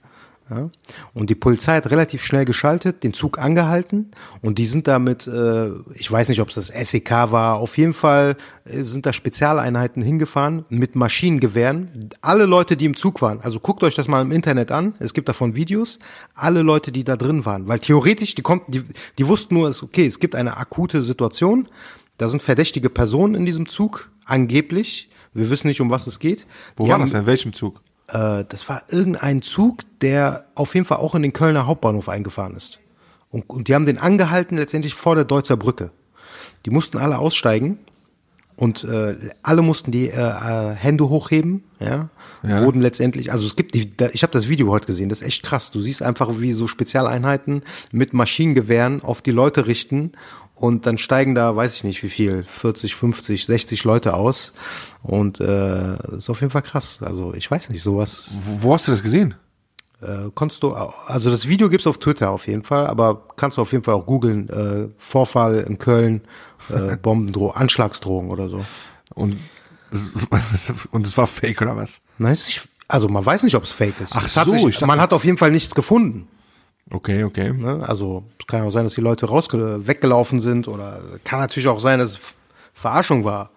Ja? 0.51 0.69
Und 1.15 1.31
die 1.31 1.35
Polizei 1.35 1.77
hat 1.77 1.91
relativ 1.91 2.23
schnell 2.25 2.45
geschaltet, 2.45 3.05
den 3.05 3.15
Zug 3.15 3.39
angehalten 3.39 4.11
und 4.43 4.59
die 4.59 4.67
sind 4.67 4.89
damit, 4.89 5.27
äh, 5.27 5.71
ich 5.95 6.11
weiß 6.11 6.29
nicht, 6.29 6.41
ob 6.41 6.49
es 6.49 6.57
das 6.57 6.67
SEK 6.91 7.11
war, 7.31 7.57
auf 7.57 7.79
jeden 7.79 7.93
Fall 7.95 8.37
äh, 8.65 8.83
sind 8.83 9.07
da 9.07 9.13
Spezialeinheiten 9.13 10.03
hingefahren 10.03 10.65
mit 10.69 10.97
Maschinengewehren. 10.97 11.91
Alle 12.21 12.47
Leute, 12.47 12.77
die 12.77 12.87
im 12.87 12.97
Zug 12.97 13.23
waren, 13.23 13.41
also 13.41 13.61
guckt 13.61 13.83
euch 13.85 13.95
das 13.95 14.09
mal 14.09 14.21
im 14.23 14.33
Internet 14.33 14.73
an, 14.73 14.95
es 14.99 15.15
gibt 15.15 15.29
davon 15.29 15.55
Videos, 15.55 15.99
alle 16.35 16.63
Leute, 16.63 16.91
die 16.93 17.05
da 17.05 17.17
drin 17.17 17.45
waren, 17.47 17.69
weil 17.69 17.79
theoretisch, 17.79 18.35
die, 18.35 18.43
konnten, 18.43 18.73
die, 18.73 18.83
die 19.19 19.27
wussten 19.29 19.55
nur, 19.55 19.69
es- 19.69 19.83
okay, 19.83 20.07
es 20.07 20.19
gibt 20.19 20.35
eine 20.35 20.57
akute 20.57 21.05
Situation, 21.05 21.69
da 22.19 22.29
sind 22.29 22.43
verdächtige 22.43 22.91
Personen 22.91 23.35
in 23.35 23.47
diesem 23.47 23.69
Zug, 23.69 24.11
angeblich, 24.25 25.09
wir 25.33 25.49
wissen 25.49 25.69
nicht, 25.69 25.81
um 25.81 25.91
was 25.91 26.07
es 26.09 26.19
geht. 26.19 26.47
Wo 26.77 26.85
Die 26.85 26.89
war 26.91 26.95
haben- 26.95 27.03
das 27.03 27.13
denn? 27.13 27.21
In 27.21 27.27
welchem 27.27 27.53
Zug? 27.53 27.81
Äh, 28.13 28.45
das 28.49 28.69
war 28.69 28.83
irgendein 28.91 29.43
Zug, 29.43 29.83
der 30.01 30.45
auf 30.55 30.75
jeden 30.75 30.87
Fall 30.87 30.99
auch 30.99 31.15
in 31.15 31.23
den 31.23 31.33
Kölner 31.33 31.67
Hauptbahnhof 31.67 32.09
eingefahren 32.09 32.55
ist. 32.57 32.79
Und, 33.31 33.49
und 33.49 33.69
die 33.69 33.75
haben 33.75 33.87
den 33.87 33.99
angehalten 33.99 34.57
letztendlich 34.57 34.95
vor 34.95 35.15
der 35.15 35.25
Deutzer 35.25 35.57
Brücke. 35.57 35.91
Die 36.67 36.71
mussten 36.71 36.99
alle 36.99 37.19
aussteigen 37.19 37.79
und 38.57 38.85
äh, 38.85 39.17
alle 39.43 39.63
mussten 39.63 39.91
die 39.91 40.09
äh, 40.09 40.21
äh, 40.21 40.75
Hände 40.75 41.09
hochheben, 41.09 41.65
ja? 41.79 42.11
Ja. 42.43 42.63
wurden 42.63 42.83
letztendlich, 42.83 43.33
also 43.33 43.47
es 43.47 43.57
gibt, 43.57 43.75
die, 43.75 43.89
da, 43.89 44.09
ich 44.13 44.23
habe 44.23 44.33
das 44.33 44.49
Video 44.49 44.71
heute 44.71 44.87
gesehen, 44.87 45.09
das 45.09 45.23
ist 45.23 45.29
echt 45.29 45.43
krass. 45.45 45.71
Du 45.71 45.81
siehst 45.81 46.03
einfach, 46.03 46.41
wie 46.41 46.53
so 46.53 46.67
Spezialeinheiten 46.67 47.63
mit 47.93 48.13
Maschinengewehren 48.13 49.03
auf 49.03 49.23
die 49.23 49.31
Leute 49.31 49.67
richten 49.67 50.13
und 50.61 50.87
dann 50.87 50.99
steigen 50.99 51.35
da, 51.35 51.57
weiß 51.57 51.75
ich 51.77 51.85
nicht 51.85 52.03
wie 52.03 52.09
viel, 52.11 52.45
40, 52.45 52.95
50, 52.95 53.47
60 53.47 53.85
Leute 53.85 54.15
aus 54.15 54.53
und 55.03 55.41
äh, 55.41 55.95
ist 56.17 56.29
auf 56.31 56.41
jeden 56.41 56.51
Fall 56.53 56.63
krass. 56.63 57.01
Also 57.03 57.33
ich 57.35 57.51
weiß 57.51 57.71
nicht, 57.71 57.83
sowas 57.83 58.35
Wo, 58.45 58.63
wo 58.69 58.75
hast 58.75 58.87
du 58.87 58.93
das 58.93 59.03
gesehen? 59.03 59.35
äh, 60.03 60.31
kannst 60.35 60.63
du, 60.63 60.73
also 60.73 61.31
das 61.31 61.47
Video 61.49 61.69
gibt's 61.69 61.87
auf 61.87 61.99
Twitter 61.99 62.31
auf 62.31 62.47
jeden 62.47 62.63
Fall, 62.65 62.87
aber 62.87 63.27
kannst 63.37 63.59
du 63.59 63.63
auf 63.63 63.73
jeden 63.73 63.85
Fall 63.85 63.95
auch 63.95 64.07
googeln, 64.07 64.49
äh, 64.49 64.89
Vorfall 64.99 65.61
in 65.61 65.79
Köln, 65.79 66.23
äh, 66.69 66.97
Bombendrohung, 67.03 67.55
Anschlagsdrohung 67.55 68.31
oder 68.31 68.49
so. 68.49 68.65
Und, 69.15 69.37
und 70.91 71.07
es 71.07 71.17
war 71.17 71.27
fake 71.27 71.63
oder 71.63 71.77
was? 71.77 72.01
Nein, 72.19 72.33
es 72.33 72.41
ist 72.43 72.47
nicht, 72.47 72.69
also 72.89 73.09
man 73.09 73.25
weiß 73.25 73.43
nicht, 73.43 73.55
ob 73.57 73.65
es 73.65 73.73
fake 73.73 74.01
ist. 74.01 74.13
Ach 74.15 74.25
Es 74.27 74.37
hat 74.37 74.47
so, 74.47 74.53
sich, 74.53 74.65
ich 74.65 74.75
dachte- 74.77 74.87
man 74.87 75.01
hat 75.01 75.13
auf 75.13 75.25
jeden 75.25 75.39
Fall 75.39 75.51
nichts 75.51 75.75
gefunden. 75.75 76.29
Okay, 76.91 77.24
okay. 77.24 77.53
Ne? 77.53 77.82
Also 77.86 78.24
es 78.38 78.47
kann 78.47 78.62
auch 78.62 78.70
sein, 78.70 78.84
dass 78.84 78.95
die 78.95 79.01
Leute 79.01 79.26
rausge 79.26 79.86
weggelaufen 79.86 80.41
sind 80.41 80.66
oder 80.68 81.01
kann 81.24 81.38
natürlich 81.38 81.68
auch 81.68 81.80
sein, 81.80 82.01
dass 82.01 82.11
es 82.11 82.20
Verarschung 82.74 83.24
war. 83.24 83.51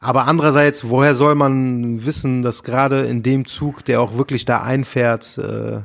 Aber 0.00 0.26
andererseits, 0.26 0.88
woher 0.88 1.14
soll 1.14 1.34
man 1.34 2.04
wissen, 2.04 2.42
dass 2.42 2.62
gerade 2.62 3.00
in 3.00 3.22
dem 3.22 3.46
Zug, 3.46 3.84
der 3.84 4.00
auch 4.00 4.16
wirklich 4.16 4.44
da 4.44 4.62
einfährt, 4.62 5.38
äh, 5.38 5.80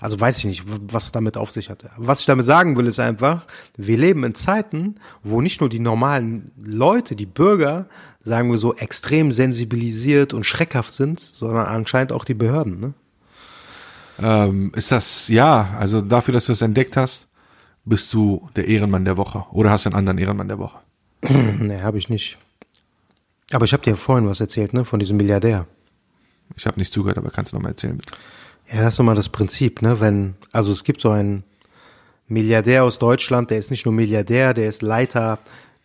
also 0.00 0.18
weiß 0.18 0.38
ich 0.38 0.44
nicht, 0.46 0.64
was 0.92 1.12
damit 1.12 1.36
auf 1.36 1.52
sich 1.52 1.70
hatte. 1.70 1.90
Was 1.96 2.20
ich 2.20 2.26
damit 2.26 2.44
sagen 2.44 2.76
will, 2.76 2.88
ist 2.88 2.98
einfach, 2.98 3.46
wir 3.76 3.96
leben 3.96 4.24
in 4.24 4.34
Zeiten, 4.34 4.96
wo 5.22 5.40
nicht 5.40 5.60
nur 5.60 5.70
die 5.70 5.78
normalen 5.78 6.50
Leute, 6.56 7.14
die 7.14 7.26
Bürger, 7.26 7.86
sagen 8.24 8.50
wir 8.50 8.58
so, 8.58 8.74
extrem 8.74 9.30
sensibilisiert 9.30 10.34
und 10.34 10.44
schreckhaft 10.44 10.92
sind, 10.92 11.20
sondern 11.20 11.66
anscheinend 11.66 12.12
auch 12.12 12.24
die 12.24 12.34
Behörden. 12.34 12.80
Ne? 12.80 12.94
Ähm, 14.22 14.72
ist 14.74 14.92
das, 14.92 15.28
ja, 15.28 15.74
also 15.78 16.00
dafür, 16.00 16.32
dass 16.32 16.46
du 16.46 16.52
es 16.52 16.60
entdeckt 16.60 16.96
hast, 16.96 17.28
bist 17.84 18.12
du 18.12 18.48
der 18.56 18.68
Ehrenmann 18.68 19.04
der 19.04 19.16
Woche. 19.16 19.44
Oder 19.50 19.70
hast 19.70 19.84
du 19.84 19.90
einen 19.90 19.96
anderen 19.96 20.18
Ehrenmann 20.18 20.48
der 20.48 20.58
Woche? 20.58 20.78
Nee, 21.58 21.80
habe 21.80 21.98
ich 21.98 22.08
nicht. 22.08 22.38
Aber 23.52 23.64
ich 23.64 23.72
habe 23.72 23.82
dir 23.82 23.96
vorhin 23.96 24.28
was 24.28 24.40
erzählt, 24.40 24.72
ne, 24.72 24.84
von 24.84 24.98
diesem 24.98 25.16
Milliardär. 25.16 25.66
Ich 26.56 26.66
habe 26.66 26.78
nicht 26.78 26.92
zugehört, 26.92 27.18
aber 27.18 27.30
kannst 27.30 27.52
du 27.52 27.56
noch 27.56 27.62
mal 27.62 27.70
erzählen, 27.70 27.96
bitte? 27.96 28.12
Ja, 28.72 28.82
das 28.82 28.94
ist 28.94 28.98
nochmal 28.98 29.14
das 29.14 29.28
Prinzip, 29.28 29.82
ne, 29.82 30.00
wenn, 30.00 30.34
also 30.52 30.72
es 30.72 30.84
gibt 30.84 31.00
so 31.00 31.10
einen 31.10 31.44
Milliardär 32.28 32.84
aus 32.84 32.98
Deutschland, 32.98 33.50
der 33.50 33.58
ist 33.58 33.70
nicht 33.70 33.84
nur 33.84 33.94
Milliardär, 33.94 34.54
der 34.54 34.68
ist 34.68 34.82
Leiter 34.82 35.38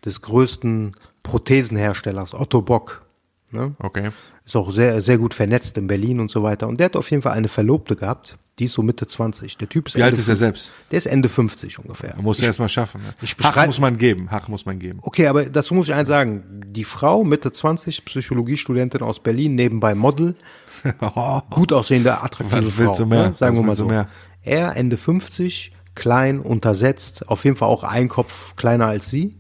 des 0.06 0.22
größten 0.22 0.96
Prothesenherstellers, 1.24 2.34
Otto 2.34 2.62
Bock. 2.62 3.06
Ne? 3.52 3.76
Okay. 3.80 4.12
Ist 4.48 4.56
auch 4.56 4.72
sehr, 4.72 5.02
sehr 5.02 5.18
gut 5.18 5.34
vernetzt 5.34 5.78
in 5.78 5.88
Berlin 5.88 6.22
und 6.22 6.32
so 6.32 6.42
weiter. 6.42 6.70
Und 6.70 6.80
der 6.80 6.86
hat 6.86 6.96
auf 6.96 7.12
jeden 7.12 7.22
Fall 7.22 7.34
eine 7.34 7.50
Verlobte 7.50 7.98
gehabt, 7.98 8.38
die 8.60 8.66
ist 8.66 8.74
so 8.74 8.82
Mitte 8.82 9.06
20. 9.06 9.58
Der 9.58 9.68
Typ 9.68 9.88
ist 9.88 9.98
Wie 9.98 10.02
alt 10.02 10.14
Ende 10.14 10.22
ist 10.22 10.30
er 10.30 10.38
selbst? 10.38 10.72
Der 10.90 10.98
ist 11.00 11.06
Ende 11.06 11.28
50 11.28 11.80
ungefähr. 11.80 12.16
Man 12.16 12.24
muss 12.24 12.40
ja 12.40 12.48
erst 12.48 12.60
mal 12.60 12.70
schaffen. 12.70 13.02
Ne? 13.02 13.14
ich 13.22 13.36
Hach 13.44 13.66
muss 13.66 13.82
man 13.82 13.98
geben. 13.98 14.30
Hach 14.32 14.48
muss 14.48 14.66
man 14.66 14.80
geben. 14.80 15.00
Okay, 15.02 15.28
aber 15.28 15.46
dazu 15.46 15.74
muss 15.76 15.90
ich 15.90 15.94
eins 15.94 16.08
sagen. 16.08 16.64
Die 16.68 16.86
Frau, 16.86 17.26
Mitte 17.26 17.52
20, 17.52 18.06
Psychologiestudentin 18.06 19.02
aus 19.02 19.20
Berlin, 19.20 19.56
nebenbei 19.56 19.96
Model, 19.96 20.36
gut 21.50 21.74
aussehende, 21.74 22.22
attraktive 22.24 22.66
Was 22.66 22.74
Frau. 22.74 22.98
du 22.98 23.06
mehr? 23.06 23.30
Ne? 23.32 23.36
Sagen 23.38 23.58
wir 23.58 23.60
Was 23.60 23.66
mal 23.66 23.68
willst 23.68 23.80
du 23.82 23.84
so. 23.84 23.90
mehr? 23.90 24.08
Er, 24.44 24.78
Ende 24.78 24.96
50, 24.96 25.72
klein, 25.94 26.40
untersetzt, 26.40 27.28
auf 27.28 27.44
jeden 27.44 27.58
Fall 27.58 27.68
auch 27.68 27.84
ein 27.84 28.08
Kopf 28.08 28.56
kleiner 28.56 28.86
als 28.86 29.10
sie. 29.12 29.36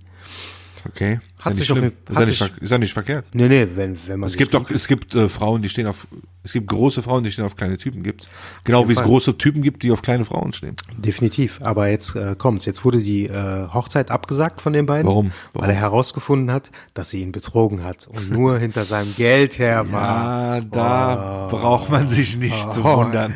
Okay. 0.87 1.19
Ist 1.37 1.45
Hat 1.45 1.45
ja 1.45 1.49
nicht 1.51 1.59
sich 1.59 1.71
auf 1.71 1.77
schlimm. 1.79 1.91
Ist 2.09 2.19
ja 2.19 2.25
nicht, 2.25 2.57
ist 2.61 2.71
ja 2.71 2.77
nicht 2.77 2.93
verkehrt. 2.93 3.25
Nee, 3.33 3.47
nee, 3.47 3.67
wenn, 3.75 3.97
wenn 4.07 4.19
man 4.19 4.27
Es 4.27 4.37
gibt 4.37 4.53
doch, 4.53 4.69
es 4.71 4.87
gibt 4.87 5.13
äh, 5.15 5.27
Frauen, 5.27 5.61
die 5.61 5.69
stehen 5.69 5.87
auf, 5.87 6.07
es 6.43 6.53
gibt 6.53 6.67
große 6.67 7.01
Frauen, 7.01 7.23
die 7.23 7.31
stehen 7.31 7.45
auf 7.45 7.55
kleine 7.55 7.77
Typen 7.77 8.03
gibt. 8.03 8.29
Genau 8.63 8.87
wie 8.87 8.93
es 8.93 9.01
große 9.01 9.37
Typen 9.37 9.61
gibt, 9.61 9.83
die 9.83 9.91
auf 9.91 10.01
kleine 10.01 10.23
Frauen 10.23 10.53
stehen. 10.53 10.75
Definitiv. 10.97 11.59
Aber 11.61 11.89
jetzt 11.89 12.15
äh, 12.15 12.35
kommt's. 12.37 12.65
Jetzt 12.65 12.85
wurde 12.85 12.99
die 12.99 13.25
äh, 13.27 13.67
Hochzeit 13.73 14.11
abgesagt 14.11 14.61
von 14.61 14.73
den 14.73 14.85
beiden. 14.85 15.07
Warum? 15.07 15.31
Warum? 15.53 15.67
Weil 15.67 15.75
er 15.75 15.81
herausgefunden 15.81 16.51
hat, 16.51 16.71
dass 16.93 17.09
sie 17.09 17.21
ihn 17.21 17.31
betrogen 17.31 17.83
hat 17.83 18.07
und 18.07 18.29
nur 18.31 18.57
hinter 18.57 18.85
seinem 18.85 19.13
Geld 19.15 19.59
her 19.59 19.91
war. 19.91 20.27
Ah, 20.27 20.61
da 20.61 21.47
braucht 21.49 21.89
man 21.89 22.07
sich 22.07 22.37
nicht 22.37 22.71
zu 22.73 22.81
Oh. 22.83 22.97
wundern. 22.99 23.33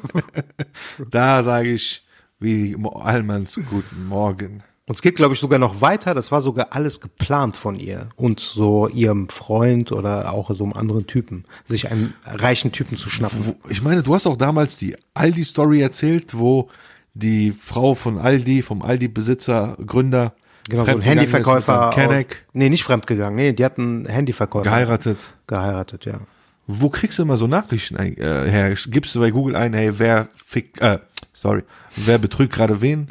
da 1.10 1.42
sage 1.42 1.70
ich, 1.72 2.04
wie 2.38 2.76
Allmanns 2.94 3.54
guten 3.68 4.06
Morgen. 4.06 4.62
Und 4.90 4.96
es 4.96 5.02
geht, 5.02 5.14
glaube 5.14 5.34
ich, 5.34 5.38
sogar 5.38 5.60
noch 5.60 5.80
weiter. 5.80 6.14
Das 6.16 6.32
war 6.32 6.42
sogar 6.42 6.66
alles 6.72 7.00
geplant 7.00 7.56
von 7.56 7.76
ihr 7.78 8.08
und 8.16 8.40
so 8.40 8.88
ihrem 8.88 9.28
Freund 9.28 9.92
oder 9.92 10.32
auch 10.32 10.50
so 10.52 10.64
einem 10.64 10.72
anderen 10.72 11.06
Typen, 11.06 11.44
sich 11.64 11.92
einen 11.92 12.12
reichen 12.24 12.72
Typen 12.72 12.96
zu 12.98 13.08
schnappen. 13.08 13.54
Ich 13.68 13.82
meine, 13.82 14.02
du 14.02 14.12
hast 14.16 14.26
auch 14.26 14.36
damals 14.36 14.78
die 14.78 14.96
Aldi-Story 15.14 15.80
erzählt, 15.80 16.36
wo 16.36 16.70
die 17.14 17.52
Frau 17.52 17.94
von 17.94 18.18
Aldi, 18.18 18.62
vom 18.62 18.82
Aldi-Besitzer, 18.82 19.76
Gründer, 19.86 20.34
Genau, 20.68 20.84
so 20.84 20.90
ein 20.90 21.02
Handyverkäufer. 21.02 21.92
Kenneck, 21.94 22.44
Nee, 22.52 22.68
nicht 22.68 22.82
fremdgegangen. 22.82 23.36
Nee, 23.36 23.52
die 23.52 23.64
hatten 23.64 23.98
einen 23.98 24.06
Handyverkäufer. 24.06 24.64
geheiratet. 24.64 25.18
Geheiratet, 25.46 26.04
ja. 26.04 26.18
Wo 26.66 26.90
kriegst 26.90 27.16
du 27.16 27.22
immer 27.22 27.36
so 27.36 27.46
Nachrichten 27.46 27.96
ein- 27.96 28.16
äh, 28.16 28.50
her? 28.50 28.74
Gibst 28.88 29.14
du 29.14 29.20
bei 29.20 29.30
Google 29.30 29.54
ein, 29.54 29.72
hey, 29.72 29.92
wer 30.00 30.26
fick, 30.34 30.82
äh, 30.82 30.98
sorry, 31.32 31.62
wer 31.94 32.18
betrügt 32.18 32.52
gerade 32.52 32.80
wen? 32.80 33.06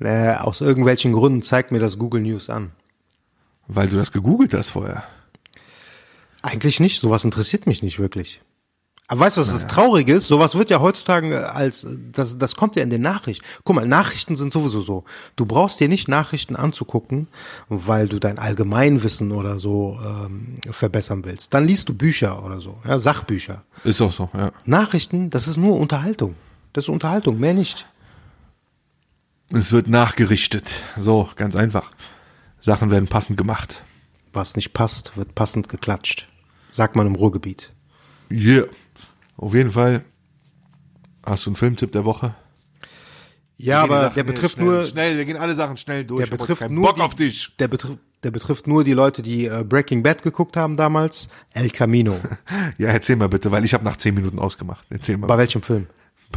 Äh, 0.00 0.34
aus 0.34 0.60
irgendwelchen 0.60 1.12
Gründen 1.12 1.42
zeigt 1.42 1.72
mir 1.72 1.78
das 1.78 1.98
Google 1.98 2.22
News 2.22 2.50
an. 2.50 2.72
Weil 3.66 3.88
du 3.88 3.96
das 3.96 4.12
gegoogelt 4.12 4.54
hast 4.54 4.70
vorher. 4.70 5.04
Eigentlich 6.42 6.80
nicht. 6.80 7.00
Sowas 7.00 7.24
interessiert 7.24 7.66
mich 7.66 7.82
nicht 7.82 7.98
wirklich. 7.98 8.40
Aber 9.08 9.20
weißt 9.20 9.36
du, 9.36 9.40
was 9.40 9.52
das 9.52 9.68
Traurige 9.68 10.14
ist? 10.14 10.26
Sowas 10.26 10.56
wird 10.56 10.68
ja 10.68 10.80
heutzutage 10.80 11.52
als, 11.52 11.86
das, 12.12 12.38
das 12.38 12.56
kommt 12.56 12.74
ja 12.74 12.82
in 12.82 12.90
den 12.90 13.02
Nachrichten. 13.02 13.44
Guck 13.62 13.76
mal, 13.76 13.86
Nachrichten 13.86 14.34
sind 14.34 14.52
sowieso 14.52 14.80
so. 14.80 15.04
Du 15.36 15.46
brauchst 15.46 15.78
dir 15.78 15.88
nicht 15.88 16.08
Nachrichten 16.08 16.56
anzugucken, 16.56 17.28
weil 17.68 18.08
du 18.08 18.18
dein 18.18 18.38
Allgemeinwissen 18.38 19.30
oder 19.30 19.60
so 19.60 19.98
ähm, 20.04 20.56
verbessern 20.70 21.24
willst. 21.24 21.54
Dann 21.54 21.68
liest 21.68 21.88
du 21.88 21.94
Bücher 21.94 22.44
oder 22.44 22.60
so, 22.60 22.78
ja, 22.84 22.98
Sachbücher. 22.98 23.62
Ist 23.84 24.00
auch 24.02 24.12
so, 24.12 24.28
ja. 24.34 24.50
Nachrichten, 24.64 25.30
das 25.30 25.46
ist 25.46 25.56
nur 25.56 25.78
Unterhaltung. 25.78 26.34
Das 26.72 26.86
ist 26.86 26.88
Unterhaltung, 26.88 27.38
mehr 27.38 27.54
nicht. 27.54 27.86
Es 29.50 29.72
wird 29.72 29.88
nachgerichtet. 29.88 30.82
So, 30.96 31.28
ganz 31.36 31.56
einfach. 31.56 31.90
Sachen 32.60 32.90
werden 32.90 33.08
passend 33.08 33.36
gemacht. 33.36 33.84
Was 34.32 34.56
nicht 34.56 34.72
passt, 34.72 35.16
wird 35.16 35.34
passend 35.34 35.68
geklatscht. 35.68 36.28
Sagt 36.72 36.96
man 36.96 37.06
im 37.06 37.14
Ruhrgebiet. 37.14 37.72
Yeah. 38.30 38.66
Auf 39.36 39.54
jeden 39.54 39.70
Fall. 39.70 40.04
Hast 41.24 41.46
du 41.46 41.50
einen 41.50 41.56
Filmtipp 41.56 41.92
der 41.92 42.04
Woche? 42.04 42.34
Ja, 43.56 43.82
aber 43.82 44.02
Sachen 44.02 44.14
der 44.16 44.24
betrifft 44.24 44.56
schnell, 44.56 44.66
nur, 44.66 44.84
Schnell, 44.84 45.16
wir 45.16 45.24
gehen 45.24 45.36
alle 45.36 45.54
Sachen 45.54 45.76
schnell 45.76 46.04
durch. 46.04 46.28
der 46.28 46.36
betrifft 46.36 46.68
nur 46.68 46.84
Bock 46.88 46.96
die, 46.96 47.02
auf 47.02 47.14
dich. 47.14 47.56
Der 47.56 47.68
betrifft, 47.68 47.98
der 48.22 48.30
betrifft 48.30 48.66
nur 48.66 48.84
die 48.84 48.92
Leute, 48.92 49.22
die 49.22 49.46
äh, 49.46 49.64
Breaking 49.66 50.02
Bad 50.02 50.22
geguckt 50.22 50.56
haben 50.56 50.76
damals. 50.76 51.28
El 51.52 51.70
Camino. 51.70 52.18
Ja, 52.78 52.88
erzähl 52.88 53.16
mal 53.16 53.28
bitte, 53.28 53.50
weil 53.52 53.64
ich 53.64 53.72
habe 53.72 53.84
nach 53.84 53.96
zehn 53.96 54.14
Minuten 54.14 54.38
ausgemacht. 54.38 54.84
Erzähl 54.90 55.16
mal. 55.16 55.26
Bei 55.26 55.38
welchem 55.38 55.62
Film? 55.62 55.86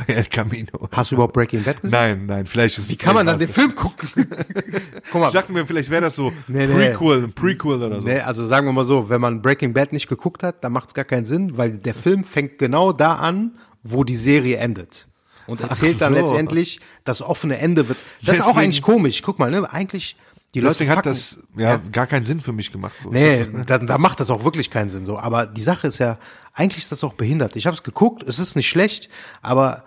Bei 0.08 0.14
El 0.14 0.26
Camino. 0.26 0.88
Hast 0.92 1.12
du 1.12 1.16
überhaupt 1.16 1.34
Breaking 1.34 1.64
Bad 1.64 1.82
gesehen? 1.82 1.92
Nein, 1.98 2.26
nein, 2.26 2.46
vielleicht 2.46 2.78
ist 2.78 2.90
Wie 2.90 2.96
kann 2.96 3.16
man 3.16 3.26
dann 3.26 3.40
den 3.40 3.48
Film 3.50 3.74
gucken? 3.76 4.10
Guck 5.12 5.22
mal, 5.22 5.28
Ich 5.28 5.34
dachte 5.34 5.54
mir, 5.54 5.66
vielleicht 5.66 5.90
wäre 5.90 6.02
das 6.04 6.16
so 6.16 6.32
Nee, 6.48 6.68
nee. 6.68 6.74
Prequel, 6.90 7.24
ein 7.26 7.34
Prequel 7.34 7.84
oder 7.84 8.02
so. 8.02 8.08
Nee, 8.08 8.20
also 8.20 8.46
sagen 8.48 8.68
wir 8.68 8.74
mal 8.74 8.86
so, 8.86 9.10
wenn 9.10 9.22
man 9.22 9.42
Breaking 9.42 9.74
Bad 9.74 9.94
nicht 9.94 10.08
geguckt 10.08 10.44
hat, 10.44 10.64
dann 10.64 10.72
macht 10.72 10.90
es 10.90 10.94
gar 10.94 11.06
keinen 11.06 11.26
Sinn, 11.26 11.58
weil 11.58 11.72
der 11.78 11.94
Film 11.96 12.24
fängt 12.24 12.58
genau 12.58 12.92
da 12.92 13.16
an, 13.16 13.58
wo 13.84 14.04
die 14.04 14.16
Serie 14.16 14.58
endet. 14.58 15.08
Und 15.48 15.62
erzählt 15.62 16.00
dann 16.02 16.14
so. 16.14 16.20
letztendlich, 16.20 16.80
das 17.06 17.22
offene 17.22 17.58
Ende 17.58 17.88
wird. 17.88 17.98
Das 18.24 18.36
ist 18.36 18.42
auch 18.42 18.48
Deswegen- 18.50 18.60
eigentlich 18.66 18.82
komisch. 18.84 19.22
Guck 19.24 19.40
mal, 19.40 19.50
ne? 19.50 19.72
Eigentlich, 19.74 20.16
die 20.54 20.60
Leute 20.60 20.74
Deswegen 20.74 20.92
hat 20.92 20.98
fucken- 21.06 21.10
das 21.10 21.40
ja, 21.58 21.78
gar 21.92 22.06
keinen 22.06 22.26
Sinn 22.26 22.40
für 22.40 22.54
mich 22.54 22.72
gemacht. 22.72 22.94
So. 23.02 23.10
Nee, 23.10 23.48
da, 23.66 23.80
da 23.80 23.98
macht 23.98 24.20
das 24.20 24.30
auch 24.30 24.44
wirklich 24.44 24.70
keinen 24.70 24.90
Sinn 24.90 25.08
so. 25.08 25.18
Aber 25.18 25.48
die 25.48 25.62
Sache 25.64 25.88
ist 25.88 25.98
ja, 25.98 26.20
eigentlich 26.54 26.84
ist 26.84 26.92
das 26.92 27.04
auch 27.04 27.14
behindert. 27.14 27.56
Ich 27.56 27.66
habe 27.66 27.76
es 27.76 27.82
geguckt, 27.82 28.22
es 28.28 28.38
ist 28.38 28.56
nicht 28.56 28.70
schlecht, 28.70 29.10
aber 29.42 29.86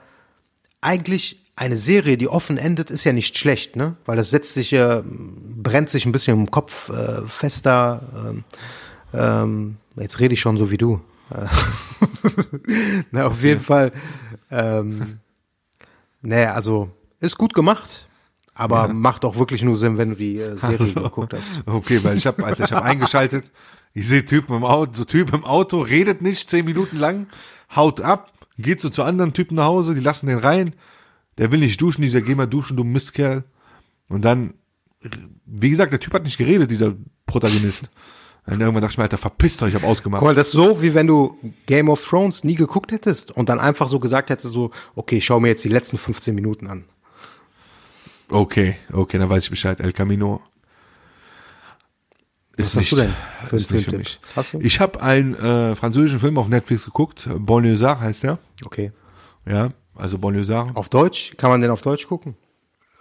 eigentlich 0.83 1.39
eine 1.57 1.76
Serie, 1.76 2.16
die 2.16 2.28
offen 2.28 2.59
endet, 2.59 2.91
ist 2.91 3.05
ja 3.05 3.12
nicht 3.12 3.39
schlecht, 3.39 3.76
ne? 3.76 3.97
Weil 4.05 4.16
das 4.16 4.30
setzt 4.30 4.55
sich, 4.55 4.72
äh, 4.72 5.03
brennt 5.05 5.91
sich 5.91 6.07
ein 6.07 6.12
bisschen 6.12 6.39
im 6.39 6.51
Kopf 6.51 6.89
äh, 6.91 7.22
fester. 7.26 8.03
Ähm, 8.14 8.45
ähm, 9.14 9.76
jetzt 9.97 10.20
rede 10.20 10.35
ich 10.35 10.41
schon 10.41 10.57
so 10.57 10.70
wie 10.70 10.78
du. 10.78 11.01
Na, 13.11 13.26
auf 13.26 13.43
jeden 13.43 13.61
Fall. 13.61 13.93
Ähm, 14.51 15.18
nee, 16.20 16.45
also 16.45 16.91
ist 17.20 17.39
gut 17.39 17.55
gemacht, 17.55 18.09
aber 18.55 18.89
macht 18.89 19.24
auch 19.24 19.37
wirklich 19.37 19.62
nur 19.62 19.76
Sinn, 19.76 19.97
wenn 19.97 20.11
du 20.11 20.16
die 20.16 20.39
äh, 20.39 20.59
Serie 20.59 20.78
Also, 20.78 21.01
geguckt 21.03 21.35
hast. 21.35 21.62
Okay, 21.66 22.03
weil 22.03 22.16
ich 22.16 22.26
habe 22.26 22.45
Alter, 22.45 22.64
ich 22.64 22.72
habe 22.72 22.85
eingeschaltet, 22.91 23.45
ich 23.95 24.07
sehe 24.07 24.24
Typen 24.24 24.57
im 24.57 24.64
Auto, 24.64 24.93
so 24.95 25.05
Typ 25.05 25.33
im 25.33 25.45
Auto, 25.45 25.78
redet 25.80 26.22
nicht 26.22 26.51
zehn 26.51 26.64
Minuten 26.64 26.97
lang, 26.97 27.28
haut 27.74 28.01
ab, 28.01 28.32
geht 28.62 28.80
so 28.80 28.90
zu 28.90 29.02
anderen 29.02 29.32
Typen 29.32 29.56
nach 29.56 29.64
Hause, 29.64 29.94
die 29.94 30.00
lassen 30.00 30.26
den 30.26 30.38
rein, 30.38 30.74
der 31.38 31.52
will 31.52 31.60
nicht 31.60 31.80
duschen, 31.80 32.02
dieser 32.02 32.20
geh 32.20 32.34
mal 32.34 32.46
duschen, 32.46 32.76
du 32.76 32.84
Mistkerl. 32.84 33.44
Und 34.08 34.22
dann, 34.22 34.54
wie 35.46 35.70
gesagt, 35.70 35.92
der 35.92 36.00
Typ 36.00 36.14
hat 36.14 36.24
nicht 36.24 36.38
geredet, 36.38 36.70
dieser 36.70 36.94
Protagonist. 37.26 37.90
Und 38.44 38.60
irgendwann 38.60 38.82
dachte 38.82 38.92
ich 38.92 38.98
mir, 38.98 39.04
Alter, 39.04 39.18
verpisst 39.18 39.62
euch, 39.62 39.70
ich 39.70 39.74
habe 39.76 39.86
ausgemacht. 39.86 40.20
Guck 40.20 40.28
mal, 40.28 40.34
das 40.34 40.48
ist 40.48 40.52
so, 40.52 40.82
wie 40.82 40.94
wenn 40.94 41.06
du 41.06 41.38
Game 41.66 41.88
of 41.88 42.04
Thrones 42.04 42.42
nie 42.42 42.56
geguckt 42.56 42.90
hättest 42.90 43.30
und 43.30 43.48
dann 43.48 43.60
einfach 43.60 43.86
so 43.86 44.00
gesagt 44.00 44.30
hättest, 44.30 44.52
so, 44.52 44.70
okay, 44.96 45.18
ich 45.18 45.24
schau 45.24 45.38
mir 45.38 45.48
jetzt 45.48 45.64
die 45.64 45.68
letzten 45.68 45.96
15 45.96 46.34
Minuten 46.34 46.66
an. 46.66 46.84
Okay, 48.28 48.76
okay, 48.92 49.18
dann 49.18 49.28
weiß 49.28 49.44
ich 49.44 49.50
Bescheid. 49.50 49.78
El 49.78 49.92
Camino 49.92 50.40
ist 52.62 52.76
Was 52.76 52.76
hast 52.76 52.76
nicht, 52.76 52.92
du 52.92 52.96
denn 52.96 53.14
für 53.42 53.50
einen 53.50 53.56
nicht 53.56 53.66
für 53.68 53.74
Filmtipp? 53.74 53.98
mich. 53.98 54.20
Hast 54.36 54.52
du? 54.54 54.60
Ich 54.60 54.80
habe 54.80 55.02
einen 55.02 55.34
äh, 55.34 55.76
französischen 55.76 56.18
Film 56.18 56.38
auf 56.38 56.48
Netflix 56.48 56.84
geguckt, 56.84 57.28
Bonlieu 57.36 57.78
heißt 57.78 58.22
der. 58.22 58.38
Okay. 58.64 58.92
Ja, 59.46 59.70
also 59.94 60.18
Bonlieu 60.18 60.44
Auf 60.74 60.88
Deutsch? 60.88 61.34
Kann 61.36 61.50
man 61.50 61.60
den 61.60 61.70
auf 61.70 61.82
Deutsch 61.82 62.06
gucken? 62.06 62.36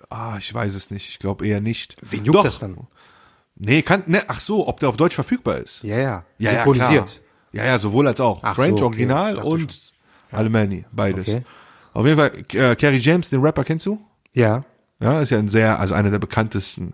Ah, 0.09 0.36
ich 0.38 0.53
weiß 0.53 0.76
es 0.76 0.91
nicht. 0.91 1.09
Ich 1.09 1.20
glaube 1.20 1.47
eher 1.47 1.62
nicht. 1.62 1.95
Wen 2.09 2.26
juckt 2.26 2.38
Doch. 2.39 2.43
das 2.43 2.59
dann? 2.59 2.76
Nee, 3.55 3.82
kann, 3.82 4.03
ne, 4.07 4.22
ach 4.28 4.39
so, 4.39 4.68
ob 4.68 4.80
der 4.80 4.89
auf 4.89 4.97
Deutsch 4.97 5.16
verfügbar 5.16 5.57
ist. 5.59 5.84
Ja, 5.84 5.97
ja. 5.97 6.03
Ja, 6.03 6.26
ja, 6.39 6.51
Synchronisiert. 6.51 7.05
klar. 7.05 7.66
Ja, 7.66 7.66
ja, 7.66 7.78
sowohl 7.78 8.07
als 8.07 8.20
auch. 8.20 8.39
Ach 8.43 8.55
French 8.55 8.80
so, 8.80 8.86
okay. 8.86 8.95
Original 9.05 9.38
und 9.38 9.78
Alemanni, 10.32 10.86
beides. 10.91 11.28
Okay. 11.28 11.43
Auf 11.93 12.05
jeden 12.05 12.18
Fall, 12.18 12.32
äh, 12.53 12.76
Kerry 12.76 12.97
James, 12.97 13.30
den 13.30 13.41
Rapper 13.41 13.64
kennst 13.64 13.86
du? 13.86 13.99
ja. 14.34 14.64
Ja, 14.99 15.20
ist 15.20 15.32
ja 15.32 15.39
ein 15.39 15.49
sehr, 15.49 15.80
also 15.80 15.95
einer 15.95 16.12
der 16.12 16.20
bekanntesten 16.20 16.93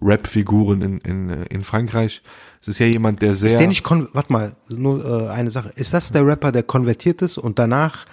Rap-Figuren 0.00 0.82
in, 0.82 0.98
in, 0.98 1.30
äh, 1.30 1.44
in 1.50 1.62
Frankreich. 1.62 2.22
Es 2.60 2.68
ist 2.68 2.78
ja 2.78 2.86
jemand, 2.86 3.22
der 3.22 3.34
sehr. 3.34 3.50
Ist 3.50 3.58
der 3.58 3.68
nicht, 3.68 3.82
kon 3.84 4.08
warte 4.12 4.32
mal, 4.32 4.54
nur 4.68 5.04
äh, 5.04 5.28
eine 5.28 5.50
Sache. 5.50 5.72
Ist 5.76 5.94
das 5.94 6.12
der 6.12 6.26
Rapper, 6.26 6.52
der 6.52 6.62
konvertiert 6.62 7.22
ist 7.22 7.38
und 7.38 7.58
danach 7.58 8.06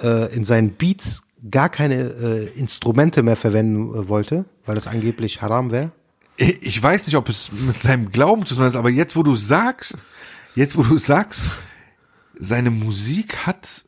äh, 0.00 0.34
in 0.34 0.44
seinen 0.44 0.70
Beats 0.72 1.22
gar 1.50 1.68
keine 1.68 1.94
äh, 1.94 2.46
Instrumente 2.58 3.22
mehr 3.22 3.36
verwenden 3.36 3.94
äh, 3.94 4.08
wollte, 4.08 4.44
weil 4.66 4.74
das 4.74 4.86
angeblich 4.86 5.42
haram 5.42 5.70
wäre? 5.70 5.92
Ich 6.36 6.80
weiß 6.80 7.06
nicht, 7.06 7.16
ob 7.16 7.28
es 7.28 7.50
mit 7.52 7.82
seinem 7.82 8.12
Glauben 8.12 8.46
zu 8.46 8.54
tun 8.54 8.64
hat, 8.64 8.76
aber 8.76 8.90
jetzt, 8.90 9.16
wo 9.16 9.24
du 9.24 9.34
sagst, 9.34 9.96
jetzt, 10.54 10.76
wo 10.76 10.82
du 10.82 10.96
sagst, 10.96 11.40
seine 12.38 12.70
Musik 12.70 13.38
hat, 13.46 13.84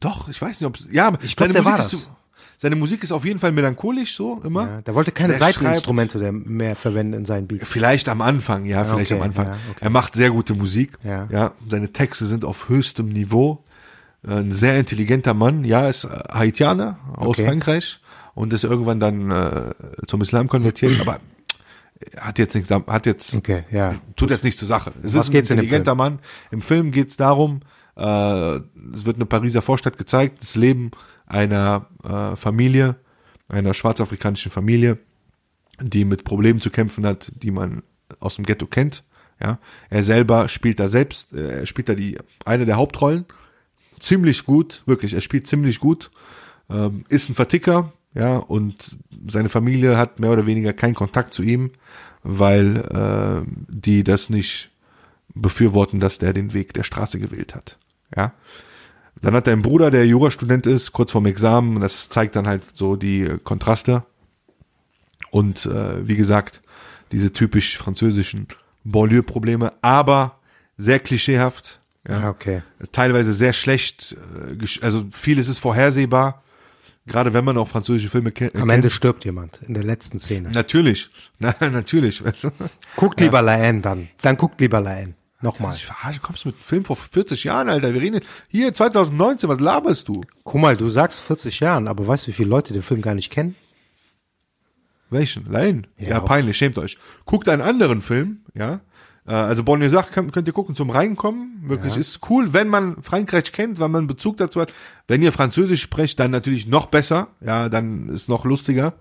doch, 0.00 0.28
ich 0.28 0.40
weiß 0.40 0.60
nicht, 0.60 0.66
ob 0.66 0.76
es, 0.76 0.86
ja, 0.90 1.12
Ich 1.20 1.36
glaub, 1.36 1.48
seine 1.48 1.52
der 1.52 1.62
Musik 1.62 1.72
war 1.72 1.76
das. 1.76 1.90
so, 1.90 1.98
seine 2.64 2.76
Musik 2.76 3.02
ist 3.02 3.12
auf 3.12 3.26
jeden 3.26 3.38
Fall 3.38 3.52
melancholisch, 3.52 4.16
so, 4.16 4.40
immer. 4.42 4.66
Ja, 4.66 4.80
der 4.80 4.94
wollte 4.94 5.12
keine 5.12 5.34
Der 5.34 5.38
Seiteninstrumente 5.38 6.32
mehr 6.32 6.74
verwenden 6.74 7.12
in 7.12 7.26
seinen 7.26 7.46
Beats. 7.46 7.68
Vielleicht 7.68 8.08
am 8.08 8.22
Anfang, 8.22 8.64
ja, 8.64 8.84
vielleicht 8.84 9.12
okay, 9.12 9.20
am 9.20 9.26
Anfang. 9.26 9.46
ja, 9.48 9.58
okay. 9.70 9.80
Er 9.82 9.90
macht 9.90 10.14
sehr 10.14 10.30
gute 10.30 10.54
Musik. 10.54 10.92
Ja. 11.02 11.28
ja. 11.30 11.52
Seine 11.68 11.92
Texte 11.92 12.24
sind 12.24 12.42
auf 12.42 12.70
höchstem 12.70 13.10
Niveau. 13.10 13.62
Ein 14.26 14.50
sehr 14.50 14.78
intelligenter 14.78 15.34
Mann, 15.34 15.64
ja, 15.64 15.86
ist 15.88 16.04
äh, 16.04 16.08
Haitianer 16.32 16.98
aus 17.14 17.36
Okay. 17.36 17.44
Frankreich 17.44 18.00
und 18.32 18.54
ist 18.54 18.64
irgendwann 18.64 18.98
dann 18.98 19.30
äh, 19.30 19.74
zum 20.06 20.22
Islam 20.22 20.48
konvertiert, 20.48 20.98
aber 21.02 21.20
hat 22.16 22.38
jetzt 22.38 22.54
nichts, 22.54 22.70
hat 22.70 23.04
jetzt 23.04 23.34
Okay, 23.34 23.64
ja. 23.70 23.96
tut 24.16 24.30
jetzt 24.30 24.42
nichts 24.42 24.58
zur 24.58 24.68
Sache. 24.68 24.94
Es 25.02 25.12
Was 25.12 25.24
ist 25.24 25.28
ein 25.28 25.32
geht's 25.32 25.50
in 25.50 25.58
intelligenter 25.58 25.94
Mann. 25.94 26.18
Im 26.50 26.62
Film 26.62 26.92
geht's 26.92 27.18
darum, 27.18 27.60
äh, 27.98 28.00
es 28.56 29.04
wird 29.04 29.16
eine 29.16 29.26
Pariser 29.26 29.60
Vorstadt 29.60 29.98
gezeigt, 29.98 30.40
das 30.40 30.54
Leben 30.54 30.92
einer 31.34 31.88
äh, 32.04 32.36
Familie, 32.36 32.96
einer 33.48 33.74
schwarzafrikanischen 33.74 34.50
Familie, 34.50 34.98
die 35.80 36.04
mit 36.04 36.24
Problemen 36.24 36.60
zu 36.60 36.70
kämpfen 36.70 37.04
hat, 37.04 37.32
die 37.34 37.50
man 37.50 37.82
aus 38.20 38.36
dem 38.36 38.46
Ghetto 38.46 38.66
kennt. 38.66 39.04
Ja, 39.42 39.58
er 39.90 40.04
selber 40.04 40.48
spielt 40.48 40.78
da 40.78 40.86
selbst, 40.86 41.32
äh, 41.32 41.60
er 41.60 41.66
spielt 41.66 41.88
da 41.88 41.94
die 41.94 42.18
eine 42.44 42.66
der 42.66 42.76
Hauptrollen, 42.76 43.26
ziemlich 43.98 44.44
gut, 44.44 44.82
wirklich. 44.86 45.12
Er 45.12 45.20
spielt 45.20 45.48
ziemlich 45.48 45.80
gut, 45.80 46.12
ähm, 46.70 47.04
ist 47.08 47.28
ein 47.28 47.34
Verticker, 47.34 47.92
ja, 48.14 48.36
und 48.36 48.96
seine 49.26 49.48
Familie 49.48 49.98
hat 49.98 50.20
mehr 50.20 50.30
oder 50.30 50.46
weniger 50.46 50.72
keinen 50.72 50.94
Kontakt 50.94 51.34
zu 51.34 51.42
ihm, 51.42 51.72
weil 52.22 52.76
äh, 52.76 53.50
die 53.68 54.04
das 54.04 54.30
nicht 54.30 54.70
befürworten, 55.34 55.98
dass 55.98 56.20
der 56.20 56.32
den 56.32 56.54
Weg 56.54 56.74
der 56.74 56.84
Straße 56.84 57.18
gewählt 57.18 57.56
hat. 57.56 57.78
Ja. 58.16 58.34
Dann 59.24 59.34
hat 59.34 59.46
er 59.46 59.54
einen 59.54 59.62
Bruder, 59.62 59.90
der 59.90 60.06
Jurastudent 60.06 60.66
ist, 60.66 60.92
kurz 60.92 61.12
vorm 61.12 61.26
Examen. 61.26 61.80
Das 61.80 62.08
zeigt 62.08 62.36
dann 62.36 62.46
halt 62.46 62.62
so 62.74 62.96
die 62.96 63.22
äh, 63.22 63.38
Kontraste. 63.42 64.04
Und 65.30 65.66
äh, 65.66 66.06
wie 66.06 66.16
gesagt, 66.16 66.62
diese 67.10 67.32
typisch 67.32 67.76
französischen 67.78 68.48
Banlieue-Probleme, 68.84 69.72
aber 69.82 70.38
sehr 70.76 70.98
klischeehaft. 71.00 71.80
Ja, 72.06 72.20
Ja. 72.20 72.30
okay. 72.30 72.62
Teilweise 72.92 73.32
sehr 73.32 73.52
schlecht, 73.52 74.16
äh, 74.60 74.84
also 74.84 75.06
vieles 75.10 75.48
ist 75.48 75.58
vorhersehbar. 75.58 76.42
Gerade 77.06 77.34
wenn 77.34 77.44
man 77.44 77.58
auch 77.58 77.68
französische 77.68 78.08
Filme 78.08 78.32
kennt. 78.32 78.56
Am 78.56 78.70
Ende 78.70 78.88
stirbt 78.88 79.26
jemand 79.26 79.60
in 79.62 79.74
der 79.74 79.84
letzten 79.84 80.18
Szene. 80.18 80.50
Natürlich, 80.50 81.10
na, 81.38 81.54
natürlich. 81.60 82.24
Weißt 82.24 82.44
du? 82.44 82.50
Guckt 82.96 83.20
lieber 83.20 83.42
Laen 83.42 83.82
dann. 83.82 84.08
Dann 84.22 84.36
guckt 84.38 84.60
lieber 84.60 84.80
Laen. 84.80 85.14
Nochmal. 85.44 85.74
Ich 85.74 85.84
verarsche, 85.84 86.20
kommst 86.20 86.44
du 86.44 86.48
mit 86.48 86.56
einem 86.56 86.64
Film 86.64 86.84
vor 86.86 86.96
40 86.96 87.44
Jahren, 87.44 87.68
Alter. 87.68 87.92
Wir 87.92 88.00
reden 88.00 88.20
hier 88.48 88.72
2019, 88.74 89.48
was 89.48 89.60
laberst 89.60 90.08
du? 90.08 90.22
Guck 90.42 90.60
mal, 90.60 90.74
du 90.76 90.88
sagst 90.88 91.20
40 91.20 91.60
Jahren, 91.60 91.86
aber 91.86 92.06
weißt 92.06 92.26
du, 92.26 92.28
wie 92.30 92.34
viele 92.34 92.48
Leute 92.48 92.72
den 92.72 92.82
Film 92.82 93.02
gar 93.02 93.14
nicht 93.14 93.30
kennen? 93.30 93.54
Welchen? 95.10 95.50
Laien? 95.52 95.86
Ja, 95.98 96.08
Ja. 96.08 96.20
peinlich, 96.20 96.56
schämt 96.56 96.78
euch. 96.78 96.96
Guckt 97.26 97.48
einen 97.48 97.62
anderen 97.62 98.00
Film, 98.02 98.40
ja. 98.54 98.80
Äh, 99.26 99.32
Also 99.34 99.64
Bonnie 99.64 99.88
sagt, 99.90 100.12
könnt, 100.12 100.46
ihr 100.46 100.52
gucken 100.54 100.74
zum 100.74 100.88
Reinkommen. 100.90 101.60
Wirklich 101.68 101.96
ist 101.96 102.20
cool, 102.30 102.52
wenn 102.54 102.68
man 102.68 103.02
Frankreich 103.02 103.52
kennt, 103.52 103.78
wenn 103.80 103.90
man 103.90 104.06
Bezug 104.06 104.38
dazu 104.38 104.60
hat. 104.62 104.72
Wenn 105.06 105.22
ihr 105.22 105.32
Französisch 105.32 105.82
sprecht, 105.82 106.18
dann 106.20 106.30
natürlich 106.30 106.66
noch 106.66 106.86
besser. 106.86 107.28
Ja, 107.40 107.68
dann 107.68 108.08
ist 108.08 108.28
noch 108.30 108.44
lustiger. 108.46 108.94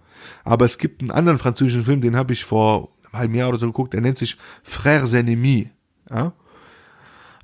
Aber 0.43 0.65
es 0.65 0.77
gibt 0.77 1.01
einen 1.01 1.11
anderen 1.11 1.39
französischen 1.39 1.85
Film, 1.85 2.01
den 2.01 2.15
habe 2.17 2.33
ich 2.33 2.43
vor 2.45 2.89
einem 3.05 3.13
halben 3.19 3.35
Jahr 3.35 3.49
oder 3.49 3.57
so 3.59 3.67
geguckt. 3.67 3.93
Der 3.93 4.01
nennt 4.01 4.17
sich 4.17 4.37
Frères 4.65 5.13
Ennemis. 5.17 5.67
Ja. 6.13 6.33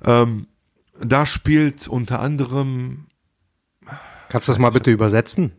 Ähm, 0.04 0.46
da 1.02 1.26
spielt 1.26 1.88
unter 1.88 2.20
anderem 2.20 3.06
Kannst 4.28 4.46
du 4.48 4.52
das 4.52 4.58
mal 4.58 4.70
bitte 4.70 4.90
übersetzen? 4.90 5.52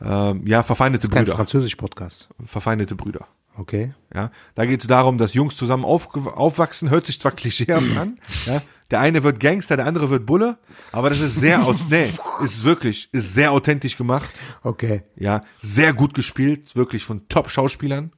ähm, 0.00 0.46
ja 0.46 0.62
verfeindete 0.62 1.08
Kein 1.08 1.24
Brüder. 1.24 1.36
Französisch-Podcast. 1.36 2.28
Verfeindete 2.46 2.94
Brüder. 2.94 3.26
Okay. 3.56 3.92
Ja, 4.14 4.30
da 4.54 4.64
geht 4.64 4.80
es 4.82 4.86
darum, 4.86 5.18
dass 5.18 5.34
Jungs 5.34 5.56
zusammen 5.56 5.84
aufge- 5.84 6.32
aufwachsen, 6.32 6.90
hört 6.90 7.06
sich 7.06 7.20
zwar 7.20 7.32
klischeehaft 7.32 7.96
an, 7.96 8.20
ja, 8.46 8.62
der 8.92 9.00
eine 9.00 9.24
wird 9.24 9.40
Gangster, 9.40 9.76
der 9.76 9.86
andere 9.86 10.08
wird 10.10 10.24
Bulle, 10.26 10.58
aber 10.92 11.10
das 11.10 11.18
ist 11.18 11.34
sehr, 11.34 11.66
nee, 11.90 12.12
ist 12.44 12.62
wirklich, 12.64 13.08
ist 13.12 13.34
sehr 13.34 13.50
authentisch 13.50 13.96
gemacht, 13.98 14.30
Okay. 14.62 15.02
ja, 15.16 15.42
sehr 15.58 15.92
gut 15.92 16.14
gespielt, 16.14 16.76
wirklich 16.76 17.02
von 17.04 17.28
Top-Schauspielern, 17.28 18.12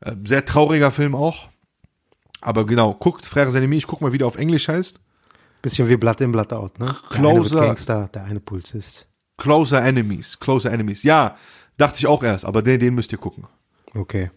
äh, 0.00 0.16
sehr 0.24 0.44
trauriger 0.44 0.90
Film 0.90 1.14
auch, 1.14 1.48
aber 2.44 2.66
genau, 2.66 2.94
guckt 2.94 3.24
Frères 3.24 3.56
Ennemis, 3.56 3.78
ich 3.78 3.86
guck 3.86 4.00
mal, 4.00 4.12
wie 4.12 4.18
der 4.18 4.26
auf 4.26 4.36
Englisch 4.36 4.68
heißt, 4.68 5.00
Bisschen 5.62 5.88
wie 5.88 5.96
Blood 5.96 6.20
in, 6.20 6.30
Blood 6.30 6.52
out, 6.52 6.78
ne? 6.78 6.94
Der 7.10 7.18
Closer. 7.18 7.60
Gangster, 7.60 8.08
der 8.12 8.24
eine 8.24 8.38
Polizist. 8.38 9.08
Closer 9.38 9.82
Enemies, 9.82 10.38
Closer 10.38 10.70
Enemies, 10.70 11.02
ja, 11.02 11.36
dachte 11.78 11.98
ich 12.00 12.06
auch 12.06 12.22
erst, 12.22 12.44
aber 12.44 12.60
den, 12.60 12.78
den 12.78 12.94
müsst 12.94 13.12
ihr 13.12 13.18
gucken. 13.18 13.46
Okay. 13.94 14.30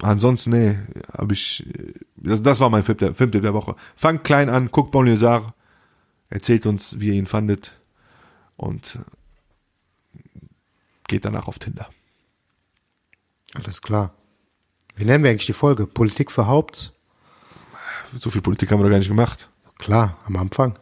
Ansonsten, 0.00 0.50
nee, 0.50 0.78
habe 1.12 1.34
ich, 1.34 1.66
das, 2.16 2.40
das 2.40 2.60
war 2.60 2.70
mein 2.70 2.84
Film 2.84 2.98
der, 2.98 3.14
Filmtipp 3.14 3.42
der 3.42 3.52
Woche. 3.52 3.74
Fangt 3.96 4.22
klein 4.22 4.48
an, 4.48 4.70
guckt 4.70 4.92
Banlieusard, 4.92 5.52
Erzählt 6.28 6.66
uns, 6.66 6.98
wie 6.98 7.08
ihr 7.08 7.14
ihn 7.14 7.26
fandet. 7.26 7.72
Und 8.56 8.98
geht 11.08 11.24
danach 11.24 11.46
auf 11.46 11.58
Tinder. 11.58 11.88
Alles 13.54 13.80
klar. 13.80 14.12
Wie 14.96 15.04
nennen 15.04 15.22
wir 15.22 15.30
eigentlich 15.30 15.46
die 15.46 15.52
Folge? 15.52 15.86
Politik 15.86 16.32
für 16.32 16.46
Haupt? 16.46 16.92
So 18.18 18.30
viel 18.30 18.40
Politik 18.40 18.70
haben 18.70 18.80
wir 18.80 18.84
doch 18.84 18.90
gar 18.90 18.98
nicht 18.98 19.08
gemacht. 19.08 19.48
Klar, 19.78 20.16
am 20.24 20.36
Anfang. 20.36 20.78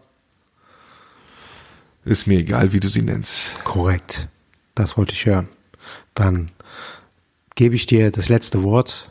Ist 2.05 2.27
mir 2.27 2.39
egal, 2.39 2.73
wie 2.73 2.81
du 2.81 2.89
sie 2.89 3.03
nennst. 3.03 3.65
Korrekt. 3.65 4.29
Das 4.75 4.97
wollte 4.97 5.15
ich 5.15 5.27
hören. 5.27 5.49
Dann 6.15 6.51
gebe 7.57 7.75
ich 7.75 7.87
dir 7.87 8.13
das 8.13 8.29
letzte 8.29 8.63
Wort. 8.63 9.11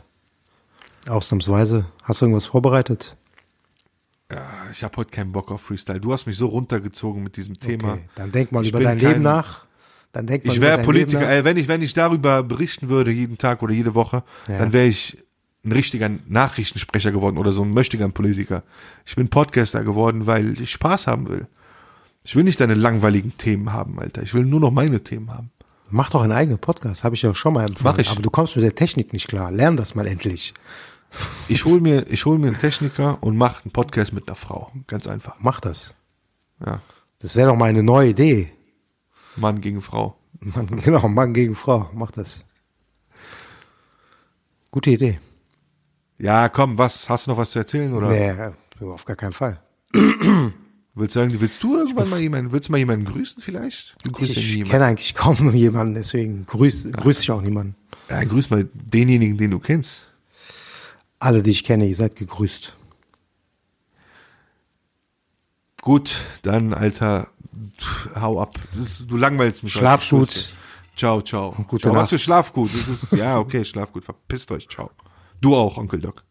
Ausnahmsweise. 1.06 1.86
Hast 2.02 2.20
du 2.20 2.26
irgendwas 2.26 2.46
vorbereitet? 2.46 3.16
Ja, 4.30 4.48
ich 4.72 4.82
habe 4.82 4.96
heute 4.96 5.10
keinen 5.10 5.32
Bock 5.32 5.50
auf 5.50 5.60
Freestyle. 5.60 6.00
Du 6.00 6.12
hast 6.14 6.26
mich 6.26 6.38
so 6.38 6.46
runtergezogen 6.46 7.22
mit 7.22 7.36
diesem 7.36 7.58
Thema. 7.58 7.94
Okay, 7.94 8.08
dann 8.14 8.30
denk 8.30 8.52
mal 8.52 8.62
Ich 8.62 8.70
über 8.70 8.80
dein 8.80 8.98
Leben 8.98 9.22
nach. 9.22 9.66
Dann 10.14 10.26
denk 10.26 10.44
mal 10.46 10.52
Ich 10.54 10.60
wäre 10.60 10.82
Politiker, 10.82 11.28
ey, 11.28 11.44
wenn 11.44 11.56
ich, 11.58 11.68
wenn 11.68 11.82
ich 11.82 11.92
darüber 11.92 12.42
berichten 12.42 12.88
würde, 12.88 13.10
jeden 13.10 13.36
Tag 13.36 13.62
oder 13.62 13.74
jede 13.74 13.94
Woche, 13.94 14.22
Ja. 14.48 14.58
dann 14.58 14.72
wäre 14.72 14.86
ich 14.86 15.18
ein 15.64 15.72
richtiger 15.72 16.08
Nachrichtensprecher 16.28 17.10
geworden 17.12 17.36
oder 17.36 17.50
so 17.52 17.62
ein 17.62 17.72
möchtiger 17.72 18.08
Politiker. 18.08 18.62
Ich 19.04 19.16
bin 19.16 19.28
Podcaster 19.28 19.82
geworden, 19.82 20.26
weil 20.26 20.60
ich 20.60 20.70
Spaß 20.72 21.06
haben 21.06 21.28
will. 21.28 21.46
Ich 22.22 22.36
will 22.36 22.44
nicht 22.44 22.60
deine 22.60 22.74
langweiligen 22.74 23.36
Themen 23.36 23.72
haben, 23.72 23.98
Alter. 23.98 24.22
Ich 24.22 24.32
will 24.34 24.44
nur 24.44 24.60
noch 24.60 24.70
meine 24.70 25.02
Themen 25.02 25.30
haben. 25.32 25.50
Mach 25.90 26.10
doch 26.10 26.22
einen 26.22 26.32
eigenen 26.32 26.58
Podcast, 26.58 27.04
habe 27.04 27.14
ich 27.14 27.22
ja 27.22 27.34
schon 27.34 27.54
mal 27.54 27.62
empfohlen. 27.68 27.94
Mach 27.94 27.98
ich. 27.98 28.10
Aber 28.10 28.22
du 28.22 28.30
kommst 28.30 28.56
mit 28.56 28.64
der 28.64 28.74
Technik 28.74 29.12
nicht 29.12 29.28
klar. 29.28 29.50
Lern 29.50 29.76
das 29.76 29.94
mal 29.94 30.06
endlich. 30.06 30.54
Ich 31.48 31.64
hol 31.64 31.80
mir, 31.80 32.06
ich 32.10 32.24
hol 32.24 32.38
mir 32.38 32.48
einen 32.48 32.58
Techniker 32.58 33.22
und 33.22 33.36
mach 33.36 33.64
einen 33.64 33.70
Podcast 33.72 34.12
mit 34.12 34.26
einer 34.26 34.34
Frau. 34.36 34.70
Ganz 34.86 35.06
einfach. 35.06 35.36
Mach 35.40 35.60
das. 35.60 35.94
Ja. 36.64 36.80
Das 37.20 37.36
wäre 37.36 37.48
doch 37.50 37.56
mal 37.56 37.66
eine 37.66 37.82
neue 37.82 38.10
Idee. 38.10 38.50
Mann 39.36 39.60
gegen 39.60 39.80
Frau. 39.80 40.16
Mann, 40.40 40.66
genau, 40.84 41.08
Mann 41.08 41.32
gegen 41.34 41.54
Frau. 41.54 41.90
Mach 41.94 42.10
das. 42.10 42.44
Gute 44.70 44.90
Idee. 44.90 45.20
Ja, 46.18 46.48
komm, 46.48 46.78
was? 46.78 47.08
Hast 47.08 47.26
du 47.26 47.32
noch 47.32 47.38
was 47.38 47.50
zu 47.50 47.58
erzählen 47.58 47.92
oder? 47.92 48.08
Nee, 48.08 48.86
auf 48.86 49.04
gar 49.04 49.16
keinen 49.16 49.32
Fall. 49.32 49.60
Willst 50.96 51.16
du 51.16 51.20
sagen, 51.20 51.40
willst 51.40 51.60
du 51.60 51.76
irgendwann 51.76 52.08
mal 52.08 52.20
jemanden, 52.20 52.52
willst 52.52 52.68
du 52.68 52.72
mal 52.72 52.78
jemanden 52.78 53.04
grüßen 53.04 53.42
vielleicht? 53.42 53.96
Du 54.04 54.12
grüßt 54.12 54.30
Ich 54.30 54.50
jemanden. 54.52 54.70
kenne 54.70 54.84
eigentlich 54.84 55.14
kaum 55.16 55.52
jemanden, 55.54 55.94
deswegen 55.94 56.46
grüße 56.46 56.92
grüß 56.92 57.18
ich 57.18 57.30
auch 57.32 57.40
niemanden. 57.42 57.74
Ja, 58.08 58.22
grüß 58.22 58.50
mal 58.50 58.68
denjenigen, 58.74 59.36
den 59.36 59.50
du 59.50 59.58
kennst. 59.58 60.02
Alle, 61.18 61.42
die 61.42 61.50
ich 61.50 61.64
kenne, 61.64 61.86
ihr 61.86 61.96
seid 61.96 62.14
gegrüßt. 62.14 62.76
Gut, 65.82 66.20
dann, 66.42 66.72
Alter, 66.72 67.26
hau 68.14 68.40
ab. 68.40 68.54
Ist, 68.76 69.10
du 69.10 69.16
langweilst 69.16 69.62
mich. 69.62 69.72
Schlaf 69.72 70.02
heute. 70.10 70.18
Gut. 70.18 70.52
Ciao, 70.96 71.20
ciao. 71.22 71.52
Gute 71.66 71.82
ciao. 71.82 71.94
Was 71.94 72.02
Nacht. 72.02 72.10
für 72.10 72.18
Schlafgut? 72.18 72.70
Das 72.72 72.88
ist, 72.88 73.12
ja, 73.12 73.38
okay, 73.38 73.64
Schlafgut. 73.64 74.04
Verpisst 74.04 74.50
euch. 74.52 74.68
Ciao. 74.68 74.90
Du 75.40 75.56
auch, 75.56 75.76
Onkel 75.76 76.00
Doc. 76.00 76.24